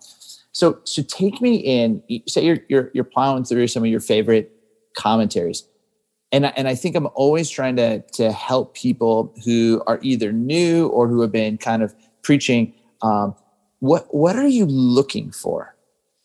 So 0.52 0.80
so 0.84 1.02
take 1.02 1.42
me 1.42 1.56
in 1.56 2.04
say 2.28 2.46
you're 2.46 2.60
you're, 2.68 2.92
you're 2.94 3.06
plowing 3.06 3.46
through 3.46 3.68
some 3.68 3.84
of 3.84 3.90
your 3.90 4.02
favorite 4.02 4.52
commentaries 4.96 5.64
and 6.32 6.46
and 6.58 6.68
I 6.68 6.76
think 6.76 6.96
I'm 6.96 7.08
always 7.14 7.50
trying 7.50 7.76
to 7.78 8.02
to 8.14 8.32
help 8.32 8.76
people 8.76 9.34
who 9.46 9.82
are 9.88 10.00
either 10.02 10.32
new 10.32 10.88
or 10.88 11.08
who 11.08 11.22
have 11.22 11.32
been 11.32 11.58
kind 11.58 11.84
of 11.84 11.96
preaching. 12.22 12.74
Um, 13.02 13.36
what 13.80 14.14
what 14.14 14.36
are 14.36 14.48
you 14.48 14.66
looking 14.66 15.32
for? 15.32 15.76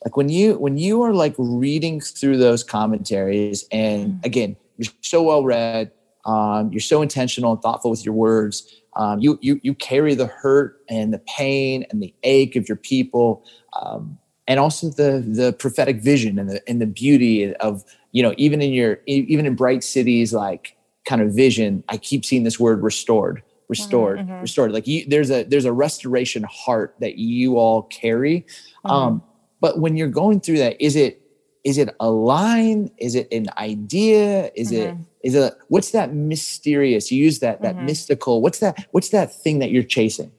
Like 0.04 0.16
when 0.16 0.28
you 0.28 0.58
when 0.58 0.76
you 0.76 1.02
are 1.02 1.14
like 1.14 1.34
reading 1.38 2.00
through 2.00 2.36
those 2.36 2.62
commentaries, 2.62 3.66
and 3.72 4.12
mm. 4.12 4.24
again, 4.24 4.56
you're 4.76 4.92
so 5.00 5.22
well 5.22 5.44
read, 5.44 5.90
um, 6.26 6.70
you're 6.70 6.80
so 6.80 7.00
intentional 7.00 7.52
and 7.52 7.62
thoughtful 7.62 7.90
with 7.90 8.04
your 8.04 8.14
words. 8.14 8.70
Um, 8.96 9.20
you 9.20 9.38
you 9.40 9.58
you 9.62 9.74
carry 9.74 10.14
the 10.14 10.26
hurt 10.26 10.80
and 10.88 11.12
the 11.12 11.18
pain 11.20 11.86
and 11.90 12.02
the 12.02 12.14
ache 12.22 12.56
of 12.56 12.68
your 12.68 12.76
people, 12.76 13.44
um, 13.80 14.18
and 14.46 14.60
also 14.60 14.90
the 14.90 15.24
the 15.26 15.54
prophetic 15.54 16.02
vision 16.02 16.38
and 16.38 16.50
the 16.50 16.68
and 16.68 16.82
the 16.82 16.86
beauty 16.86 17.54
of 17.56 17.84
you 18.14 18.22
know 18.22 18.32
even 18.38 18.62
in 18.62 18.72
your 18.72 19.00
even 19.06 19.44
in 19.44 19.54
bright 19.54 19.84
cities 19.84 20.32
like 20.32 20.76
kind 21.06 21.20
of 21.20 21.34
vision 21.34 21.84
i 21.90 21.98
keep 21.98 22.24
seeing 22.24 22.44
this 22.44 22.58
word 22.58 22.82
restored 22.82 23.42
restored 23.68 24.20
mm-hmm. 24.20 24.40
restored 24.40 24.72
like 24.72 24.86
you, 24.86 25.04
there's 25.08 25.30
a 25.30 25.42
there's 25.42 25.64
a 25.66 25.72
restoration 25.72 26.44
heart 26.44 26.94
that 27.00 27.18
you 27.18 27.58
all 27.58 27.82
carry 27.82 28.40
mm-hmm. 28.40 28.90
um 28.90 29.22
but 29.60 29.80
when 29.80 29.96
you're 29.96 30.08
going 30.08 30.40
through 30.40 30.56
that 30.56 30.80
is 30.82 30.96
it 30.96 31.20
is 31.64 31.76
it 31.76 31.94
a 32.00 32.08
line 32.10 32.90
is 32.98 33.14
it 33.14 33.26
an 33.32 33.46
idea 33.58 34.50
is 34.54 34.70
mm-hmm. 34.70 34.96
it 35.00 35.06
is 35.22 35.34
it 35.34 35.52
what's 35.68 35.90
that 35.90 36.14
mysterious 36.14 37.10
you 37.10 37.22
use 37.22 37.40
that 37.40 37.60
that 37.62 37.74
mm-hmm. 37.74 37.86
mystical 37.86 38.40
what's 38.40 38.60
that 38.60 38.86
what's 38.92 39.10
that 39.10 39.34
thing 39.34 39.58
that 39.58 39.70
you're 39.70 39.82
chasing 39.82 40.30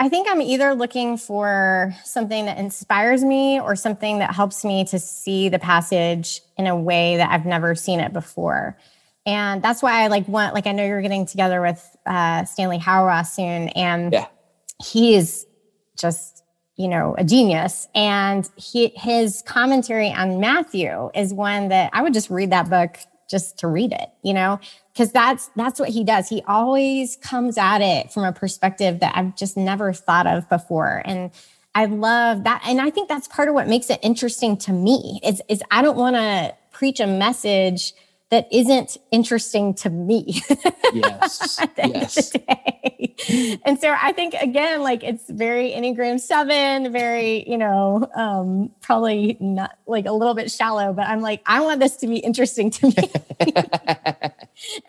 I 0.00 0.08
think 0.08 0.26
I'm 0.30 0.40
either 0.40 0.74
looking 0.74 1.18
for 1.18 1.94
something 2.04 2.46
that 2.46 2.56
inspires 2.56 3.22
me 3.22 3.60
or 3.60 3.76
something 3.76 4.18
that 4.20 4.34
helps 4.34 4.64
me 4.64 4.82
to 4.86 4.98
see 4.98 5.50
the 5.50 5.58
passage 5.58 6.40
in 6.56 6.66
a 6.66 6.74
way 6.74 7.18
that 7.18 7.30
I've 7.30 7.44
never 7.44 7.74
seen 7.74 8.00
it 8.00 8.10
before. 8.10 8.78
And 9.26 9.62
that's 9.62 9.82
why 9.82 10.02
I 10.02 10.06
like 10.06 10.26
want, 10.26 10.54
like, 10.54 10.66
I 10.66 10.72
know 10.72 10.86
you're 10.86 11.02
getting 11.02 11.26
together 11.26 11.60
with 11.60 11.96
uh, 12.06 12.46
Stanley 12.46 12.78
Hauerwas 12.78 13.26
soon, 13.26 13.68
and 13.68 14.10
yeah. 14.10 14.26
he 14.82 15.14
is 15.14 15.46
just, 15.98 16.44
you 16.76 16.88
know, 16.88 17.14
a 17.18 17.24
genius. 17.24 17.86
And 17.94 18.48
he, 18.56 18.94
his 18.96 19.42
commentary 19.46 20.10
on 20.10 20.40
Matthew 20.40 21.10
is 21.14 21.34
one 21.34 21.68
that 21.68 21.90
I 21.92 22.00
would 22.00 22.14
just 22.14 22.30
read 22.30 22.50
that 22.52 22.70
book 22.70 22.96
just 23.30 23.58
to 23.58 23.68
read 23.68 23.92
it, 23.92 24.08
you 24.22 24.34
know, 24.34 24.58
because 24.92 25.12
that's 25.12 25.50
that's 25.56 25.78
what 25.78 25.88
he 25.88 26.04
does. 26.04 26.28
He 26.28 26.42
always 26.48 27.16
comes 27.16 27.56
at 27.56 27.80
it 27.80 28.12
from 28.12 28.24
a 28.24 28.32
perspective 28.32 29.00
that 29.00 29.16
I've 29.16 29.36
just 29.36 29.56
never 29.56 29.92
thought 29.92 30.26
of 30.26 30.48
before. 30.48 31.02
And 31.04 31.30
I 31.74 31.84
love 31.84 32.44
that. 32.44 32.62
And 32.66 32.80
I 32.80 32.90
think 32.90 33.08
that's 33.08 33.28
part 33.28 33.48
of 33.48 33.54
what 33.54 33.68
makes 33.68 33.90
it 33.90 34.00
interesting 34.02 34.56
to 34.58 34.72
me 34.72 35.20
is, 35.22 35.40
is 35.48 35.62
I 35.70 35.82
don't 35.82 35.96
want 35.96 36.16
to 36.16 36.54
preach 36.72 36.98
a 36.98 37.06
message 37.06 37.94
that 38.30 38.46
isn't 38.52 38.96
interesting 39.10 39.74
to 39.74 39.90
me. 39.90 40.42
Yes. 40.92 41.58
yes. 41.76 42.32
and 43.64 43.80
so 43.80 43.94
I 44.00 44.12
think 44.12 44.34
again, 44.34 44.82
like 44.82 45.02
it's 45.02 45.28
very 45.28 45.70
Enneagram 45.70 46.20
seven, 46.20 46.92
very, 46.92 47.48
you 47.48 47.58
know, 47.58 48.08
um, 48.14 48.70
probably 48.80 49.36
not 49.40 49.76
like 49.86 50.06
a 50.06 50.12
little 50.12 50.34
bit 50.34 50.50
shallow, 50.50 50.92
but 50.92 51.06
I'm 51.06 51.20
like, 51.20 51.42
I 51.46 51.60
want 51.60 51.80
this 51.80 51.96
to 51.98 52.06
be 52.06 52.18
interesting 52.18 52.70
to 52.70 52.86
me. 52.86 53.10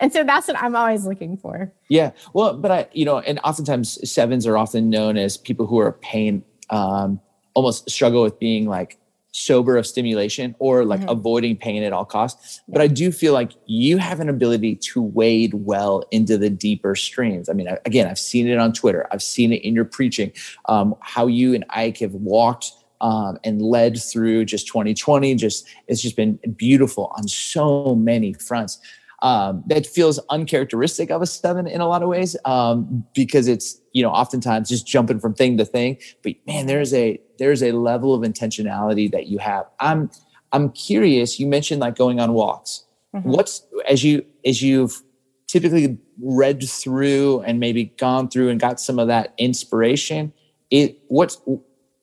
and 0.00 0.12
so 0.12 0.22
that's 0.22 0.46
what 0.46 0.56
I'm 0.60 0.76
always 0.76 1.04
looking 1.04 1.36
for. 1.36 1.72
Yeah. 1.88 2.12
Well, 2.32 2.56
but 2.56 2.70
I, 2.70 2.86
you 2.92 3.04
know, 3.04 3.18
and 3.18 3.40
oftentimes 3.42 4.08
sevens 4.08 4.46
are 4.46 4.56
often 4.56 4.88
known 4.88 5.16
as 5.16 5.36
people 5.36 5.66
who 5.66 5.78
are 5.78 5.92
pain, 5.92 6.44
um, 6.70 7.20
almost 7.54 7.90
struggle 7.90 8.22
with 8.22 8.38
being 8.38 8.66
like 8.66 8.98
sober 9.32 9.76
of 9.76 9.86
stimulation 9.86 10.54
or 10.58 10.84
like 10.84 11.00
mm-hmm. 11.00 11.08
avoiding 11.08 11.56
pain 11.56 11.82
at 11.82 11.92
all 11.92 12.04
costs. 12.04 12.60
But 12.68 12.80
I 12.80 12.86
do 12.86 13.10
feel 13.10 13.32
like 13.32 13.52
you 13.66 13.98
have 13.98 14.20
an 14.20 14.28
ability 14.28 14.76
to 14.76 15.02
wade 15.02 15.54
well 15.54 16.04
into 16.10 16.38
the 16.38 16.50
deeper 16.50 16.94
streams. 16.94 17.48
I 17.48 17.54
mean, 17.54 17.68
again, 17.84 18.06
I've 18.06 18.18
seen 18.18 18.46
it 18.46 18.58
on 18.58 18.72
Twitter, 18.72 19.06
I've 19.10 19.22
seen 19.22 19.52
it 19.52 19.62
in 19.62 19.74
your 19.74 19.86
preaching, 19.86 20.32
um, 20.66 20.94
how 21.00 21.26
you 21.26 21.54
and 21.54 21.64
Ike 21.70 21.98
have 21.98 22.14
walked. 22.14 22.72
Um, 23.00 23.36
and 23.42 23.60
led 23.60 24.00
through 24.00 24.44
just 24.44 24.68
2020 24.68 25.34
just 25.34 25.66
it's 25.88 26.00
just 26.00 26.14
been 26.14 26.38
beautiful 26.54 27.12
on 27.16 27.26
so 27.26 27.96
many 27.96 28.32
fronts 28.34 28.78
um, 29.22 29.62
that 29.66 29.86
feels 29.86 30.18
uncharacteristic 30.30 31.10
of 31.10 31.22
a 31.22 31.26
seven 31.26 31.66
in 31.66 31.80
a 31.80 31.88
lot 31.88 32.02
of 32.02 32.08
ways 32.08 32.36
um, 32.44 33.04
because 33.14 33.48
it's 33.48 33.80
you 33.92 34.02
know 34.02 34.10
oftentimes 34.10 34.68
just 34.68 34.86
jumping 34.86 35.20
from 35.20 35.32
thing 35.32 35.56
to 35.58 35.64
thing. 35.64 35.96
But 36.22 36.34
man, 36.46 36.66
there's 36.66 36.92
a 36.92 37.20
there's 37.38 37.62
a 37.62 37.72
level 37.72 38.14
of 38.14 38.22
intentionality 38.22 39.10
that 39.12 39.28
you 39.28 39.38
have. 39.38 39.66
I'm 39.80 40.10
I'm 40.52 40.70
curious. 40.70 41.40
You 41.40 41.46
mentioned 41.46 41.80
like 41.80 41.96
going 41.96 42.20
on 42.20 42.34
walks. 42.34 42.84
Mm-hmm. 43.14 43.30
What's 43.30 43.66
as 43.88 44.04
you 44.04 44.24
as 44.44 44.60
you've 44.60 45.02
typically 45.46 45.98
read 46.20 46.62
through 46.66 47.42
and 47.42 47.60
maybe 47.60 47.84
gone 47.98 48.28
through 48.28 48.48
and 48.48 48.58
got 48.58 48.80
some 48.80 48.98
of 48.98 49.06
that 49.08 49.34
inspiration. 49.38 50.32
It 50.70 50.98
what's 51.08 51.40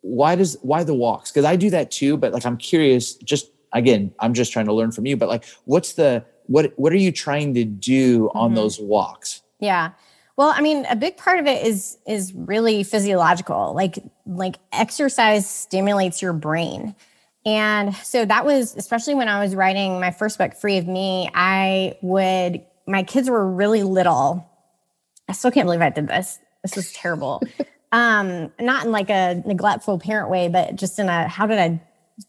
why 0.01 0.35
does 0.35 0.57
why 0.61 0.83
the 0.83 0.93
walks? 0.93 1.31
Because 1.31 1.45
I 1.45 1.55
do 1.55 1.69
that 1.71 1.91
too, 1.91 2.15
but 2.15 2.31
like 2.31 2.45
I'm 2.45 2.57
curious. 2.57 3.15
Just 3.15 3.51
again, 3.73 4.13
I'm 4.19 4.33
just 4.33 4.53
trying 4.53 4.67
to 4.67 4.73
learn 4.73 4.91
from 4.91 5.05
you. 5.05 5.17
But 5.17 5.29
like, 5.29 5.45
what's 5.65 5.93
the 5.93 6.23
what 6.49 6.73
what 6.77 6.91
are 6.91 6.97
you 6.97 7.11
trying 7.11 7.53
to 7.53 7.63
do 7.63 8.29
on 8.33 8.49
mm-hmm. 8.49 8.55
those 8.55 8.79
walks? 8.79 9.41
Yeah. 9.59 9.91
Well, 10.35 10.53
I 10.55 10.61
mean, 10.61 10.85
a 10.89 10.95
big 10.95 11.15
part 11.15 11.39
of 11.39 11.45
it 11.45 11.65
is 11.65 11.97
is 12.07 12.33
really 12.33 12.83
physiological. 12.83 13.73
Like 13.73 13.99
like 14.25 14.57
exercise 14.73 15.47
stimulates 15.49 16.21
your 16.21 16.33
brain. 16.33 16.95
And 17.45 17.95
so 17.97 18.25
that 18.25 18.45
was 18.45 18.75
especially 18.75 19.15
when 19.15 19.29
I 19.29 19.41
was 19.41 19.55
writing 19.55 19.99
my 19.99 20.11
first 20.11 20.37
book 20.37 20.55
Free 20.55 20.77
of 20.77 20.87
Me, 20.87 21.29
I 21.33 21.97
would 22.01 22.65
my 22.87 23.03
kids 23.03 23.29
were 23.29 23.47
really 23.47 23.83
little. 23.83 24.49
I 25.27 25.33
still 25.33 25.51
can't 25.51 25.67
believe 25.67 25.81
I 25.81 25.91
did 25.91 26.07
this. 26.07 26.39
This 26.63 26.77
is 26.77 26.91
terrible. 26.93 27.43
um, 27.91 28.51
not 28.59 28.85
in 28.85 28.91
like 28.91 29.11
a 29.11 29.43
neglectful 29.45 29.99
parent 29.99 30.29
way, 30.31 30.47
but 30.47 30.75
just 30.75 30.97
in 30.97 31.09
a 31.09 31.27
how 31.27 31.45
did 31.45 31.59
I 31.59 31.79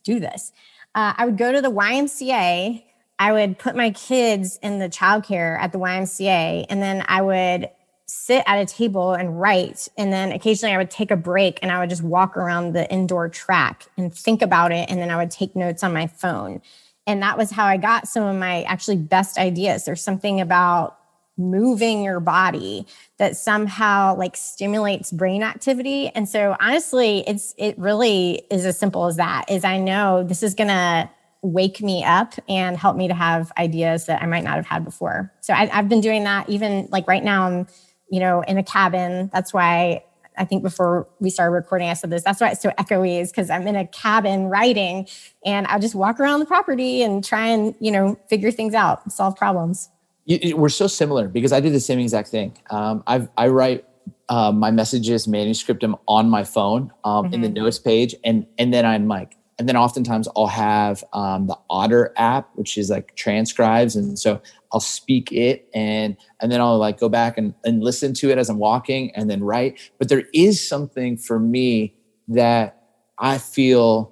do 0.05 0.21
this? 0.21 0.53
Uh, 0.95 1.15
I 1.17 1.25
would 1.25 1.39
go 1.39 1.53
to 1.53 1.63
the 1.63 1.71
YMCA 1.71 2.83
I 3.21 3.33
would 3.33 3.59
put 3.59 3.77
my 3.77 3.91
kids 3.91 4.59
in 4.63 4.79
the 4.79 4.89
childcare 4.89 5.59
at 5.61 5.73
the 5.73 5.79
YMCA, 5.79 6.65
and 6.71 6.83
then 6.83 7.05
I 7.07 7.21
would 7.21 7.69
sit 8.07 8.43
at 8.47 8.59
a 8.59 8.65
table 8.65 9.13
and 9.13 9.39
write. 9.39 9.89
And 9.97 10.11
then 10.11 10.33
occasionally 10.33 10.75
I 10.75 10.79
would 10.79 10.91
take 10.91 11.11
a 11.11 11.17
break 11.17 11.61
and 11.63 11.71
I 11.71 11.79
would 11.79 11.91
just 11.91 12.03
walk 12.03 12.37
around 12.37 12.73
the 12.73 12.91
indoor 12.91 13.29
track 13.29 13.87
and 13.97 14.13
think 14.13 14.43
about 14.43 14.73
it. 14.73 14.91
And 14.91 15.01
then 15.01 15.11
I 15.11 15.17
would 15.17 15.31
take 15.31 15.55
notes 15.55 15.85
on 15.85 15.93
my 15.93 16.09
phone. 16.09 16.61
And 17.07 17.23
that 17.23 17.39
was 17.39 17.53
how 17.53 17.67
I 17.67 17.77
got 17.77 18.09
some 18.09 18.25
of 18.25 18.37
my 18.37 18.63
actually 18.63 18.97
best 18.97 19.39
ideas. 19.39 19.85
There's 19.85 20.03
something 20.03 20.41
about 20.41 20.97
moving 21.37 22.03
your 22.03 22.21
body 22.21 22.87
that 23.19 23.37
somehow 23.37 24.17
like 24.17 24.37
stimulates 24.37 25.11
brain 25.11 25.43
activity 25.43 26.09
and 26.09 26.29
so 26.29 26.55
honestly 26.61 27.25
it's 27.27 27.55
it 27.57 27.79
really 27.79 28.43
is 28.51 28.67
as 28.67 28.79
simple 28.79 29.07
as 29.07 29.17
that 29.17 29.47
is 29.49 29.65
i 29.65 29.79
know 29.79 30.23
this 30.23 30.43
is 30.43 30.55
going 30.55 30.69
to 30.69 31.09
wake 31.43 31.81
me 31.81 32.05
up 32.05 32.35
and 32.49 32.77
help 32.77 32.97
me 32.97 33.09
to 33.09 33.15
have 33.15 33.51
ideas 33.57 34.07
that 34.07 34.23
I 34.23 34.27
might 34.27 34.45
not 34.45 34.57
have 34.57 34.67
had 34.67 34.85
before. 34.85 35.33
So 35.41 35.55
I, 35.55 35.67
have 35.67 35.89
been 35.89 36.01
doing 36.01 36.25
that 36.25 36.49
even 36.49 36.89
like 36.91 37.07
right 37.09 37.25
now. 37.25 37.47
I'm, 37.47 37.67
you 38.11 38.21
know, 38.21 38.43
in 38.43 38.59
a 38.59 38.63
cabin. 38.63 39.31
That's 39.33 39.55
why 39.55 40.03
I 40.37 40.45
think 40.45 40.63
before 40.63 41.09
we 41.21 41.31
started 41.31 41.53
recording, 41.53 41.89
I 41.89 41.95
said 41.95 42.11
this. 42.11 42.23
That's 42.25 42.41
why 42.41 42.51
it's 42.51 42.63
so 42.63 42.71
echoey 42.71 43.21
is 43.21 43.31
because 43.31 43.51
I'm 43.51 43.67
in 43.67 43.77
a 43.77 43.87
cabin 43.87 44.47
writing, 44.47 45.07
and 45.45 45.67
I 45.67 45.79
just 45.79 45.95
walk 45.95 46.19
around 46.19 46.41
the 46.41 46.47
property 46.47 47.03
and 47.03 47.25
try 47.25 47.49
and 47.49 47.75
you 47.81 47.93
know 47.93 48.19
figure 48.29 48.51
things 48.51 48.75
out, 48.75 49.13
solve 49.13 49.37
problems. 49.37 49.91
You, 50.25 50.57
we're 50.57 50.69
so 50.69 50.87
similar 50.87 51.29
because 51.29 51.53
I 51.53 51.61
do 51.61 51.71
the 51.71 51.81
same 51.81 51.99
exact 51.99 52.29
thing. 52.29 52.57
Um, 52.71 53.03
i 53.07 53.29
I 53.37 53.49
write 53.49 53.85
uh, 54.29 54.53
my 54.53 54.71
messages, 54.71 55.29
manuscript 55.29 55.81
them 55.81 55.97
on 56.09 56.31
my 56.31 56.45
phone 56.45 56.93
um, 57.05 57.27
mm-hmm. 57.27 57.35
in 57.35 57.41
the 57.43 57.49
mm-hmm. 57.49 57.65
notes 57.65 57.79
page, 57.79 58.15
and 58.25 58.47
and 58.59 58.73
then 58.73 58.87
I'm 58.87 59.09
like, 59.09 59.37
and 59.61 59.69
then 59.69 59.77
oftentimes 59.77 60.27
I'll 60.35 60.47
have 60.47 61.05
um, 61.13 61.47
the 61.47 61.59
Otter 61.69 62.15
app, 62.17 62.49
which 62.55 62.79
is 62.79 62.89
like 62.89 63.15
transcribes, 63.15 63.95
and 63.95 64.19
so 64.19 64.41
I'll 64.73 64.81
speak 64.81 65.31
it, 65.33 65.69
and 65.75 66.17
and 66.41 66.51
then 66.51 66.63
I'll 66.63 66.79
like 66.79 66.99
go 66.99 67.11
back 67.11 67.37
and, 67.37 67.53
and 67.63 67.85
listen 67.85 68.15
to 68.15 68.31
it 68.31 68.39
as 68.39 68.49
I'm 68.49 68.57
walking, 68.57 69.15
and 69.15 69.29
then 69.29 69.45
write. 69.45 69.79
But 69.99 70.09
there 70.09 70.25
is 70.33 70.67
something 70.67 71.19
for 71.19 71.39
me 71.39 71.95
that 72.29 72.83
I 73.19 73.37
feel 73.37 74.11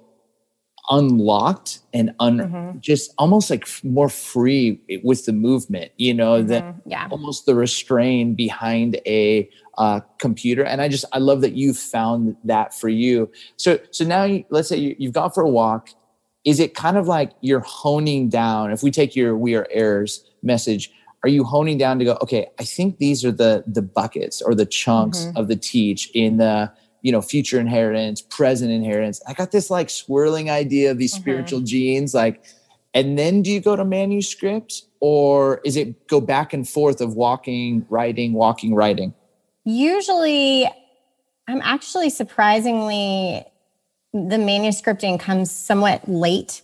unlocked 0.89 1.79
and 1.93 2.13
un 2.19 2.39
mm-hmm. 2.39 2.79
just 2.79 3.13
almost 3.19 3.49
like 3.49 3.67
more 3.83 4.09
free 4.09 4.81
with 5.03 5.25
the 5.25 5.31
movement 5.31 5.91
you 5.97 6.13
know 6.13 6.39
mm-hmm. 6.39 6.47
than 6.47 6.81
yeah. 6.85 7.07
almost 7.11 7.45
the 7.45 7.53
restraint 7.53 8.35
behind 8.35 8.99
a 9.05 9.47
uh, 9.77 9.99
computer 10.17 10.63
and 10.63 10.81
i 10.81 10.87
just 10.87 11.05
i 11.13 11.19
love 11.19 11.41
that 11.41 11.53
you 11.53 11.73
found 11.73 12.35
that 12.43 12.73
for 12.73 12.89
you 12.89 13.29
so 13.55 13.79
so 13.91 14.03
now 14.03 14.23
you, 14.23 14.43
let's 14.49 14.67
say 14.67 14.77
you, 14.77 14.95
you've 14.97 15.13
gone 15.13 15.31
for 15.31 15.43
a 15.43 15.49
walk 15.49 15.89
is 16.43 16.59
it 16.59 16.73
kind 16.73 16.97
of 16.97 17.07
like 17.07 17.31
you're 17.41 17.59
honing 17.59 18.27
down 18.27 18.71
if 18.71 18.81
we 18.81 18.89
take 18.89 19.15
your 19.15 19.37
we 19.37 19.55
are 19.55 19.67
heirs 19.69 20.25
message 20.41 20.91
are 21.23 21.29
you 21.29 21.43
honing 21.43 21.77
down 21.77 21.99
to 21.99 22.05
go 22.05 22.17
okay 22.21 22.47
i 22.59 22.63
think 22.63 22.97
these 22.97 23.23
are 23.23 23.31
the 23.31 23.63
the 23.67 23.81
buckets 23.81 24.41
or 24.41 24.55
the 24.55 24.65
chunks 24.65 25.19
mm-hmm. 25.19 25.37
of 25.37 25.47
the 25.47 25.55
teach 25.55 26.09
in 26.15 26.37
the 26.37 26.71
you 27.01 27.11
know, 27.11 27.21
future 27.21 27.59
inheritance, 27.59 28.21
present 28.21 28.71
inheritance. 28.71 29.21
I 29.27 29.33
got 29.33 29.51
this 29.51 29.69
like 29.69 29.89
swirling 29.89 30.49
idea 30.49 30.91
of 30.91 30.97
these 30.97 31.13
mm-hmm. 31.13 31.21
spiritual 31.21 31.61
genes, 31.61 32.13
like, 32.13 32.43
and 32.93 33.17
then 33.17 33.41
do 33.41 33.51
you 33.51 33.61
go 33.61 33.75
to 33.75 33.85
manuscript 33.85 34.83
or 34.99 35.61
is 35.63 35.77
it 35.77 36.07
go 36.07 36.19
back 36.19 36.53
and 36.53 36.67
forth 36.67 37.01
of 37.01 37.15
walking, 37.15 37.85
writing, 37.89 38.33
walking, 38.33 38.73
writing? 38.73 39.13
Usually, 39.63 40.67
I'm 41.47 41.61
actually 41.61 42.09
surprisingly, 42.09 43.45
the 44.13 44.37
manuscripting 44.37 45.19
comes 45.19 45.51
somewhat 45.51 46.09
late. 46.09 46.63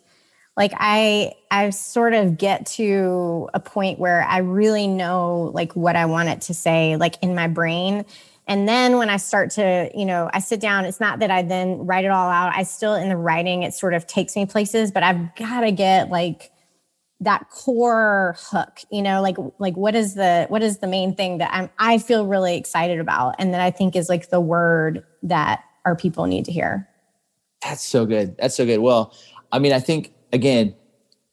Like 0.58 0.72
I, 0.76 1.34
I 1.52 1.70
sort 1.70 2.14
of 2.14 2.38
get 2.38 2.66
to 2.68 3.50
a 3.54 3.60
point 3.60 4.00
where 4.00 4.24
I 4.24 4.40
really 4.40 4.88
know 4.88 5.52
like 5.54 5.76
what 5.76 5.96
I 5.96 6.06
want 6.06 6.30
it 6.30 6.42
to 6.42 6.54
say, 6.54 6.98
like 6.98 7.22
in 7.22 7.36
my 7.36 7.48
brain 7.48 8.06
and 8.48 8.68
then 8.68 8.98
when 8.98 9.10
I 9.10 9.18
start 9.18 9.52
to, 9.52 9.90
you 9.96 10.06
know, 10.06 10.30
I 10.32 10.40
sit 10.40 10.60
down, 10.60 10.86
it's 10.86 11.00
not 11.00 11.20
that 11.20 11.32
I 11.32 11.42
then 11.42 11.86
write 11.86 12.06
it 12.06 12.12
all 12.12 12.30
out. 12.30 12.54
I 12.56 12.64
still 12.64 12.94
in 12.94 13.10
the 13.10 13.18
writing, 13.18 13.64
it 13.64 13.74
sort 13.74 13.94
of 13.94 14.06
takes 14.06 14.36
me 14.36 14.46
places, 14.46 14.92
but 14.92 15.02
I've 15.02 15.36
got 15.36 15.62
to 15.62 15.72
get 15.72 16.10
like 16.10 16.52
that 17.22 17.50
core 17.50 18.36
hook, 18.38 18.82
you 18.92 19.02
know, 19.02 19.22
like 19.22 19.38
like 19.58 19.76
what 19.76 19.96
is 19.96 20.14
the 20.14 20.46
what 20.50 20.62
is 20.62 20.78
the 20.78 20.88
main 20.88 21.16
thing 21.16 21.40
that 21.40 21.50
I'm 21.52 21.70
I 21.80 21.98
feel 21.98 22.28
really 22.28 22.56
excited 22.56 23.00
about 23.00 23.36
and 23.40 23.54
that 23.54 23.62
I 23.62 23.72
think 23.72 23.96
is 23.96 24.10
like 24.10 24.30
the 24.30 24.42
word 24.42 25.04
that 25.24 25.64
our 25.86 25.96
people 25.96 26.26
need 26.26 26.46
to 26.46 26.52
hear. 26.52 26.88
That's 27.64 27.84
so 27.84 28.06
good. 28.06 28.38
That's 28.38 28.56
so 28.56 28.66
good. 28.66 28.80
Well, 28.80 29.14
I 29.52 29.58
mean, 29.58 29.72
I 29.72 29.80
think 29.80 30.14
again, 30.32 30.76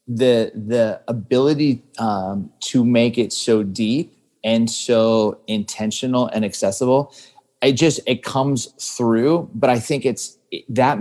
the 0.09 0.51
the 0.55 1.03
ability 1.09 1.83
um, 1.99 2.51
to 2.61 2.85
make 2.85 3.19
it 3.19 3.35
so 3.35 3.63
deep 3.63 4.17
and 4.45 4.71
so 4.71 5.41
intentional 5.47 6.27
and 6.29 6.45
accessible 6.45 7.15
it 7.63 7.73
just 7.73 8.01
it 8.07 8.23
comes 8.23 8.67
through 8.97 9.49
but 9.55 9.71
i 9.71 9.79
think 9.79 10.05
it's 10.05 10.39
that 10.69 10.99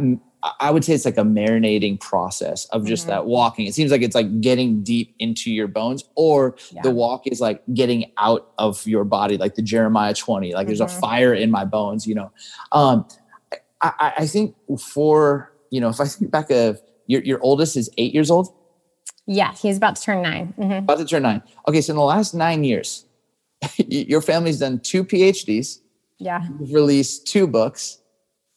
i 0.60 0.72
would 0.72 0.86
say 0.86 0.94
it's 0.94 1.06
like 1.06 1.18
a 1.18 1.24
marinating 1.24 2.00
process 2.00 2.66
of 2.66 2.86
just 2.86 3.04
mm-hmm. 3.04 3.12
that 3.12 3.26
walking 3.26 3.66
it 3.66 3.74
seems 3.74 3.92
like 3.92 4.02
it's 4.02 4.16
like 4.16 4.42
getting 4.42 4.84
deep 4.84 5.14
into 5.20 5.52
your 5.52 5.68
bones 5.68 6.04
or 6.16 6.56
yeah. 6.72 6.82
the 6.82 6.92
walk 6.92 7.28
is 7.28 7.42
like 7.42 7.62
getting 7.74 8.12
out 8.18 8.52
of 8.58 8.86
your 8.86 9.04
body 9.04 9.38
like 9.38 9.56
the 9.56 9.62
jeremiah 9.62 10.14
20 10.14 10.54
like 10.54 10.62
mm-hmm. 10.62 10.68
there's 10.68 10.82
a 10.82 10.86
mm-hmm. 10.86 11.00
fire 11.00 11.34
in 11.34 11.52
my 11.52 11.66
bones 11.66 12.08
you 12.08 12.16
know 12.16 12.32
um 12.72 13.06
i 13.82 14.14
i 14.18 14.28
think 14.28 14.56
for 14.80 15.52
you 15.70 15.82
know 15.82 15.90
if 15.90 16.00
i 16.00 16.06
think 16.06 16.32
back 16.32 16.50
of 16.52 16.80
your, 17.08 17.22
your 17.24 17.40
oldest 17.42 17.76
is 17.76 17.90
eight 17.98 18.14
years 18.14 18.32
old 18.32 18.54
yeah 19.26 19.54
he's 19.54 19.78
about 19.78 19.96
to 19.96 20.02
turn 20.02 20.22
9 20.22 20.54
mm-hmm. 20.58 20.72
about 20.72 20.98
to 20.98 21.06
turn 21.06 21.24
nine 21.24 21.42
okay 21.68 21.82
so 21.82 21.92
in 21.92 21.98
the 21.98 22.04
last 22.04 22.34
nine 22.34 22.64
years 22.64 23.06
your 23.78 24.22
family's 24.22 24.60
done 24.60 24.80
two 24.80 25.04
PhDs. 25.04 25.80
Yeah. 26.18 26.46
You've 26.60 26.74
released 26.74 27.28
two 27.28 27.48
books. 27.48 27.98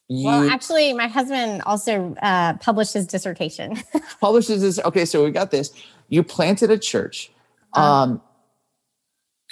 You 0.07 0.27
well, 0.27 0.49
actually, 0.49 0.93
my 0.93 1.07
husband 1.07 1.63
also 1.65 2.15
uh, 2.21 2.53
published 2.57 2.93
his 2.93 3.07
dissertation. 3.07 3.75
publishes 4.21 4.61
this. 4.61 4.79
Okay, 4.85 5.03
so 5.03 5.23
we 5.23 5.31
got 5.31 5.49
this. 5.49 5.71
You 6.09 6.21
planted 6.21 6.69
a 6.69 6.77
church. 6.77 7.31
Uh-huh. 7.73 7.83
Um, 7.83 8.21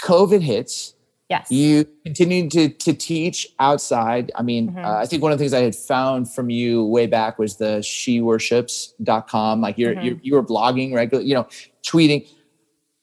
COVID 0.03 0.41
hits. 0.41 0.93
Yes. 1.29 1.49
You 1.49 1.85
continued 2.05 2.51
to 2.51 2.69
to 2.69 2.93
teach 2.93 3.47
outside. 3.59 4.31
I 4.35 4.43
mean, 4.43 4.69
mm-hmm. 4.69 4.85
uh, 4.85 4.97
I 4.97 5.07
think 5.07 5.23
one 5.23 5.31
of 5.31 5.39
the 5.39 5.43
things 5.43 5.53
I 5.53 5.61
had 5.61 5.75
found 5.75 6.31
from 6.31 6.51
you 6.51 6.85
way 6.85 7.07
back 7.07 7.39
was 7.39 7.57
the 7.57 7.79
sheworships.com. 7.79 9.61
Like 9.61 9.79
you're, 9.79 9.95
mm-hmm. 9.95 10.05
you're 10.05 10.17
you 10.21 10.33
were 10.35 10.43
blogging 10.43 10.93
regularly, 10.93 11.27
you 11.27 11.33
know, 11.33 11.47
tweeting. 11.83 12.29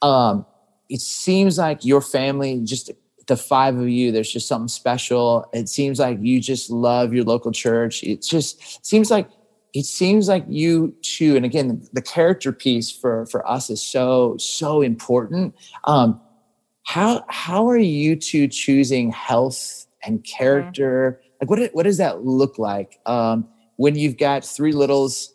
Um, 0.03 0.47
it 0.91 1.01
seems 1.01 1.57
like 1.57 1.85
your 1.85 2.01
family, 2.01 2.61
just 2.65 2.91
the 3.29 3.37
five 3.37 3.79
of 3.79 3.89
you, 3.89 4.11
there's 4.11 4.33
just 4.33 4.49
something 4.49 4.69
special. 4.69 5.49
It 5.53 5.69
seems 5.69 6.01
like 6.01 6.19
you 6.21 6.41
just 6.41 6.69
love 6.69 7.15
your 7.15 7.25
local 7.25 7.53
church. 7.53 8.03
It 8.03 8.23
just 8.23 8.85
seems 8.85 9.11
like 9.11 9.29
it 9.73 9.85
seems 9.85 10.27
like 10.27 10.45
you 10.49 10.93
too. 11.03 11.37
And 11.37 11.45
again, 11.45 11.87
the 11.93 12.03
character 12.03 12.53
piece 12.53 12.91
for 12.91 13.27
for 13.27 13.49
us 13.49 13.71
is 13.71 13.81
so 13.81 14.37
so 14.39 14.83
important. 14.83 15.55
Um, 15.85 16.21
how 16.83 17.25
how 17.29 17.69
are 17.69 17.79
you 17.79 18.17
two 18.17 18.49
choosing 18.49 19.13
health 19.13 19.87
and 20.03 20.25
character? 20.25 21.21
Mm-hmm. 21.21 21.37
Like 21.41 21.51
what 21.51 21.75
what 21.75 21.83
does 21.85 21.99
that 21.99 22.25
look 22.25 22.59
like 22.59 22.99
um, 23.07 23.49
when 23.77 23.95
you've 23.95 24.19
got 24.19 24.45
three 24.45 24.73
littles? 24.73 25.33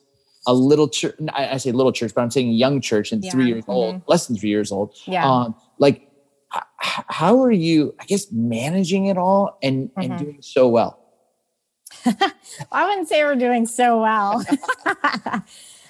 A 0.48 0.54
little 0.54 0.88
church. 0.88 1.16
I, 1.34 1.50
I, 1.50 1.58
say 1.58 1.72
little 1.72 1.92
church, 1.92 2.14
but 2.14 2.22
I'm 2.22 2.32
saying 2.32 2.52
young 2.52 2.82
church 2.82 3.12
and 3.12 3.24
yeah. 3.24 3.32
three 3.32 3.48
years 3.48 3.64
mm-hmm. 3.64 3.72
old, 3.72 4.02
less 4.08 4.28
than 4.28 4.38
three 4.38 4.50
years 4.50 4.72
old. 4.72 4.96
Yeah. 5.06 5.30
Um, 5.30 5.56
like, 5.80 6.10
h- 6.56 6.64
how 6.80 7.42
are 7.44 7.52
you? 7.52 7.96
I 8.00 8.06
guess 8.06 8.32
managing 8.32 9.06
it 9.06 9.18
all 9.18 9.58
and 9.62 9.90
mm-hmm. 9.90 10.12
and 10.12 10.20
doing 10.20 10.42
so 10.42 10.68
well. 10.68 11.00
I 12.72 12.88
wouldn't 12.88 13.08
say 13.08 13.24
we're 13.24 13.36
doing 13.36 13.68
so 13.68 14.02
well. 14.02 14.44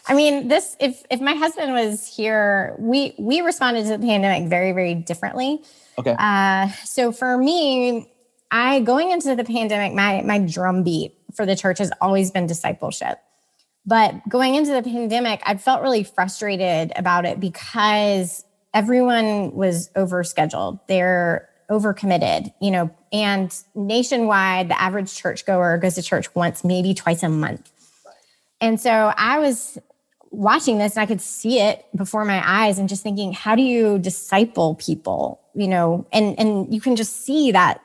I 0.07 0.13
mean, 0.13 0.47
this 0.47 0.75
if 0.79 1.03
if 1.09 1.19
my 1.19 1.33
husband 1.33 1.73
was 1.73 2.07
here, 2.07 2.75
we 2.79 3.15
we 3.17 3.41
responded 3.41 3.83
to 3.83 3.97
the 3.97 4.05
pandemic 4.05 4.49
very 4.49 4.71
very 4.71 4.95
differently. 4.95 5.63
Okay. 5.97 6.15
Uh, 6.17 6.69
so 6.83 7.11
for 7.11 7.37
me, 7.37 8.11
I 8.51 8.81
going 8.81 9.11
into 9.11 9.35
the 9.35 9.43
pandemic, 9.43 9.93
my 9.93 10.21
my 10.21 10.39
drumbeat 10.39 11.17
for 11.35 11.45
the 11.45 11.55
church 11.55 11.79
has 11.79 11.91
always 12.01 12.31
been 12.31 12.47
discipleship. 12.47 13.17
But 13.85 14.27
going 14.27 14.55
into 14.55 14.71
the 14.71 14.81
pandemic, 14.81 15.41
I 15.45 15.57
felt 15.57 15.81
really 15.81 16.03
frustrated 16.03 16.91
about 16.95 17.25
it 17.25 17.39
because 17.39 18.43
everyone 18.73 19.53
was 19.53 19.89
overscheduled. 19.95 20.79
They're 20.87 21.49
overcommitted, 21.69 22.53
you 22.61 22.71
know, 22.71 22.91
and 23.11 23.55
nationwide, 23.73 24.69
the 24.69 24.79
average 24.79 25.13
churchgoer 25.15 25.77
goes 25.77 25.95
to 25.95 26.01
church 26.01 26.33
once, 26.35 26.63
maybe 26.63 26.93
twice 26.93 27.23
a 27.23 27.29
month. 27.29 27.71
And 28.61 28.79
so 28.79 29.13
I 29.15 29.39
was 29.39 29.77
watching 30.31 30.77
this 30.77 30.95
and 30.95 31.01
I 31.03 31.05
could 31.05 31.21
see 31.21 31.59
it 31.59 31.85
before 31.95 32.25
my 32.25 32.41
eyes 32.45 32.77
and 32.77 32.89
just 32.89 33.03
thinking, 33.03 33.33
how 33.33 33.55
do 33.55 33.61
you 33.61 33.99
disciple 33.99 34.75
people? 34.75 35.41
You 35.53 35.67
know, 35.67 36.05
and 36.11 36.37
and 36.39 36.73
you 36.73 36.81
can 36.81 36.95
just 36.95 37.25
see 37.25 37.51
that 37.51 37.81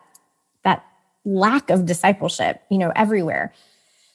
that 0.64 0.84
lack 1.24 1.70
of 1.70 1.86
discipleship, 1.86 2.62
you 2.70 2.78
know, 2.78 2.92
everywhere. 2.94 3.52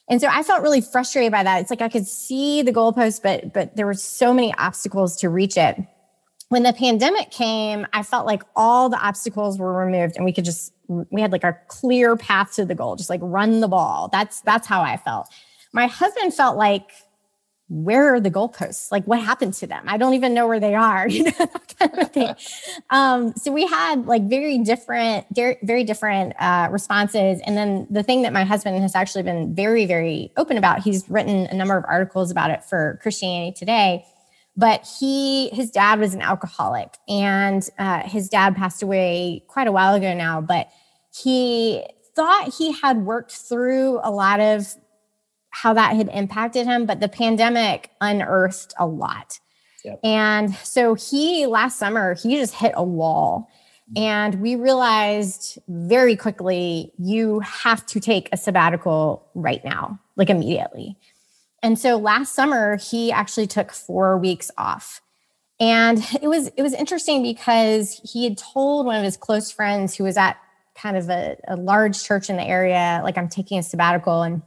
And 0.10 0.22
so 0.22 0.28
I 0.28 0.44
felt 0.44 0.62
really 0.62 0.82
frustrated 0.82 1.32
by 1.32 1.44
that. 1.44 1.62
It's 1.62 1.70
like 1.70 1.82
I 1.82 1.90
could 1.90 2.08
see 2.08 2.62
the 2.62 2.72
goalpost, 2.72 3.22
but 3.24 3.54
but 3.54 3.76
there 3.76 3.86
were 3.86 3.94
so 3.94 4.34
many 4.34 4.54
obstacles 4.56 5.18
to 5.18 5.30
reach 5.30 5.58
it. 5.58 5.78
When 6.50 6.64
the 6.64 6.74
pandemic 6.74 7.32
came, 7.32 7.88
I 7.92 8.04
felt 8.04 8.28
like 8.28 8.44
all 8.56 8.88
the 8.88 9.00
obstacles 9.00 9.58
were 9.58 9.74
removed 9.74 10.16
and 10.16 10.24
we 10.24 10.32
could 10.32 10.46
just 10.46 10.74
we 10.88 11.22
had 11.22 11.32
like 11.32 11.44
a 11.44 11.58
clear 11.68 12.16
path 12.16 12.54
to 12.56 12.66
the 12.66 12.76
goal, 12.76 12.96
just 12.96 13.10
like 13.10 13.22
run 13.24 13.62
the 13.62 13.68
ball. 13.68 14.10
That's 14.12 14.42
that's 14.42 14.68
how 14.68 14.82
I 14.82 14.98
felt. 14.98 15.28
My 15.74 15.88
husband 15.88 16.34
felt 16.34 16.56
like 16.56 16.92
where 17.68 18.14
are 18.14 18.20
the 18.20 18.30
goalposts? 18.30 18.92
Like 18.92 19.06
what 19.06 19.20
happened 19.20 19.56
to 19.56 19.68
them? 19.68 19.84
I 19.88 19.98
don't 19.98 20.14
even 20.14 20.34
know 20.34 20.48
where 20.48 20.60
they 20.60 20.76
are, 20.76 21.08
you 21.10 21.24
know, 21.24 21.32
that 21.32 21.76
kind 21.80 21.98
of 21.98 22.12
thing. 22.12 22.36
Um, 22.90 23.34
so 23.36 23.52
we 23.52 23.66
had 23.66 24.06
like 24.06 24.24
very 24.30 24.60
different, 24.60 25.26
very 25.34 25.84
different 25.84 26.34
uh, 26.40 26.70
responses. 26.72 27.42
And 27.46 27.58
then 27.58 27.88
the 27.90 28.04
thing 28.04 28.22
that 28.22 28.34
my 28.34 28.44
husband 28.44 28.80
has 28.82 28.96
actually 28.96 29.24
been 29.24 29.56
very, 29.56 29.86
very 29.86 30.32
open 30.38 30.58
about, 30.58 30.84
he's 30.84 31.10
written 31.10 31.48
a 31.48 31.54
number 31.54 31.76
of 31.76 31.86
articles 31.88 32.30
about 32.30 32.52
it 32.52 32.64
for 32.64 33.00
Christianity 33.02 33.54
Today. 33.58 34.06
But 34.58 34.88
he, 35.00 35.50
his 35.50 35.70
dad 35.70 36.00
was 36.00 36.14
an 36.14 36.22
alcoholic, 36.22 36.96
and 37.10 37.68
uh, 37.78 38.04
his 38.04 38.30
dad 38.30 38.56
passed 38.56 38.82
away 38.82 39.44
quite 39.48 39.68
a 39.68 39.72
while 39.72 39.96
ago 39.96 40.14
now. 40.14 40.40
But 40.40 40.70
he 41.14 41.84
thought 42.16 42.54
he 42.58 42.72
had 42.72 43.00
worked 43.00 43.34
through 43.34 44.00
a 44.02 44.10
lot 44.10 44.40
of 44.40 44.74
how 45.56 45.74
that 45.74 45.96
had 45.96 46.10
impacted 46.10 46.68
him, 46.68 46.86
but 46.86 47.00
the 47.00 47.08
pandemic 47.08 47.90
unearthed 48.02 48.74
a 48.78 48.86
lot. 48.86 49.40
Yep. 49.86 50.00
And 50.04 50.54
so 50.56 50.96
he 50.96 51.46
last 51.46 51.80
summer, 51.80 52.14
he 52.16 52.36
just 52.36 52.54
hit 52.56 52.74
a 52.76 52.84
wall. 52.84 53.50
Mm-hmm. 53.90 54.04
And 54.04 54.42
we 54.42 54.58
realized 54.58 55.58
very 55.70 56.18
quickly 56.18 56.92
you 56.98 57.40
have 57.40 57.86
to 57.86 58.02
take 58.02 58.28
a 58.34 58.38
sabbatical 58.38 59.26
right 59.34 59.64
now, 59.64 59.98
like 60.18 60.30
immediately. 60.30 60.98
And 61.64 61.80
so 61.80 61.96
last 61.96 62.36
summer, 62.36 62.76
he 62.76 63.14
actually 63.14 63.48
took 63.48 63.72
four 63.72 64.18
weeks 64.18 64.52
off. 64.58 65.00
And 65.58 66.00
it 66.22 66.28
was 66.28 66.48
it 66.58 66.64
was 66.64 66.74
interesting 66.74 67.24
because 67.24 68.02
he 68.04 68.26
had 68.26 68.38
told 68.38 68.86
one 68.86 68.98
of 68.98 69.06
his 69.06 69.16
close 69.16 69.52
friends 69.52 69.96
who 69.96 70.04
was 70.04 70.18
at 70.18 70.36
kind 70.76 70.98
of 70.98 71.10
a, 71.10 71.38
a 71.48 71.56
large 71.56 72.04
church 72.04 72.30
in 72.30 72.36
the 72.36 72.44
area, 72.44 73.00
like 73.06 73.18
I'm 73.18 73.30
taking 73.30 73.58
a 73.58 73.64
sabbatical. 73.64 74.22
And 74.22 74.42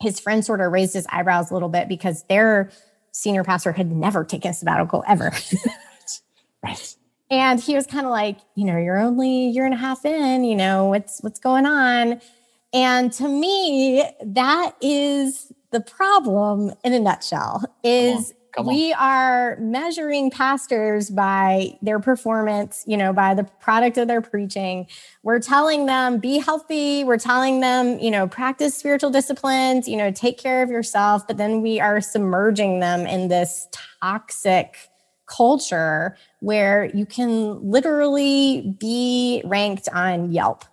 his 0.00 0.20
friend 0.20 0.44
sort 0.44 0.60
of 0.60 0.72
raised 0.72 0.94
his 0.94 1.06
eyebrows 1.10 1.50
a 1.50 1.54
little 1.54 1.68
bit 1.68 1.88
because 1.88 2.24
their 2.28 2.70
senior 3.12 3.44
pastor 3.44 3.72
had 3.72 3.90
never 3.90 4.24
taken 4.24 4.50
a 4.50 4.54
sabbatical 4.54 5.02
ever. 5.08 5.32
right. 6.62 6.96
And 7.30 7.58
he 7.58 7.74
was 7.74 7.86
kind 7.86 8.06
of 8.06 8.12
like, 8.12 8.38
you 8.54 8.64
know, 8.64 8.76
you're 8.76 8.98
only 8.98 9.46
a 9.46 9.50
year 9.50 9.64
and 9.64 9.74
a 9.74 9.78
half 9.78 10.04
in, 10.04 10.44
you 10.44 10.54
know, 10.54 10.86
what's 10.86 11.20
what's 11.22 11.40
going 11.40 11.66
on? 11.66 12.20
And 12.72 13.12
to 13.14 13.26
me, 13.26 14.04
that 14.22 14.76
is 14.80 15.50
the 15.70 15.80
problem 15.80 16.72
in 16.84 16.92
a 16.92 17.00
nutshell 17.00 17.64
is 17.82 18.32
we 18.64 18.92
are 18.94 19.56
measuring 19.60 20.30
pastors 20.30 21.10
by 21.10 21.78
their 21.82 22.00
performance, 22.00 22.84
you 22.86 22.96
know, 22.96 23.12
by 23.12 23.34
the 23.34 23.44
product 23.44 23.98
of 23.98 24.08
their 24.08 24.20
preaching. 24.20 24.86
We're 25.22 25.40
telling 25.40 25.86
them 25.86 26.18
be 26.18 26.38
healthy. 26.38 27.04
We're 27.04 27.18
telling 27.18 27.60
them, 27.60 27.98
you 27.98 28.10
know, 28.10 28.26
practice 28.26 28.74
spiritual 28.74 29.10
disciplines, 29.10 29.86
you 29.86 29.96
know, 29.96 30.10
take 30.10 30.38
care 30.38 30.62
of 30.62 30.70
yourself. 30.70 31.26
But 31.26 31.36
then 31.36 31.60
we 31.60 31.80
are 31.80 32.00
submerging 32.00 32.80
them 32.80 33.06
in 33.06 33.28
this 33.28 33.68
toxic 34.00 34.76
culture 35.26 36.16
where 36.40 36.86
you 36.94 37.04
can 37.04 37.70
literally 37.70 38.74
be 38.78 39.42
ranked 39.44 39.88
on 39.92 40.32
Yelp. 40.32 40.64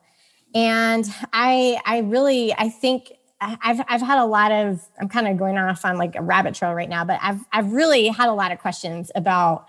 And 0.56 1.06
I 1.34 1.80
I 1.86 2.00
really 2.00 2.54
I 2.54 2.70
think 2.70 3.14
I've 3.62 3.82
I've 3.88 4.02
had 4.02 4.20
a 4.20 4.26
lot 4.26 4.52
of 4.52 4.82
I'm 5.00 5.10
kind 5.10 5.28
of 5.28 5.38
going 5.38 5.58
off 5.58 5.86
on 5.86 5.98
like 5.98 6.16
a 6.16 6.22
rabbit 6.22 6.56
trail 6.56 6.74
right 6.74 6.90
now, 6.90 7.04
but 7.06 7.20
I've 7.22 7.40
I've 7.52 7.72
really 7.72 8.08
had 8.08 8.30
a 8.30 8.34
lot 8.34 8.52
of 8.52 8.60
questions 8.60 9.12
about 9.16 9.68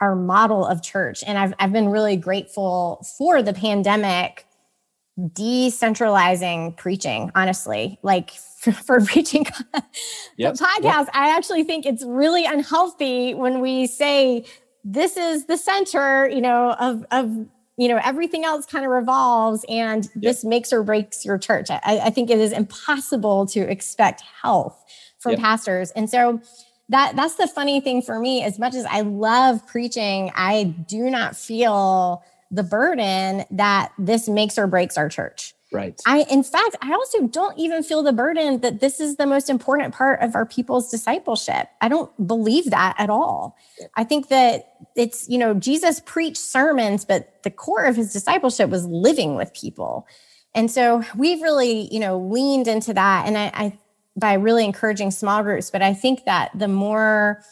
our 0.00 0.14
model 0.14 0.66
of 0.66 0.82
church, 0.82 1.22
and 1.26 1.38
I've 1.38 1.54
I've 1.58 1.72
been 1.72 1.88
really 1.88 2.16
grateful 2.16 3.04
for 3.18 3.42
the 3.42 3.52
pandemic 3.52 4.46
decentralizing 5.18 6.76
preaching. 6.76 7.30
Honestly, 7.34 7.98
like 8.02 8.30
for, 8.30 8.72
for 8.86 9.00
preaching 9.00 9.46
yep. 10.36 10.54
the 10.54 10.64
podcast, 10.64 11.06
yep. 11.06 11.10
I 11.12 11.36
actually 11.36 11.64
think 11.64 11.86
it's 11.86 12.04
really 12.04 12.44
unhealthy 12.44 13.34
when 13.34 13.60
we 13.60 13.86
say 13.86 14.44
this 14.84 15.16
is 15.16 15.46
the 15.46 15.56
center, 15.56 16.28
you 16.28 16.40
know, 16.40 16.72
of 16.72 17.04
of 17.10 17.46
you 17.82 17.88
know 17.88 18.00
everything 18.04 18.44
else 18.44 18.64
kind 18.64 18.84
of 18.84 18.90
revolves 18.92 19.64
and 19.68 20.04
yep. 20.04 20.12
this 20.14 20.44
makes 20.44 20.72
or 20.72 20.84
breaks 20.84 21.24
your 21.24 21.36
church 21.36 21.68
I, 21.68 21.80
I, 22.04 22.10
think 22.10 22.30
it 22.30 22.38
is 22.38 22.52
impossible 22.52 23.46
to 23.46 23.60
expect 23.60 24.22
health 24.40 24.84
from 25.18 25.32
yep. 25.32 25.40
pastors 25.40 25.90
and 25.90 26.08
so 26.08 26.40
that 26.90 27.16
that's 27.16 27.34
the 27.34 27.48
funny 27.48 27.80
thing 27.80 28.00
for 28.00 28.20
me 28.20 28.44
as 28.44 28.58
much 28.58 28.76
as 28.76 28.84
i 28.84 29.00
love 29.00 29.66
preaching 29.66 30.30
i 30.36 30.62
do 30.64 31.10
not 31.10 31.34
feel 31.34 32.22
the 32.52 32.62
burden 32.62 33.44
that 33.50 33.92
this 33.98 34.28
makes 34.28 34.58
or 34.58 34.68
breaks 34.68 34.96
our 34.96 35.08
church 35.08 35.54
Right. 35.72 36.00
I, 36.06 36.24
in 36.30 36.42
fact, 36.42 36.76
I 36.82 36.92
also 36.92 37.26
don't 37.26 37.58
even 37.58 37.82
feel 37.82 38.02
the 38.02 38.12
burden 38.12 38.60
that 38.60 38.80
this 38.80 39.00
is 39.00 39.16
the 39.16 39.26
most 39.26 39.48
important 39.48 39.94
part 39.94 40.20
of 40.20 40.34
our 40.34 40.46
people's 40.46 40.90
discipleship. 40.90 41.68
I 41.80 41.88
don't 41.88 42.10
believe 42.26 42.70
that 42.70 42.94
at 42.98 43.10
all. 43.10 43.56
I 43.94 44.04
think 44.04 44.28
that 44.28 44.74
it's, 44.96 45.28
you 45.28 45.38
know, 45.38 45.54
Jesus 45.54 46.00
preached 46.04 46.38
sermons, 46.38 47.04
but 47.04 47.42
the 47.42 47.50
core 47.50 47.84
of 47.84 47.96
his 47.96 48.12
discipleship 48.12 48.70
was 48.70 48.86
living 48.86 49.34
with 49.36 49.54
people. 49.54 50.06
And 50.54 50.70
so 50.70 51.02
we've 51.16 51.40
really, 51.40 51.88
you 51.92 52.00
know, 52.00 52.18
leaned 52.18 52.68
into 52.68 52.92
that. 52.94 53.26
And 53.26 53.38
I, 53.38 53.50
I 53.54 53.78
by 54.16 54.34
really 54.34 54.64
encouraging 54.64 55.10
small 55.10 55.42
groups, 55.42 55.70
but 55.70 55.82
I 55.82 55.94
think 55.94 56.24
that 56.26 56.50
the 56.54 56.68
more 56.68 57.42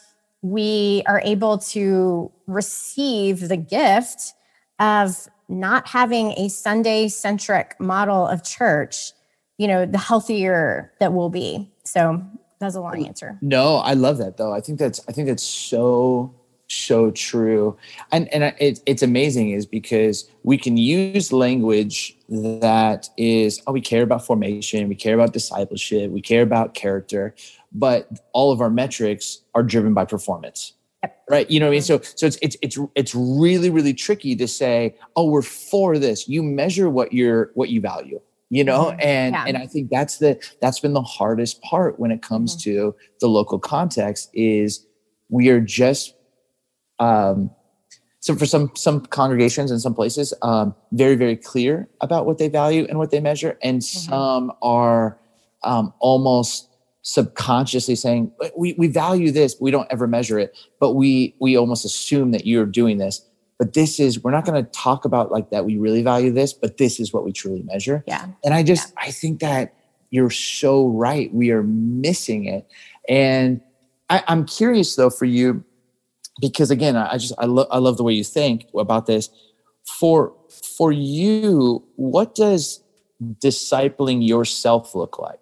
we 0.41 1.03
are 1.07 1.21
able 1.23 1.57
to 1.57 2.31
receive 2.47 3.47
the 3.47 3.57
gift 3.57 4.33
of 4.79 5.27
not 5.51 5.87
having 5.87 6.31
a 6.31 6.49
Sunday 6.49 7.07
centric 7.09 7.79
model 7.79 8.25
of 8.25 8.43
church, 8.43 9.11
you 9.57 9.67
know, 9.67 9.85
the 9.85 9.97
healthier 9.97 10.93
that 10.99 11.13
we'll 11.13 11.29
be. 11.29 11.69
So 11.83 12.23
that's 12.59 12.75
a 12.75 12.81
long 12.81 13.05
answer. 13.05 13.37
No, 13.41 13.77
I 13.77 13.93
love 13.93 14.17
that 14.19 14.37
though. 14.37 14.53
I 14.53 14.61
think 14.61 14.79
that's 14.79 15.01
I 15.07 15.11
think 15.11 15.27
that's 15.27 15.43
so 15.43 16.33
so 16.67 17.11
true. 17.11 17.77
And 18.11 18.33
and 18.33 18.55
it, 18.59 18.79
it's 18.85 19.03
amazing 19.03 19.51
is 19.51 19.65
because 19.65 20.29
we 20.43 20.57
can 20.57 20.77
use 20.77 21.33
language 21.33 22.17
that 22.29 23.09
is 23.17 23.61
oh 23.67 23.73
we 23.73 23.81
care 23.81 24.03
about 24.03 24.25
formation, 24.25 24.87
we 24.87 24.95
care 24.95 25.15
about 25.15 25.33
discipleship, 25.33 26.11
we 26.11 26.21
care 26.21 26.43
about 26.43 26.73
character, 26.73 27.35
but 27.73 28.07
all 28.31 28.51
of 28.51 28.61
our 28.61 28.69
metrics 28.69 29.41
are 29.53 29.63
driven 29.63 29.93
by 29.93 30.05
performance. 30.05 30.73
Right. 31.31 31.49
You 31.49 31.61
know 31.61 31.67
what 31.67 31.71
I 31.71 31.75
mean? 31.75 31.81
So 31.81 32.01
so 32.01 32.25
it's 32.25 32.37
it's 32.41 32.57
it's 32.61 32.77
it's 32.93 33.15
really, 33.15 33.69
really 33.69 33.93
tricky 33.93 34.35
to 34.35 34.49
say, 34.49 34.97
oh, 35.15 35.29
we're 35.29 35.41
for 35.41 35.97
this. 35.97 36.27
You 36.27 36.43
measure 36.43 36.89
what 36.89 37.13
you're 37.13 37.51
what 37.53 37.69
you 37.69 37.79
value, 37.79 38.19
you 38.49 38.65
know? 38.65 38.87
Mm-hmm. 38.87 38.99
And 38.99 39.33
yeah. 39.35 39.45
and 39.47 39.57
I 39.57 39.65
think 39.65 39.89
that's 39.89 40.17
the 40.17 40.37
that's 40.59 40.81
been 40.81 40.91
the 40.91 41.01
hardest 41.01 41.61
part 41.61 42.01
when 42.01 42.11
it 42.11 42.21
comes 42.21 42.51
mm-hmm. 42.51 42.71
to 42.71 42.95
the 43.21 43.27
local 43.27 43.59
context 43.59 44.29
is 44.33 44.85
we 45.29 45.47
are 45.47 45.61
just 45.61 46.15
um 46.99 47.49
so 48.19 48.35
for 48.35 48.45
some 48.45 48.69
some 48.75 48.99
congregations 49.05 49.71
and 49.71 49.81
some 49.81 49.95
places, 49.95 50.33
um, 50.41 50.75
very, 50.91 51.15
very 51.15 51.37
clear 51.37 51.87
about 52.01 52.25
what 52.25 52.39
they 52.39 52.49
value 52.49 52.85
and 52.89 52.99
what 52.99 53.09
they 53.09 53.21
measure, 53.21 53.57
and 53.63 53.81
mm-hmm. 53.81 54.09
some 54.09 54.51
are 54.61 55.17
um 55.63 55.93
almost 55.99 56.70
subconsciously 57.03 57.95
saying 57.95 58.31
we, 58.55 58.73
we 58.73 58.87
value 58.87 59.31
this 59.31 59.55
but 59.55 59.63
we 59.63 59.71
don't 59.71 59.87
ever 59.89 60.05
measure 60.07 60.37
it 60.37 60.55
but 60.79 60.93
we 60.93 61.35
we 61.39 61.57
almost 61.57 61.83
assume 61.83 62.31
that 62.31 62.45
you're 62.45 62.65
doing 62.65 62.97
this. 62.97 63.25
But 63.57 63.73
this 63.73 63.99
is 63.99 64.23
we're 64.23 64.31
not 64.31 64.45
going 64.45 64.63
to 64.63 64.71
talk 64.71 65.05
about 65.05 65.31
like 65.31 65.49
that 65.51 65.65
we 65.65 65.77
really 65.77 66.03
value 66.03 66.31
this 66.31 66.53
but 66.53 66.77
this 66.77 66.99
is 66.99 67.11
what 67.11 67.23
we 67.23 67.31
truly 67.31 67.63
measure. 67.63 68.03
Yeah. 68.07 68.27
And 68.43 68.53
i 68.53 68.61
just 68.63 68.89
yeah. 68.89 69.07
i 69.07 69.11
think 69.11 69.39
that 69.39 69.73
you're 70.11 70.29
so 70.29 70.87
right. 70.89 71.33
We 71.33 71.51
are 71.51 71.63
missing 71.63 72.45
it. 72.45 72.67
And 73.09 73.61
I, 74.09 74.23
i'm 74.27 74.45
curious 74.45 74.95
though 74.95 75.09
for 75.09 75.25
you 75.25 75.63
because 76.39 76.69
again 76.69 76.95
i 76.95 77.17
just 77.17 77.33
I, 77.37 77.45
lo- 77.45 77.67
I 77.71 77.79
love 77.79 77.97
the 77.97 78.03
way 78.03 78.13
you 78.13 78.23
think 78.23 78.67
about 78.75 79.07
this. 79.07 79.29
For 79.85 80.33
for 80.77 80.91
you 80.91 81.83
what 81.95 82.35
does 82.35 82.83
discipling 83.43 84.27
yourself 84.27 84.95
look 84.95 85.19
like 85.19 85.40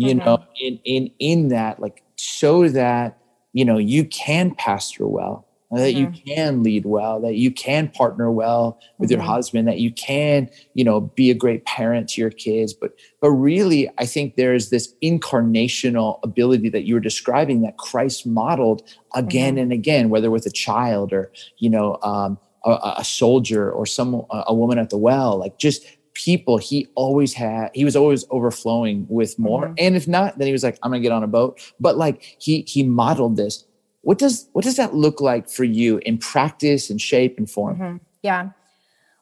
you 0.00 0.14
Mhm. 0.14 0.24
know 0.24 0.38
in 0.60 0.78
in 0.84 1.10
in 1.18 1.48
that 1.48 1.80
like 1.80 2.02
so 2.16 2.68
that 2.68 3.18
you 3.52 3.64
know 3.64 3.78
you 3.78 4.04
can 4.04 4.54
pastor 4.54 5.06
well 5.06 5.46
that 5.72 5.94
you 5.94 6.08
can 6.26 6.64
lead 6.64 6.84
well 6.84 7.20
that 7.20 7.36
you 7.36 7.50
can 7.52 7.86
partner 8.00 8.28
well 8.42 8.80
with 8.98 9.08
your 9.08 9.20
Mhm. 9.20 9.24
husband 9.34 9.68
that 9.68 9.78
you 9.78 9.92
can 9.92 10.48
you 10.74 10.82
know 10.82 10.98
be 11.00 11.30
a 11.30 11.34
great 11.34 11.64
parent 11.64 12.08
to 12.08 12.20
your 12.20 12.30
kids 12.30 12.72
but 12.72 12.90
but 13.22 13.30
really 13.30 13.88
i 13.98 14.04
think 14.04 14.34
there's 14.34 14.70
this 14.70 14.94
incarnational 15.02 16.18
ability 16.24 16.68
that 16.68 16.82
you 16.84 16.94
were 16.94 17.00
describing 17.00 17.62
that 17.62 17.76
christ 17.78 18.26
modeled 18.26 18.82
again 19.14 19.54
Mhm. 19.56 19.62
and 19.62 19.72
again 19.72 20.10
whether 20.10 20.30
with 20.30 20.44
a 20.46 20.50
child 20.50 21.12
or 21.12 21.30
you 21.58 21.70
know 21.70 21.98
um, 22.02 22.38
a, 22.64 22.94
a 22.98 23.04
soldier 23.04 23.70
or 23.70 23.86
some 23.86 24.24
a 24.30 24.54
woman 24.54 24.78
at 24.78 24.90
the 24.90 24.98
well 24.98 25.38
like 25.38 25.56
just 25.58 25.84
people 26.14 26.58
he 26.58 26.88
always 26.94 27.32
had 27.34 27.70
he 27.74 27.84
was 27.84 27.94
always 27.96 28.24
overflowing 28.30 29.06
with 29.08 29.38
more 29.38 29.68
Mhm. 29.68 29.74
and 29.78 29.96
if 29.96 30.08
not 30.08 30.38
then 30.38 30.46
he 30.46 30.52
was 30.52 30.62
like 30.64 30.78
i'm 30.82 30.90
gonna 30.90 31.00
get 31.00 31.12
on 31.12 31.22
a 31.22 31.28
boat 31.28 31.60
but 31.78 31.96
like 31.96 32.36
he 32.38 32.62
he 32.66 32.82
modeled 32.82 33.36
this 33.36 33.64
what 34.02 34.18
does 34.18 34.48
what 34.52 34.64
does 34.64 34.76
that 34.76 34.94
look 34.94 35.20
like 35.20 35.48
for 35.48 35.64
you 35.64 35.98
in 36.04 36.18
practice 36.18 36.90
and 36.90 37.00
shape 37.00 37.36
and 37.38 37.48
form 37.50 37.76
Mhm. 37.78 38.00
Yeah. 38.22 38.48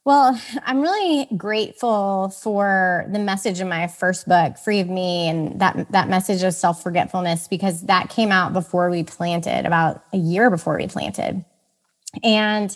Well, 0.05 0.41
I'm 0.65 0.81
really 0.81 1.29
grateful 1.37 2.31
for 2.31 3.05
the 3.13 3.19
message 3.19 3.61
in 3.61 3.69
my 3.69 3.89
first 3.89 4.27
book, 4.27 4.57
Free 4.57 4.81
of 4.81 4.89
Me, 4.89 5.29
and 5.29 5.61
that 5.61 5.93
that 5.93 6.09
message 6.09 6.43
of 6.43 6.55
self 6.55 6.83
forgetfulness 6.83 7.47
because 7.47 7.83
that 7.83 8.09
came 8.09 8.33
out 8.33 8.55
before 8.55 8.89
we 8.89 9.03
planted, 9.03 9.67
about 9.67 10.03
a 10.15 10.17
year 10.17 10.49
before 10.49 10.79
we 10.79 10.87
planted, 10.87 11.45
and 12.25 12.75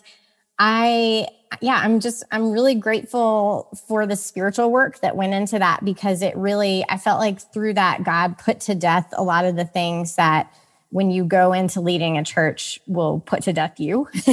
I 0.59 1.27
yeah, 1.61 1.81
I'm 1.83 2.01
just 2.01 2.25
I'm 2.31 2.51
really 2.51 2.75
grateful 2.75 3.69
for 3.87 4.07
the 4.07 4.17
spiritual 4.17 4.71
work 4.71 5.01
that 5.01 5.17
went 5.17 5.35
into 5.35 5.59
that 5.59 5.85
because 5.85 6.23
it 6.23 6.37
really 6.37 6.85
I 6.89 6.99
felt 6.99 7.21
like 7.21 7.41
through 7.53 7.75
that 7.75 8.05
God 8.05 8.39
put 8.39 8.61
to 8.61 8.75
death 8.75 9.13
a 9.17 9.23
lot 9.23 9.45
of 9.45 9.57
the 9.57 9.65
things 9.65 10.17
that 10.17 10.53
when 10.91 11.11
you 11.11 11.25
go 11.25 11.55
into 11.55 11.81
leading 11.81 12.19
a 12.19 12.25
church 12.25 12.79
will 12.87 13.21
put 13.21 13.43
to 13.45 13.53
death 13.53 13.81
you. 13.81 14.09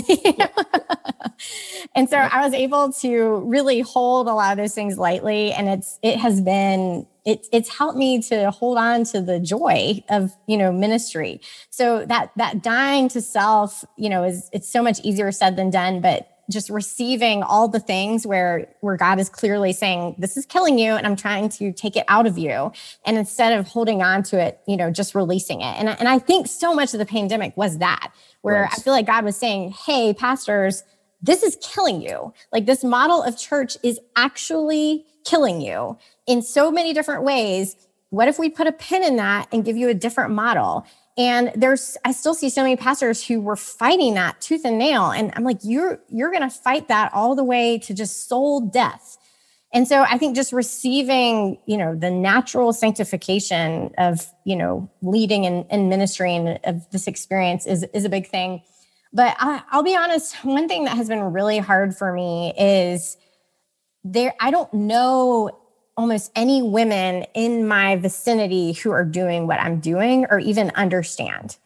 and 1.96 2.10
so 2.10 2.18
I 2.18 2.44
was 2.44 2.54
able 2.54 2.92
to 2.94 3.38
really 3.46 3.80
hold 3.80 4.28
a 4.28 4.34
lot 4.34 4.52
of 4.52 4.58
those 4.58 4.76
things 4.76 4.98
lightly 4.98 5.54
and 5.54 5.70
it's 5.70 6.00
it 6.02 6.18
has 6.18 6.42
been 6.42 7.08
it, 7.26 7.48
it's 7.52 7.70
helped 7.70 7.98
me 7.98 8.22
to 8.24 8.52
hold 8.52 8.78
on 8.78 9.04
to 9.06 9.22
the 9.22 9.40
joy 9.40 10.04
of 10.10 10.32
you 10.48 10.58
know 10.58 10.72
ministry. 10.72 11.42
So 11.70 12.06
that 12.06 12.32
that 12.36 12.62
dying 12.62 13.08
to 13.10 13.22
self 13.22 13.86
you 13.98 14.10
know 14.10 14.24
is 14.24 14.50
it's 14.52 14.70
so 14.70 14.84
much 14.84 15.00
easier 15.02 15.32
said 15.32 15.56
than 15.56 15.70
done 15.70 16.02
but 16.02 16.39
just 16.50 16.70
receiving 16.70 17.44
all 17.44 17.68
the 17.68 17.80
things 17.80 18.26
where 18.26 18.68
where 18.82 18.98
God 18.98 19.20
is 19.20 19.30
clearly 19.30 19.72
saying 19.72 20.16
this 20.18 20.36
is 20.36 20.46
killing 20.46 20.80
you 20.80 20.94
and 20.94 21.06
I'm 21.06 21.16
trying 21.16 21.50
to 21.50 21.72
take 21.72 21.96
it 21.96 22.06
out 22.08 22.26
of 22.28 22.38
you. 22.38 22.72
And 23.06 23.18
instead 23.18 23.58
of 23.58 23.68
holding 23.68 24.02
on 24.02 24.24
to 24.24 24.40
it 24.40 24.60
you 24.68 24.76
know 24.76 24.92
just 24.92 25.16
releasing 25.16 25.62
it. 25.62 25.76
And 25.80 25.90
and 25.90 26.08
I 26.08 26.20
think 26.20 26.48
so 26.48 26.74
much 26.74 26.94
of 26.94 27.00
the 27.00 27.06
pandemic 27.06 27.56
was 27.56 27.78
that 27.78 28.12
where 28.42 28.64
Right. 28.64 28.74
I 28.74 28.82
feel 28.82 28.94
like 28.94 29.06
God 29.06 29.24
was 29.26 29.38
saying 29.38 29.72
hey 29.86 30.14
pastors 30.14 30.84
this 31.22 31.44
is 31.44 31.58
killing 31.62 32.02
you. 32.02 32.34
Like 32.52 32.66
this 32.66 32.84
model 32.84 33.22
of 33.22 33.38
church 33.38 33.78
is 33.84 34.00
actually 34.16 35.06
killing 35.26 35.62
you 35.62 35.98
in 36.28 36.42
so 36.42 36.72
many 36.72 36.94
different 36.94 37.24
ways. 37.24 37.76
What 38.10 38.28
if 38.28 38.40
we 38.40 38.50
put 38.50 38.68
a 38.68 38.72
pin 38.72 39.04
in 39.04 39.18
that 39.18 39.48
and 39.52 39.66
give 39.66 39.78
you 39.78 39.90
a 39.90 39.94
different 39.94 40.32
model 40.32 40.86
and 41.20 41.52
there's 41.54 41.98
i 42.06 42.12
still 42.12 42.34
see 42.34 42.50
so 42.50 42.64
many 42.64 42.78
pastors 42.78 43.24
who 43.28 43.42
were 43.42 43.58
fighting 43.58 44.16
that 44.16 44.40
tooth 44.42 44.66
and 44.66 44.80
nail. 44.80 45.12
And 45.12 45.32
i'm 45.36 45.44
like 45.44 45.60
you're 45.64 46.00
you're 46.10 46.32
to 46.32 46.50
fight 46.50 46.88
that 46.88 47.14
all 47.14 47.36
the 47.36 47.44
way 47.44 47.78
to 47.80 47.94
just 47.94 48.28
soul 48.28 48.62
death. 48.62 49.18
And 49.72 49.88
so 49.88 50.02
i 50.10 50.18
think 50.18 50.36
just 50.36 50.54
receiving 50.54 51.60
you 51.68 51.78
know 51.78 51.94
the 51.94 52.10
natural 52.10 52.74
sanctification 52.74 53.92
of 53.98 54.26
you 54.46 54.56
know 54.56 54.90
leading 55.02 55.46
and, 55.46 55.66
and 55.70 55.90
ministry 55.90 56.36
and 56.36 56.60
of 56.64 56.90
this 56.90 57.06
experience 57.06 57.68
is 57.68 57.84
is 57.94 58.06
a 58.06 58.10
big 58.10 58.28
thing. 58.28 58.64
But 59.12 59.36
I, 59.40 59.62
i'll 59.72 59.84
be 59.84 59.96
honest 59.96 60.36
one 60.46 60.68
thing 60.68 60.86
that 60.86 60.96
has 60.96 61.10
been 61.10 61.22
really 61.34 61.60
hard 61.60 61.96
for 61.96 62.14
me 62.14 62.54
is 62.58 63.18
there 64.06 64.34
i 64.40 64.50
don't 64.52 64.74
know 64.74 65.52
almost 66.00 66.32
any 66.34 66.62
women 66.62 67.26
in 67.34 67.68
my 67.68 67.98
vicinity 67.98 68.72
who 68.72 68.90
are 68.90 69.04
doing 69.04 69.48
what 69.48 69.60
I'm 69.60 69.82
doing 69.82 70.26
or 70.30 70.40
even 70.40 70.72
understand. 70.76 71.58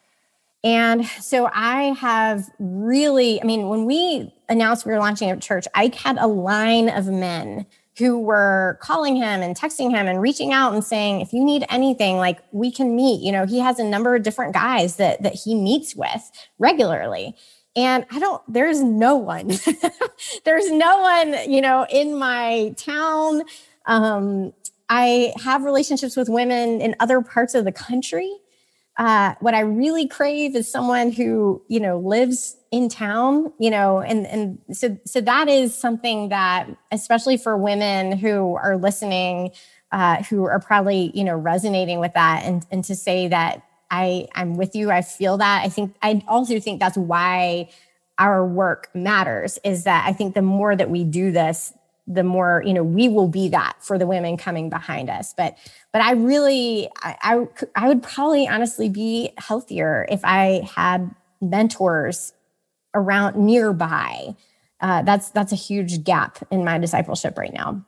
And 0.64 1.06
so 1.06 1.52
I 1.54 1.94
have 2.00 2.50
really, 2.58 3.40
I 3.40 3.46
mean, 3.46 3.70
when 3.70 3.86
we 3.86 4.34
announced 4.50 4.88
we 4.88 4.92
were 4.92 4.98
launching 4.98 5.30
a 5.30 5.38
church, 5.38 5.68
I 5.76 5.92
had 5.96 6.18
a 6.18 6.26
line 6.26 6.90
of 6.90 7.06
men 7.06 7.68
who 8.00 8.18
were 8.18 8.80
calling 8.82 9.16
him 9.16 9.44
and 9.44 9.56
texting 9.56 9.92
him 9.92 10.08
and 10.08 10.20
reaching 10.20 10.52
out 10.52 10.74
and 10.74 10.84
saying, 10.84 11.22
if 11.22 11.32
you 11.32 11.44
need 11.44 11.64
anything, 11.70 12.18
like 12.18 12.40
we 12.52 12.72
can 12.72 12.96
meet. 12.96 13.22
You 13.22 13.32
know, 13.32 13.46
he 13.46 13.60
has 13.60 13.78
a 13.78 13.84
number 13.84 14.16
of 14.16 14.24
different 14.24 14.56
guys 14.56 14.96
that 14.96 15.22
that 15.22 15.36
he 15.36 15.54
meets 15.54 15.96
with 15.96 16.32
regularly. 16.58 17.36
And 17.76 18.06
I 18.12 18.20
don't, 18.20 18.42
there's 18.52 18.82
no 18.82 19.16
one, 19.16 19.48
there's 20.46 20.72
no 20.72 21.02
one, 21.02 21.52
you 21.52 21.62
know, 21.62 21.86
in 21.90 22.18
my 22.18 22.74
town 22.78 23.44
um, 23.86 24.54
I 24.90 25.34
have 25.44 25.64
relationships 25.64 26.16
with 26.16 26.30
women 26.30 26.82
in 26.82 26.96
other 27.00 27.22
parts 27.22 27.56
of 27.56 27.66
the 27.66 27.72
country. 27.72 28.32
Uh, 28.98 29.34
what 29.40 29.56
I 29.56 29.62
really 29.62 30.08
crave 30.08 30.56
is 30.56 30.72
someone 30.72 31.12
who, 31.12 31.64
you 31.68 31.80
know, 31.80 31.98
lives 31.98 32.56
in 32.72 32.90
town, 32.90 33.52
you 33.60 33.72
know, 33.72 34.02
and 34.02 34.28
and 34.28 34.60
so 34.72 34.98
so 35.06 35.20
that 35.22 35.48
is 35.50 35.76
something 35.76 36.30
that, 36.30 36.70
especially 36.92 37.38
for 37.38 37.58
women 37.58 38.18
who 38.18 38.56
are 38.56 38.78
listening, 38.78 39.52
uh, 39.92 40.22
who 40.24 40.44
are 40.44 40.60
probably, 40.60 41.12
you 41.16 41.24
know, 41.24 41.36
resonating 41.36 42.00
with 42.00 42.14
that, 42.14 42.44
and 42.44 42.66
and 42.70 42.84
to 42.84 42.96
say 42.96 43.28
that 43.30 43.64
I 43.90 44.28
I'm 44.36 44.58
with 44.58 44.76
you, 44.76 44.92
I 44.92 45.02
feel 45.02 45.38
that. 45.38 45.64
I 45.66 45.70
think 45.70 45.96
I 46.04 46.24
also 46.28 46.60
think 46.60 46.80
that's 46.80 46.98
why 46.98 47.70
our 48.20 48.46
work 48.46 48.90
matters. 48.94 49.58
Is 49.64 49.86
that 49.86 50.06
I 50.08 50.14
think 50.14 50.36
the 50.36 50.44
more 50.44 50.76
that 50.76 50.92
we 50.92 51.04
do 51.04 51.32
this, 51.32 51.74
the 52.06 52.24
more 52.24 52.62
you 52.66 52.74
know 52.74 52.84
we 52.84 53.08
will 53.08 53.28
be 53.28 53.48
that 53.50 53.76
for 53.80 53.98
the 53.98 54.08
women 54.08 54.38
coming 54.38 54.70
behind 54.70 55.10
us. 55.10 55.34
But 55.36 55.58
but 55.92 56.02
i 56.02 56.12
really 56.14 56.90
I, 57.02 57.18
I 57.22 57.48
i 57.76 57.88
would 57.88 58.04
probably 58.04 58.48
honestly 58.48 58.90
be 58.90 59.32
healthier 59.38 60.06
if 60.10 60.20
i 60.24 60.68
had 60.76 61.14
mentors 61.42 62.34
around 62.94 63.36
nearby. 63.36 64.36
Uh, 64.82 65.02
that's 65.04 65.30
that's 65.30 65.52
a 65.52 65.58
huge 65.58 66.04
gap 66.04 66.40
in 66.52 66.64
my 66.64 66.78
discipleship 66.78 67.38
right 67.38 67.54
now. 67.54 67.84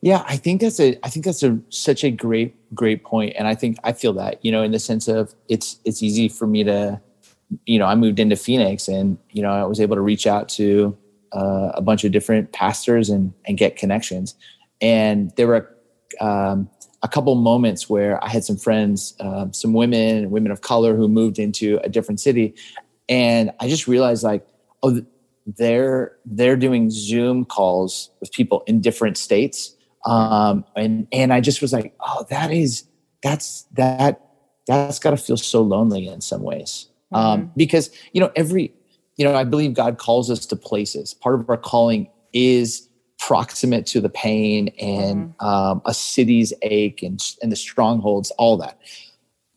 Yeah, 0.00 0.24
I 0.26 0.36
think 0.36 0.60
that's 0.60 0.80
a 0.80 0.98
I 1.02 1.08
think 1.08 1.24
that's 1.24 1.42
a 1.42 1.58
such 1.68 2.04
a 2.04 2.10
great 2.10 2.74
great 2.74 3.04
point, 3.04 3.34
and 3.38 3.46
I 3.46 3.54
think 3.54 3.78
I 3.84 3.92
feel 3.92 4.12
that 4.14 4.44
you 4.44 4.50
know 4.50 4.62
in 4.62 4.72
the 4.72 4.78
sense 4.78 5.08
of 5.08 5.34
it's 5.48 5.78
it's 5.84 6.02
easy 6.02 6.28
for 6.28 6.46
me 6.46 6.64
to 6.64 7.00
you 7.66 7.78
know 7.78 7.86
I 7.86 7.94
moved 7.94 8.18
into 8.18 8.36
Phoenix 8.36 8.88
and 8.88 9.16
you 9.30 9.42
know 9.42 9.50
I 9.50 9.64
was 9.64 9.80
able 9.80 9.96
to 9.96 10.02
reach 10.02 10.26
out 10.26 10.48
to 10.50 10.96
uh, 11.32 11.72
a 11.74 11.82
bunch 11.82 12.04
of 12.04 12.12
different 12.12 12.52
pastors 12.52 13.10
and 13.10 13.32
and 13.46 13.58
get 13.58 13.76
connections, 13.76 14.34
and 14.80 15.32
there 15.36 15.46
were 15.46 15.74
um, 16.20 16.68
a 17.02 17.08
couple 17.08 17.34
moments 17.34 17.88
where 17.88 18.22
I 18.24 18.28
had 18.28 18.44
some 18.44 18.56
friends, 18.56 19.14
um, 19.20 19.52
some 19.52 19.72
women, 19.72 20.30
women 20.30 20.52
of 20.52 20.60
color 20.60 20.96
who 20.96 21.08
moved 21.08 21.38
into 21.38 21.78
a 21.84 21.88
different 21.88 22.20
city, 22.20 22.54
and 23.08 23.52
I 23.60 23.68
just 23.68 23.86
realized 23.86 24.24
like 24.24 24.46
oh 24.82 25.02
they're 25.46 26.16
they're 26.24 26.56
doing 26.56 26.90
Zoom 26.90 27.44
calls 27.44 28.10
with 28.20 28.32
people 28.32 28.62
in 28.66 28.80
different 28.80 29.16
states. 29.16 29.76
Um 30.06 30.64
and 30.76 31.06
and 31.12 31.32
i 31.32 31.40
just 31.40 31.62
was 31.62 31.72
like 31.72 31.94
oh 32.00 32.26
that 32.30 32.50
is 32.50 32.84
that's 33.22 33.62
that 33.72 34.20
that's 34.66 34.98
got 34.98 35.10
to 35.10 35.16
feel 35.16 35.36
so 35.36 35.62
lonely 35.62 36.06
in 36.06 36.20
some 36.20 36.42
ways. 36.42 36.88
Um 37.12 37.52
because 37.56 37.90
you 38.12 38.20
know 38.20 38.30
every 38.36 38.74
you 39.16 39.24
know 39.24 39.34
i 39.34 39.44
believe 39.44 39.74
god 39.74 39.98
calls 39.98 40.30
us 40.30 40.46
to 40.46 40.56
places 40.56 41.14
part 41.14 41.34
of 41.40 41.48
our 41.48 41.56
calling 41.56 42.08
is 42.32 42.88
proximate 43.18 43.86
to 43.86 44.00
the 44.00 44.08
pain 44.08 44.68
and 44.80 45.32
um, 45.40 45.80
a 45.86 45.94
city's 45.94 46.52
ache 46.62 47.02
and 47.02 47.22
and 47.42 47.50
the 47.50 47.56
strongholds 47.56 48.30
all 48.32 48.56
that 48.56 48.78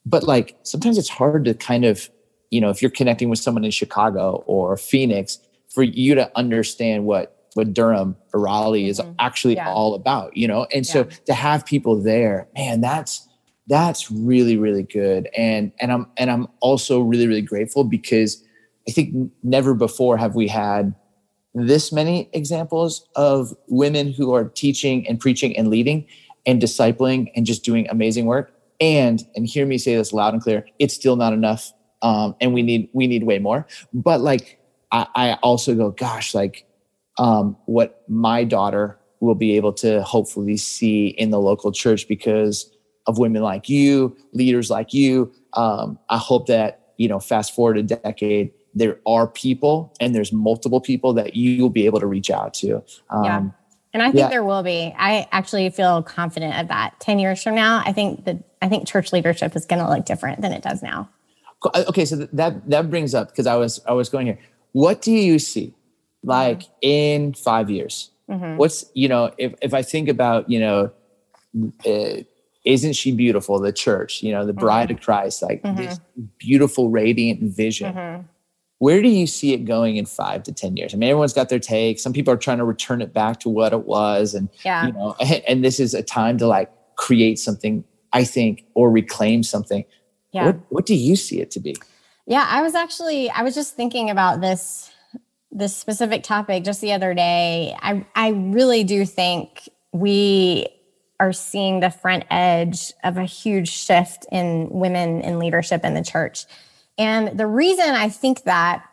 but 0.05 0.24
like 0.24 0.58
sometimes 0.64 0.97
it's 0.97 1.10
hard 1.10 1.43
to 1.45 1.53
kind 1.53 1.84
of 1.86 2.10
you 2.51 2.62
know 2.62 2.70
if 2.70 2.82
you're 2.82 2.91
connecting 2.91 3.30
with 3.30 3.39
someone 3.39 3.66
in 3.66 3.72
chicago 3.72 4.43
or 4.47 4.78
phoenix 4.78 5.39
for 5.74 5.84
you 5.84 6.16
to 6.16 6.32
understand 6.38 7.05
what 7.05 7.34
what 7.55 7.74
Durham 7.74 8.16
or 8.34 8.39
Raleigh 8.39 8.88
is 8.88 8.99
Mhm. 8.99 9.16
actually 9.18 9.55
Yeah. 9.55 9.74
all 9.74 9.95
about, 9.95 10.38
you 10.38 10.47
know? 10.47 10.68
And 10.72 10.86
so 10.86 11.05
to 11.26 11.34
have 11.34 11.66
people 11.66 11.99
there, 11.99 12.47
man, 12.55 12.82
that's 12.82 13.28
that's 13.68 14.10
really 14.10 14.55
really 14.55 14.84
good 14.84 15.28
and 15.36 15.74
and 15.82 15.91
i'm 15.91 16.08
and 16.16 16.32
i'm 16.32 16.47
also 16.62 17.01
really 17.01 17.28
really 17.28 17.41
grateful 17.41 17.84
because 17.84 18.41
i 18.88 18.91
think 18.91 19.31
never 19.43 19.73
before 19.73 20.17
have 20.17 20.35
we 20.35 20.47
had 20.47 20.93
this 21.53 21.91
many 21.91 22.29
examples 22.33 23.07
of 23.15 23.55
women 23.67 24.11
who 24.11 24.33
are 24.33 24.45
teaching 24.45 25.07
and 25.07 25.19
preaching 25.19 25.57
and 25.57 25.69
leading 25.69 26.05
and 26.45 26.61
discipling 26.61 27.31
and 27.35 27.45
just 27.45 27.63
doing 27.63 27.88
amazing 27.89 28.25
work 28.25 28.51
and 28.79 29.23
and 29.35 29.47
hear 29.47 29.65
me 29.65 29.77
say 29.77 29.95
this 29.95 30.13
loud 30.13 30.33
and 30.33 30.43
clear 30.43 30.65
it's 30.79 30.93
still 30.93 31.15
not 31.15 31.33
enough 31.33 31.71
um 32.01 32.35
and 32.41 32.53
we 32.53 32.61
need 32.61 32.89
we 32.93 33.07
need 33.07 33.23
way 33.23 33.39
more 33.39 33.65
but 33.93 34.21
like 34.21 34.59
i, 34.91 35.07
I 35.15 35.33
also 35.41 35.73
go 35.73 35.91
gosh 35.91 36.35
like 36.35 36.65
um 37.17 37.57
what 37.65 38.03
my 38.07 38.43
daughter 38.43 38.99
will 39.19 39.35
be 39.35 39.55
able 39.55 39.73
to 39.73 40.03
hopefully 40.03 40.57
see 40.57 41.07
in 41.07 41.31
the 41.31 41.39
local 41.39 41.71
church 41.71 42.07
because 42.07 42.71
of 43.07 43.17
women 43.17 43.41
like 43.41 43.69
you, 43.69 44.15
leaders 44.33 44.69
like 44.69 44.93
you. 44.93 45.31
Um, 45.53 45.97
I 46.09 46.17
hope 46.17 46.47
that, 46.47 46.91
you 46.97 47.07
know, 47.07 47.19
fast 47.19 47.55
forward 47.55 47.77
a 47.77 47.83
decade, 47.83 48.51
there 48.78 48.99
are 49.05 49.28
people 49.28 49.93
and 49.99 50.13
there's 50.13 50.32
multiple 50.32 50.80
people 50.80 51.13
that 51.13 51.36
you 51.36 51.61
will 51.61 51.69
be 51.69 51.86
able 51.86 51.99
to 51.99 52.05
reach 52.05 52.30
out 52.30 52.53
to. 52.55 52.84
Um, 53.09 53.23
yeah. 53.23 53.43
And 53.93 54.03
I 54.03 54.07
think 54.07 54.17
yeah. 54.17 54.30
there 54.30 54.43
will 54.43 54.63
be. 54.63 54.93
I 54.97 55.28
actually 55.32 55.69
feel 55.69 56.03
confident 56.03 56.59
of 56.59 56.67
that. 56.67 56.99
10 56.99 57.19
years 57.19 57.41
from 57.41 57.55
now, 57.55 57.82
I 57.86 57.93
think 57.93 58.25
that 58.25 58.38
I 58.61 58.69
think 58.69 58.88
church 58.88 59.11
leadership 59.11 59.55
is 59.55 59.65
going 59.65 59.84
to 59.84 59.89
look 59.89 60.05
different 60.05 60.41
than 60.41 60.51
it 60.51 60.61
does 60.61 60.84
now. 60.84 61.09
Uh, 61.63 61.86
okay, 61.89 62.05
so 62.05 62.28
that 62.34 62.69
that 62.69 62.91
brings 62.91 63.15
up 63.15 63.30
because 63.30 63.47
I 63.47 63.55
was 63.55 63.80
I 63.88 63.93
was 63.93 64.09
going 64.09 64.28
here. 64.28 64.38
What 64.73 65.01
do 65.01 65.11
you 65.11 65.39
see 65.39 65.73
like 66.21 66.59
mm-hmm. 66.59 66.73
in 66.82 67.34
5 67.34 67.69
years? 67.71 68.11
Mm-hmm. 68.30 68.57
What's, 68.57 68.86
you 68.93 69.07
know, 69.07 69.32
if 69.39 69.55
if 69.61 69.73
I 69.73 69.82
think 69.82 70.09
about, 70.09 70.49
you 70.49 70.59
know, 70.59 70.91
uh, 71.86 72.21
isn't 72.65 72.93
she 72.93 73.13
beautiful 73.13 73.59
the 73.59 73.71
church 73.71 74.21
you 74.21 74.32
know 74.32 74.45
the 74.45 74.53
bride 74.53 74.89
mm-hmm. 74.89 74.97
of 74.97 75.03
christ 75.03 75.41
like 75.41 75.63
mm-hmm. 75.63 75.78
this 75.78 75.99
beautiful 76.38 76.89
radiant 76.89 77.41
vision 77.41 77.93
mm-hmm. 77.93 78.28
Where 78.80 79.01
do 79.01 79.09
you 79.09 79.25
see 79.25 79.53
it 79.53 79.65
going 79.65 79.97
in 79.97 80.05
five 80.05 80.43
to 80.43 80.51
ten 80.51 80.75
years 80.78 80.93
i 80.93 80.97
mean 80.97 81.09
everyone's 81.09 81.34
got 81.34 81.49
their 81.49 81.59
take 81.59 81.99
some 81.99 82.13
people 82.13 82.34
are 82.34 82.38
trying 82.38 82.57
to 82.57 82.65
return 82.65 83.01
it 83.01 83.13
back 83.13 83.39
to 83.39 83.49
what 83.49 83.73
it 83.73 83.86
was 83.86 84.34
and 84.34 84.49
yeah. 84.63 84.88
you 84.88 84.93
know 84.93 85.15
and, 85.47 85.63
this 85.63 85.80
is 85.80 85.93
a 85.93 86.03
time 86.03 86.38
to 86.38 86.47
like 86.47 86.71
create 86.95 87.39
something 87.39 87.84
i 88.13 88.23
think 88.23 88.65
or 88.73 88.89
reclaim 88.89 89.43
something 89.43 89.84
yeah. 90.32 90.47
what, 90.47 90.59
what 90.69 90.86
do 90.86 90.95
you 90.95 91.15
see 91.15 91.39
it 91.39 91.51
to 91.51 91.59
be 91.59 91.75
yeah 92.25 92.45
i 92.49 92.61
was 92.61 92.75
actually 92.75 93.30
i 93.32 93.41
was 93.41 93.55
just 93.55 93.75
thinking 93.75 94.09
about 94.09 94.41
this 94.41 94.91
this 95.51 95.75
specific 95.75 96.23
topic 96.23 96.63
just 96.63 96.82
the 96.82 96.93
other 96.93 97.13
day 97.13 97.75
i 97.82 98.05
i 98.15 98.30
really 98.30 98.84
do 98.84 99.05
think 99.05 99.69
we 99.93 100.67
are 101.19 101.34
seeing 101.34 101.80
the 101.80 101.89
front 101.89 102.25
edge 102.30 102.93
of 103.03 103.17
a 103.17 103.23
huge 103.23 103.69
shift 103.69 104.25
in 104.32 104.69
women 104.69 105.21
in 105.21 105.39
leadership 105.39 105.84
in 105.84 105.93
the 105.93 106.03
church. 106.03 106.45
And 106.97 107.37
the 107.37 107.47
reason 107.47 107.85
I 107.85 108.09
think 108.09 108.43
that 108.43 108.83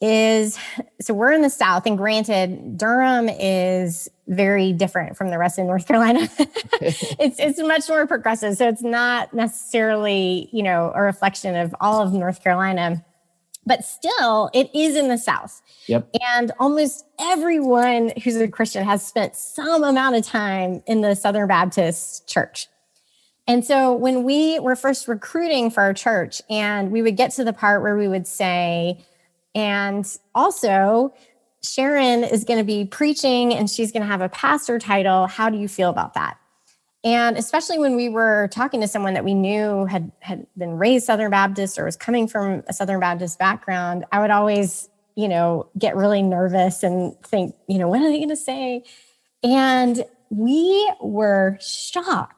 is 0.00 0.58
so 1.00 1.14
we're 1.14 1.32
in 1.32 1.42
the 1.42 1.50
South, 1.50 1.86
and 1.86 1.96
granted, 1.96 2.76
Durham 2.76 3.28
is 3.28 4.08
very 4.26 4.72
different 4.72 5.16
from 5.16 5.30
the 5.30 5.38
rest 5.38 5.58
of 5.58 5.66
North 5.66 5.86
Carolina. 5.86 6.28
it's 6.80 7.38
it's 7.38 7.60
much 7.60 7.88
more 7.88 8.06
progressive. 8.06 8.56
So 8.56 8.68
it's 8.68 8.82
not 8.82 9.32
necessarily, 9.32 10.48
you 10.52 10.62
know, 10.62 10.92
a 10.94 11.02
reflection 11.02 11.56
of 11.56 11.74
all 11.80 12.02
of 12.02 12.12
North 12.12 12.42
Carolina 12.42 13.04
but 13.66 13.84
still 13.84 14.50
it 14.52 14.70
is 14.74 14.96
in 14.96 15.08
the 15.08 15.18
south 15.18 15.62
yep 15.86 16.08
and 16.20 16.52
almost 16.58 17.04
everyone 17.18 18.12
who's 18.22 18.36
a 18.36 18.48
christian 18.48 18.84
has 18.84 19.06
spent 19.06 19.34
some 19.34 19.82
amount 19.82 20.16
of 20.16 20.24
time 20.24 20.82
in 20.86 21.00
the 21.00 21.14
southern 21.14 21.48
baptist 21.48 22.26
church 22.28 22.68
and 23.46 23.64
so 23.64 23.92
when 23.92 24.24
we 24.24 24.58
were 24.60 24.76
first 24.76 25.06
recruiting 25.06 25.70
for 25.70 25.82
our 25.82 25.94
church 25.94 26.40
and 26.48 26.90
we 26.90 27.02
would 27.02 27.16
get 27.16 27.32
to 27.32 27.44
the 27.44 27.52
part 27.52 27.82
where 27.82 27.96
we 27.96 28.08
would 28.08 28.26
say 28.26 29.04
and 29.54 30.18
also 30.34 31.14
sharon 31.62 32.24
is 32.24 32.44
going 32.44 32.58
to 32.58 32.64
be 32.64 32.84
preaching 32.84 33.54
and 33.54 33.70
she's 33.70 33.92
going 33.92 34.02
to 34.02 34.08
have 34.08 34.20
a 34.20 34.28
pastor 34.28 34.78
title 34.78 35.26
how 35.26 35.48
do 35.48 35.58
you 35.58 35.68
feel 35.68 35.90
about 35.90 36.14
that 36.14 36.38
and 37.04 37.36
especially 37.36 37.78
when 37.78 37.96
we 37.96 38.08
were 38.08 38.48
talking 38.50 38.80
to 38.80 38.88
someone 38.88 39.12
that 39.12 39.24
we 39.24 39.34
knew 39.34 39.84
had 39.84 40.10
had 40.20 40.46
been 40.56 40.78
raised 40.78 41.04
Southern 41.04 41.30
Baptist 41.30 41.78
or 41.78 41.84
was 41.84 41.96
coming 41.96 42.26
from 42.26 42.64
a 42.66 42.72
Southern 42.72 42.98
Baptist 42.98 43.38
background, 43.38 44.06
I 44.10 44.20
would 44.20 44.30
always, 44.30 44.88
you 45.14 45.28
know, 45.28 45.68
get 45.78 45.96
really 45.96 46.22
nervous 46.22 46.82
and 46.82 47.14
think, 47.22 47.54
you 47.68 47.76
know, 47.76 47.88
what 47.88 48.00
are 48.00 48.08
they 48.08 48.16
going 48.16 48.30
to 48.30 48.36
say? 48.36 48.84
And 49.42 50.02
we 50.30 50.90
were 51.02 51.58
shocked 51.60 52.33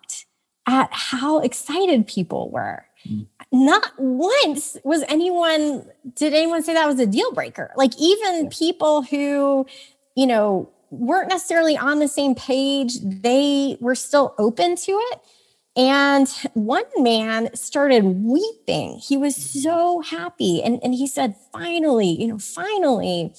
at 0.67 0.89
how 0.93 1.41
excited 1.41 2.07
people 2.07 2.51
were. 2.51 2.85
Mm. 3.09 3.27
Not 3.53 3.93
once 3.99 4.77
was 4.85 5.05
anyone, 5.09 5.87
did 6.15 6.35
anyone 6.35 6.63
say 6.63 6.75
that 6.75 6.87
was 6.87 6.99
a 6.99 7.07
deal 7.07 7.33
breaker? 7.33 7.73
Like 7.77 7.93
even 7.99 8.49
people 8.51 9.03
who, 9.03 9.67
you 10.17 10.27
know, 10.27 10.69
weren't 10.91 11.29
necessarily 11.29 11.77
on 11.77 11.99
the 11.99 12.09
same 12.09 12.35
page, 12.35 12.99
they 13.03 13.77
were 13.81 13.95
still 13.95 14.35
open 14.39 14.77
to 14.77 14.93
it. 14.93 15.21
And 15.77 16.29
one 16.55 16.85
man 16.97 17.55
started 17.55 18.03
weeping. 18.05 18.99
He 18.99 19.17
was 19.17 19.37
so 19.37 20.01
happy. 20.01 20.63
And, 20.63 20.81
and 20.83 20.95
he 20.95 21.07
said, 21.07 21.37
finally, 21.53 22.09
you 22.09 22.29
know, 22.29 22.39
finally. 22.39 23.35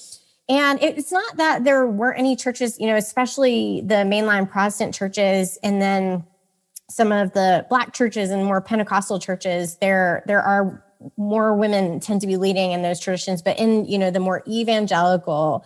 And 0.48 0.80
it's 0.80 1.10
not 1.10 1.36
that 1.36 1.64
there 1.64 1.86
weren't 1.86 2.18
any 2.18 2.36
churches, 2.36 2.78
you 2.78 2.86
know, 2.86 2.96
especially 2.96 3.82
the 3.84 3.96
mainline 3.96 4.48
Protestant 4.48 4.94
churches, 4.94 5.58
and 5.62 5.82
then 5.82 6.24
some 6.90 7.12
of 7.12 7.32
the 7.32 7.66
black 7.68 7.92
churches 7.92 8.30
and 8.30 8.44
more 8.44 8.60
Pentecostal 8.60 9.18
churches, 9.18 9.76
there, 9.76 10.22
there 10.26 10.42
are 10.42 10.84
more 11.16 11.54
women 11.54 12.00
tend 12.00 12.20
to 12.20 12.26
be 12.26 12.36
leading 12.36 12.72
in 12.72 12.82
those 12.82 12.98
traditions. 12.98 13.42
But 13.42 13.58
in, 13.58 13.84
you 13.84 13.98
know, 13.98 14.10
the 14.10 14.20
more 14.20 14.42
evangelical, 14.48 15.64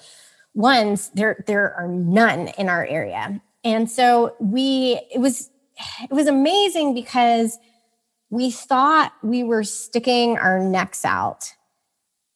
ones 0.54 1.10
there 1.14 1.42
there 1.46 1.74
are 1.74 1.88
none 1.88 2.48
in 2.58 2.68
our 2.68 2.84
area 2.86 3.40
and 3.64 3.90
so 3.90 4.34
we 4.38 5.00
it 5.12 5.18
was 5.18 5.50
it 6.02 6.10
was 6.10 6.26
amazing 6.26 6.94
because 6.94 7.58
we 8.30 8.50
thought 8.50 9.12
we 9.22 9.42
were 9.42 9.64
sticking 9.64 10.36
our 10.38 10.58
necks 10.58 11.04
out 11.04 11.54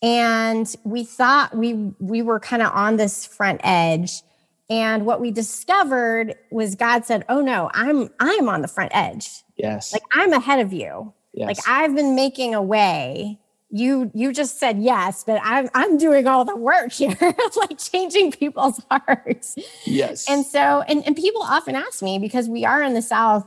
and 0.03 0.74
we 0.84 1.05
thought 1.05 1.55
we 1.55 1.74
we 2.01 2.22
were 2.22 2.41
kind 2.41 2.62
of 2.62 2.72
on 2.72 2.97
this 2.97 3.26
front 3.26 3.61
edge 3.64 4.22
and 4.68 5.06
what 5.06 5.20
we 5.20 5.30
discovered 5.30 6.34
was 6.50 6.74
god 6.74 7.04
said 7.04 7.24
oh 7.28 7.40
no 7.40 7.70
i'm 7.74 8.08
i'm 8.20 8.48
on 8.48 8.62
the 8.62 8.68
front 8.68 8.92
edge. 8.94 9.42
Yes. 9.56 9.92
Like 9.92 10.02
i'm 10.12 10.32
ahead 10.32 10.60
of 10.60 10.72
you. 10.72 11.12
Yes. 11.32 11.46
like 11.46 11.58
i've 11.68 11.94
been 11.94 12.14
making 12.14 12.54
a 12.54 12.62
way. 12.62 13.38
You 13.70 14.10
you 14.14 14.32
just 14.32 14.58
said 14.58 14.78
yes 14.78 15.24
but 15.24 15.40
i'm 15.42 15.68
i'm 15.74 15.98
doing 15.98 16.26
all 16.26 16.44
the 16.44 16.56
work 16.56 16.92
here 16.92 17.16
like 17.56 17.78
changing 17.78 18.32
people's 18.32 18.80
hearts. 18.90 19.56
Yes. 19.84 20.28
And 20.28 20.46
so 20.46 20.82
and, 20.88 21.04
and 21.06 21.16
people 21.16 21.42
often 21.42 21.74
ask 21.74 22.02
me 22.02 22.18
because 22.18 22.48
we 22.48 22.64
are 22.64 22.82
in 22.82 22.94
the 22.94 23.02
south 23.02 23.46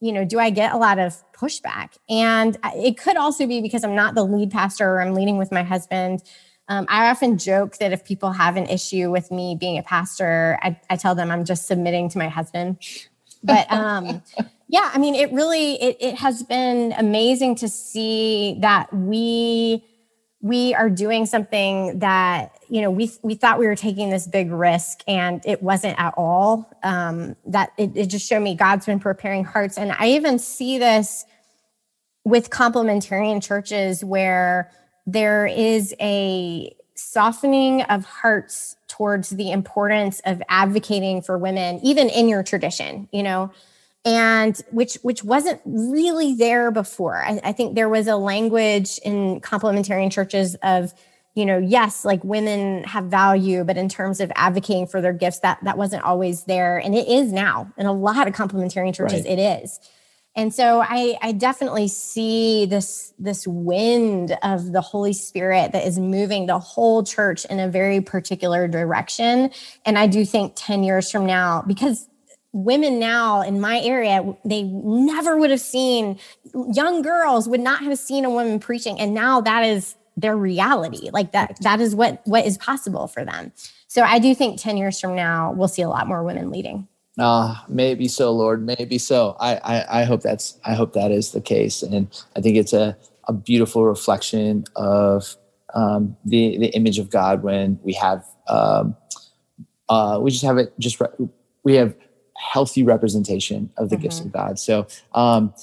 you 0.00 0.12
know 0.12 0.24
do 0.24 0.38
i 0.38 0.50
get 0.50 0.72
a 0.72 0.76
lot 0.76 0.98
of 0.98 1.22
pushback? 1.32 1.96
And 2.08 2.56
it 2.76 2.98
could 2.98 3.16
also 3.16 3.46
be 3.46 3.60
because 3.60 3.84
i'm 3.84 3.94
not 3.94 4.14
the 4.14 4.24
lead 4.24 4.50
pastor 4.50 4.88
or 4.88 5.02
i'm 5.02 5.14
leading 5.14 5.38
with 5.38 5.50
my 5.50 5.62
husband 5.62 6.22
um, 6.68 6.86
i 6.88 7.10
often 7.10 7.38
joke 7.38 7.76
that 7.78 7.92
if 7.92 8.04
people 8.04 8.32
have 8.32 8.56
an 8.56 8.66
issue 8.66 9.10
with 9.10 9.30
me 9.30 9.56
being 9.58 9.78
a 9.78 9.82
pastor 9.82 10.58
i, 10.62 10.78
I 10.90 10.96
tell 10.96 11.14
them 11.14 11.30
i'm 11.30 11.44
just 11.44 11.66
submitting 11.66 12.08
to 12.10 12.18
my 12.18 12.28
husband. 12.28 12.78
But 13.42 13.70
um 13.70 14.22
yeah 14.68 14.90
i 14.94 14.98
mean 14.98 15.14
it 15.14 15.32
really 15.32 15.74
it, 15.74 15.96
it 16.00 16.14
has 16.16 16.42
been 16.42 16.92
amazing 16.92 17.56
to 17.56 17.68
see 17.68 18.56
that 18.60 18.92
we 18.92 19.84
we 20.44 20.74
are 20.74 20.90
doing 20.90 21.24
something 21.24 22.00
that 22.00 22.58
you 22.68 22.82
know 22.82 22.90
we 22.90 23.10
we 23.22 23.34
thought 23.34 23.58
we 23.58 23.66
were 23.66 23.74
taking 23.74 24.10
this 24.10 24.26
big 24.26 24.52
risk 24.52 25.00
and 25.08 25.40
it 25.46 25.62
wasn't 25.62 25.98
at 25.98 26.12
all. 26.18 26.70
Um, 26.82 27.34
that 27.46 27.72
it, 27.78 27.92
it 27.96 28.06
just 28.06 28.28
showed 28.28 28.40
me 28.40 28.54
god's 28.54 28.84
been 28.84 29.00
preparing 29.00 29.44
hearts. 29.44 29.78
And 29.78 29.90
i 29.92 30.08
even 30.08 30.38
see 30.38 30.78
this 30.78 31.24
with 32.24 32.50
complementarian 32.50 33.42
churches 33.42 34.04
where 34.04 34.70
there 35.06 35.46
is 35.46 35.94
a 36.00 36.74
softening 36.94 37.82
of 37.82 38.04
hearts 38.04 38.76
towards 38.88 39.30
the 39.30 39.50
importance 39.50 40.20
of 40.24 40.42
advocating 40.48 41.20
for 41.20 41.36
women 41.36 41.80
even 41.82 42.08
in 42.08 42.28
your 42.28 42.42
tradition 42.42 43.08
you 43.12 43.22
know 43.22 43.50
and 44.04 44.60
which 44.70 44.98
which 45.02 45.24
wasn't 45.24 45.60
really 45.64 46.34
there 46.34 46.70
before. 46.70 47.24
I, 47.24 47.40
I, 47.42 47.52
think 47.52 47.74
there 47.74 47.88
was 47.88 48.06
a 48.06 48.16
language 48.16 48.98
in 48.98 49.40
complementarian 49.40 50.12
churches 50.12 50.56
of, 50.62 50.92
you 51.34 51.46
know, 51.46 51.58
yes, 51.58 52.04
like 52.04 52.22
women 52.22 52.84
have 52.84 53.04
value, 53.04 53.64
but 53.64 53.78
in 53.78 53.88
terms 53.88 54.20
of 54.20 54.30
advocating 54.36 54.86
for 54.86 55.00
their 55.00 55.14
gifts, 55.14 55.38
that 55.40 55.58
that 55.62 55.78
wasn't 55.78 56.04
always 56.04 56.44
there, 56.44 56.78
and 56.78 56.94
it 56.94 57.08
is 57.08 57.32
now. 57.32 57.72
In 57.78 57.86
a 57.86 57.92
lot 57.92 58.28
of 58.28 58.34
complementarian 58.34 58.94
churches, 58.94 59.24
right. 59.24 59.38
it 59.38 59.62
is. 59.62 59.80
And 60.36 60.52
so 60.52 60.80
I, 60.80 61.16
I 61.22 61.32
definitely 61.32 61.86
see 61.86 62.66
this 62.66 63.12
this 63.18 63.46
wind 63.46 64.36
of 64.42 64.72
the 64.72 64.80
Holy 64.80 65.12
Spirit 65.12 65.72
that 65.72 65.86
is 65.86 65.98
moving 65.98 66.46
the 66.46 66.58
whole 66.58 67.04
church 67.04 67.44
in 67.44 67.60
a 67.60 67.68
very 67.68 68.00
particular 68.00 68.66
direction. 68.66 69.50
And 69.84 69.96
I 69.96 70.08
do 70.08 70.24
think 70.24 70.54
10 70.56 70.82
years 70.82 71.10
from 71.10 71.24
now, 71.24 71.62
because 71.66 72.08
women 72.52 72.98
now 72.98 73.42
in 73.42 73.60
my 73.60 73.80
area, 73.80 74.34
they 74.44 74.64
never 74.64 75.36
would 75.36 75.50
have 75.50 75.60
seen 75.60 76.18
young 76.72 77.02
girls 77.02 77.48
would 77.48 77.60
not 77.60 77.82
have 77.82 77.98
seen 77.98 78.24
a 78.24 78.30
woman 78.30 78.58
preaching. 78.58 78.98
And 78.98 79.14
now 79.14 79.40
that 79.40 79.64
is 79.64 79.94
their 80.16 80.36
reality. 80.36 81.10
Like 81.12 81.32
that, 81.32 81.58
that 81.60 81.80
is 81.80 81.94
what 81.94 82.22
what 82.24 82.44
is 82.44 82.58
possible 82.58 83.06
for 83.06 83.24
them. 83.24 83.52
So 83.86 84.02
I 84.02 84.18
do 84.18 84.34
think 84.34 84.60
10 84.60 84.76
years 84.76 85.00
from 85.00 85.14
now, 85.14 85.52
we'll 85.52 85.68
see 85.68 85.82
a 85.82 85.88
lot 85.88 86.08
more 86.08 86.24
women 86.24 86.50
leading. 86.50 86.88
Ah, 87.18 87.62
uh, 87.62 87.66
maybe 87.68 88.08
so, 88.08 88.32
Lord. 88.32 88.64
Maybe 88.64 88.98
so. 88.98 89.36
I, 89.38 89.56
I 89.56 90.00
I 90.00 90.04
hope 90.04 90.22
that's 90.22 90.58
I 90.64 90.74
hope 90.74 90.94
that 90.94 91.12
is 91.12 91.30
the 91.30 91.40
case. 91.40 91.82
And 91.82 92.08
I 92.36 92.40
think 92.40 92.56
it's 92.56 92.72
a, 92.72 92.96
a 93.28 93.32
beautiful 93.32 93.84
reflection 93.84 94.64
of 94.74 95.36
um, 95.74 96.16
the 96.24 96.58
the 96.58 96.74
image 96.74 96.98
of 96.98 97.10
God 97.10 97.42
when 97.42 97.78
we 97.84 97.92
have 97.92 98.24
um, 98.48 98.96
uh, 99.88 100.18
we 100.20 100.30
just 100.30 100.44
have 100.44 100.58
it 100.58 100.72
just 100.78 101.00
re- 101.00 101.28
we 101.62 101.74
have 101.74 101.94
healthy 102.36 102.82
representation 102.82 103.70
of 103.76 103.90
the 103.90 103.96
mm-hmm. 103.96 104.02
gifts 104.02 104.20
of 104.20 104.32
God. 104.32 104.58
So, 104.58 104.86
um, 105.14 105.54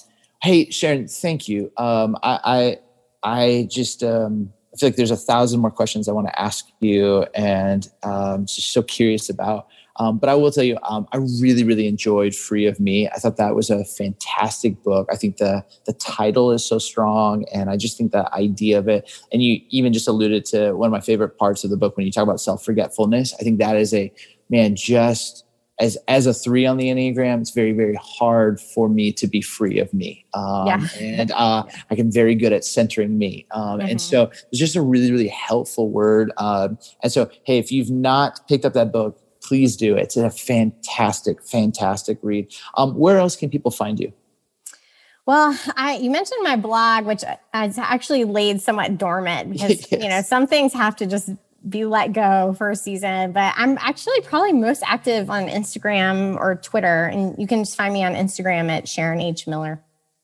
hey, 0.42 0.70
Sharon, 0.70 1.08
thank 1.08 1.48
you. 1.48 1.72
Um, 1.78 2.18
I, 2.24 2.40
I, 2.44 2.78
I 3.24 3.68
just 3.70 4.04
um, 4.04 4.52
I 4.74 4.78
feel 4.78 4.88
like 4.90 4.96
there's 4.96 5.12
a 5.12 5.18
thousand 5.18 5.60
more 5.60 5.72
questions 5.72 6.08
I 6.08 6.14
want 6.14 6.28
to 6.28 6.42
ask 6.42 6.66
you, 6.80 7.24
and 7.36 7.88
um, 8.04 8.46
just 8.46 8.72
so 8.72 8.82
curious 8.82 9.30
about. 9.30 9.68
Um, 10.02 10.18
but 10.18 10.30
I 10.30 10.34
will 10.34 10.52
tell 10.52 10.64
you, 10.64 10.80
um, 10.82 11.08
I 11.12 11.18
really, 11.18 11.64
really 11.64 11.88
enjoyed 11.88 12.34
"Free 12.34 12.66
of 12.66 12.80
Me." 12.80 13.08
I 13.08 13.20
thought 13.20 13.38
that 13.38 13.54
was 13.54 13.70
a 13.70 13.86
fantastic 13.86 14.82
book. 14.82 15.08
I 15.12 15.16
think 15.16 15.38
the 15.38 15.64
the 15.86 15.94
title 15.94 16.52
is 16.52 16.66
so 16.66 16.80
strong, 16.80 17.46
and 17.54 17.70
I 17.70 17.78
just 17.78 18.00
think 18.00 18.12
the 18.12 18.34
idea 18.34 18.80
of 18.80 18.88
it. 18.88 19.12
And 19.32 19.44
you 19.44 19.62
even 19.70 19.94
just 19.94 20.08
alluded 20.08 20.44
to 20.46 20.74
one 20.74 20.88
of 20.88 20.92
my 20.92 21.02
favorite 21.02 21.38
parts 21.38 21.64
of 21.64 21.70
the 21.70 21.78
book 21.78 21.98
when 21.98 22.08
you 22.08 22.12
talk 22.12 22.24
about 22.24 22.42
self 22.42 22.66
forgetfulness. 22.66 23.36
I 23.40 23.44
think 23.44 23.60
that 23.60 23.76
is 23.76 23.94
a 23.94 24.12
man 24.50 24.76
just 24.76 25.46
as 25.80 25.98
as 26.08 26.26
a 26.26 26.34
three 26.34 26.66
on 26.66 26.78
the 26.78 26.88
enneagram 26.90 27.40
it's 27.40 27.52
very 27.52 27.72
very 27.72 27.98
hard 28.02 28.60
for 28.60 28.90
me 28.90 29.12
to 29.12 29.26
be 29.26 29.42
free 29.42 29.80
of 29.80 29.92
me 29.94 30.26
um, 30.34 30.68
yeah. 30.68 30.88
and 31.00 31.32
uh, 31.32 31.64
i 31.90 31.96
can 31.96 32.12
very 32.12 32.36
good 32.36 32.54
at 32.54 32.64
centering 32.64 33.18
me 33.18 33.48
um, 33.52 33.80
mm-hmm. 33.80 33.90
and 33.90 34.02
so 34.02 34.24
it's 34.24 34.60
just 34.60 34.76
a 34.76 34.82
really 34.82 35.12
really 35.12 35.30
helpful 35.30 35.90
word 35.90 36.32
um, 36.38 36.78
and 37.02 37.12
so 37.12 37.30
hey 37.44 37.58
if 37.58 37.72
you've 37.72 37.90
not 37.90 38.46
picked 38.48 38.66
up 38.66 38.74
that 38.74 38.92
book 38.92 39.18
please 39.42 39.76
do 39.76 39.96
it's 39.96 40.18
a 40.18 40.30
fantastic 40.30 41.44
fantastic 41.44 42.18
read 42.22 42.52
um, 42.76 42.96
where 42.96 43.18
else 43.18 43.36
can 43.36 43.50
people 43.50 43.72
find 43.72 44.00
you 44.00 44.12
well, 45.28 45.58
I 45.78 45.98
you 45.98 46.10
mentioned 46.10 46.40
my 46.44 46.56
blog, 46.56 47.06
which 47.06 47.24
has 47.54 47.78
actually 47.78 48.24
laid 48.24 48.60
somewhat 48.60 48.98
dormant 48.98 49.50
because 49.52 49.92
yes. 49.92 50.02
you 50.04 50.10
know 50.10 50.22
some 50.22 50.48
things 50.48 50.74
have 50.74 50.96
to 50.98 51.06
just 51.06 51.30
be 51.68 51.86
let 51.86 52.14
go 52.14 52.54
for 52.58 52.72
a 52.72 52.76
season. 52.76 53.32
But 53.32 53.54
I'm 53.56 53.78
actually 53.80 54.20
probably 54.22 54.54
most 54.54 54.84
active 54.86 55.30
on 55.30 55.48
Instagram 55.48 56.36
or 56.38 56.56
Twitter. 56.56 57.06
And 57.06 57.36
you 57.38 57.48
can 57.48 57.64
just 57.64 57.78
find 57.78 57.94
me 57.94 58.04
on 58.04 58.14
Instagram 58.14 58.70
at 58.70 58.88
Sharon 58.88 59.22
H. 59.22 59.48
Miller. 59.48 59.82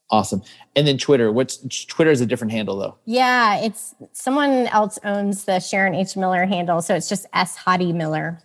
Awesome. 0.09 0.41
And 0.75 0.87
then 0.87 0.97
Twitter. 0.97 1.31
What's 1.31 1.57
Twitter 1.85 2.11
is 2.11 2.21
a 2.21 2.25
different 2.25 2.53
handle 2.53 2.77
though. 2.77 2.97
Yeah, 3.05 3.59
it's 3.59 3.93
someone 4.13 4.67
else 4.67 4.97
owns 5.03 5.45
the 5.45 5.59
Sharon 5.59 5.95
H. 5.95 6.15
Miller 6.15 6.45
handle. 6.45 6.81
So 6.81 6.95
it's 6.95 7.09
just 7.09 7.25
S 7.33 7.57
Hodde 7.57 7.93
Miller. 7.93 8.39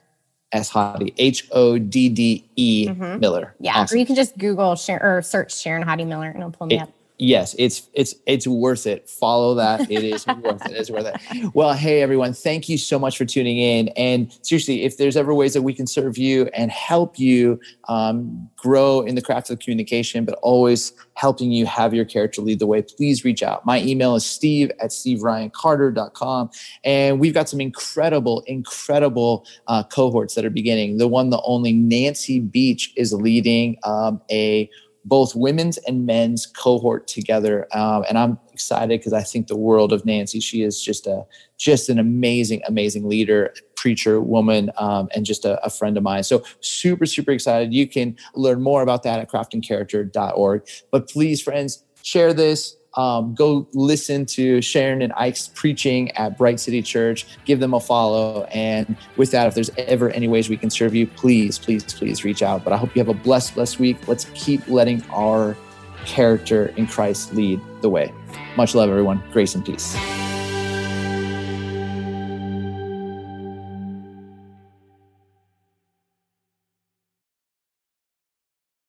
S 0.52 0.70
Hodde, 0.70 1.12
H 1.18 1.48
O 1.52 1.78
D 1.78 2.08
D 2.08 2.44
E 2.56 2.88
mm-hmm. 2.88 3.20
Miller. 3.20 3.54
Yeah. 3.60 3.78
Awesome. 3.78 3.96
Or 3.96 3.98
you 3.98 4.06
can 4.06 4.14
just 4.14 4.36
Google 4.38 4.76
or 4.88 5.22
search 5.22 5.56
Sharon 5.56 5.84
Hodde 5.84 6.06
Miller 6.06 6.28
and 6.28 6.38
it'll 6.38 6.50
pull 6.50 6.66
me 6.66 6.76
it, 6.76 6.82
up 6.82 6.92
yes 7.22 7.54
it's 7.58 7.88
it's 7.94 8.14
it's 8.26 8.46
worth 8.46 8.86
it. 8.86 9.08
Follow 9.08 9.54
that. 9.54 9.90
It 9.90 10.02
is 10.02 10.26
worth 10.26 10.66
it. 10.66 10.72
It's 10.72 10.90
worth 10.90 11.06
it. 11.06 11.52
Well 11.54 11.72
hey 11.72 12.02
everyone 12.02 12.32
thank 12.32 12.68
you 12.68 12.76
so 12.78 12.98
much 12.98 13.16
for 13.16 13.24
tuning 13.24 13.58
in. 13.58 13.88
And 13.90 14.32
seriously 14.42 14.84
if 14.84 14.96
there's 14.96 15.16
ever 15.16 15.32
ways 15.32 15.54
that 15.54 15.62
we 15.62 15.72
can 15.72 15.86
serve 15.86 16.18
you 16.18 16.48
and 16.54 16.70
help 16.70 17.18
you 17.18 17.60
um, 17.88 18.48
grow 18.56 19.00
in 19.02 19.14
the 19.14 19.22
craft 19.22 19.50
of 19.50 19.58
communication 19.60 20.24
but 20.24 20.34
always 20.42 20.92
helping 21.14 21.52
you 21.52 21.66
have 21.66 21.94
your 21.94 22.04
character 22.04 22.42
lead 22.42 22.58
the 22.58 22.66
way 22.66 22.82
please 22.82 23.24
reach 23.24 23.42
out. 23.42 23.64
My 23.64 23.80
email 23.82 24.16
is 24.16 24.26
steve 24.26 24.70
at 24.80 24.90
steveryancarter.com 24.90 26.50
and 26.84 27.20
we've 27.20 27.34
got 27.34 27.48
some 27.48 27.60
incredible 27.60 28.42
incredible 28.46 29.46
uh, 29.68 29.84
cohorts 29.84 30.34
that 30.34 30.44
are 30.44 30.50
beginning. 30.50 30.98
The 30.98 31.08
one 31.08 31.30
the 31.30 31.42
only 31.42 31.72
nancy 31.72 32.40
beach 32.40 32.92
is 32.96 33.12
leading 33.12 33.78
um, 33.84 34.20
a 34.30 34.68
both 35.04 35.34
women's 35.34 35.78
and 35.78 36.06
men's 36.06 36.46
cohort 36.46 37.06
together, 37.06 37.66
um, 37.76 38.04
and 38.08 38.18
I'm 38.18 38.38
excited 38.52 39.00
because 39.00 39.12
I 39.12 39.22
think 39.22 39.48
the 39.48 39.56
world 39.56 39.92
of 39.92 40.04
Nancy. 40.04 40.40
She 40.40 40.62
is 40.62 40.82
just 40.82 41.06
a 41.06 41.24
just 41.58 41.88
an 41.88 41.98
amazing, 41.98 42.62
amazing 42.66 43.08
leader, 43.08 43.54
preacher, 43.76 44.20
woman, 44.20 44.70
um, 44.78 45.08
and 45.14 45.24
just 45.24 45.44
a, 45.44 45.64
a, 45.64 45.70
friend 45.70 45.96
of 45.96 46.02
mine. 46.02 46.24
So 46.24 46.42
super, 46.60 47.06
super 47.06 47.30
excited. 47.30 47.72
You 47.72 47.86
can 47.86 48.16
learn 48.34 48.60
more 48.60 48.82
about 48.82 49.04
that 49.04 49.20
at 49.20 49.30
craftingcharacter.org. 49.30 50.68
But 50.90 51.08
please, 51.08 51.40
friends, 51.40 51.84
share 52.02 52.34
this 52.34 52.76
um, 52.94 53.34
go 53.34 53.66
listen 53.72 54.26
to 54.26 54.60
Sharon 54.60 55.02
and 55.02 55.12
Ike's 55.14 55.48
preaching 55.54 56.10
at 56.12 56.36
Bright 56.36 56.60
City 56.60 56.82
Church. 56.82 57.26
Give 57.44 57.60
them 57.60 57.74
a 57.74 57.80
follow. 57.80 58.44
And 58.44 58.96
with 59.16 59.30
that, 59.30 59.46
if 59.46 59.54
there's 59.54 59.70
ever 59.78 60.10
any 60.10 60.28
ways 60.28 60.48
we 60.48 60.56
can 60.56 60.70
serve 60.70 60.94
you, 60.94 61.06
please, 61.06 61.58
please, 61.58 61.84
please 61.84 62.24
reach 62.24 62.42
out. 62.42 62.64
But 62.64 62.72
I 62.72 62.76
hope 62.76 62.94
you 62.94 63.00
have 63.00 63.08
a 63.08 63.14
blessed, 63.14 63.54
blessed 63.54 63.78
week. 63.78 64.08
Let's 64.08 64.26
keep 64.34 64.66
letting 64.68 65.02
our 65.10 65.56
character 66.04 66.66
in 66.76 66.86
Christ 66.86 67.34
lead 67.34 67.60
the 67.80 67.88
way. 67.88 68.12
Much 68.56 68.74
love, 68.74 68.90
everyone. 68.90 69.22
Grace 69.32 69.54
and 69.54 69.64
peace. 69.64 69.96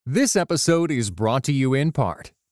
This 0.05 0.35
episode 0.35 0.91
is 0.91 1.09
brought 1.09 1.43
to 1.45 1.53
you 1.53 1.73
in 1.73 1.91
part 1.91 2.33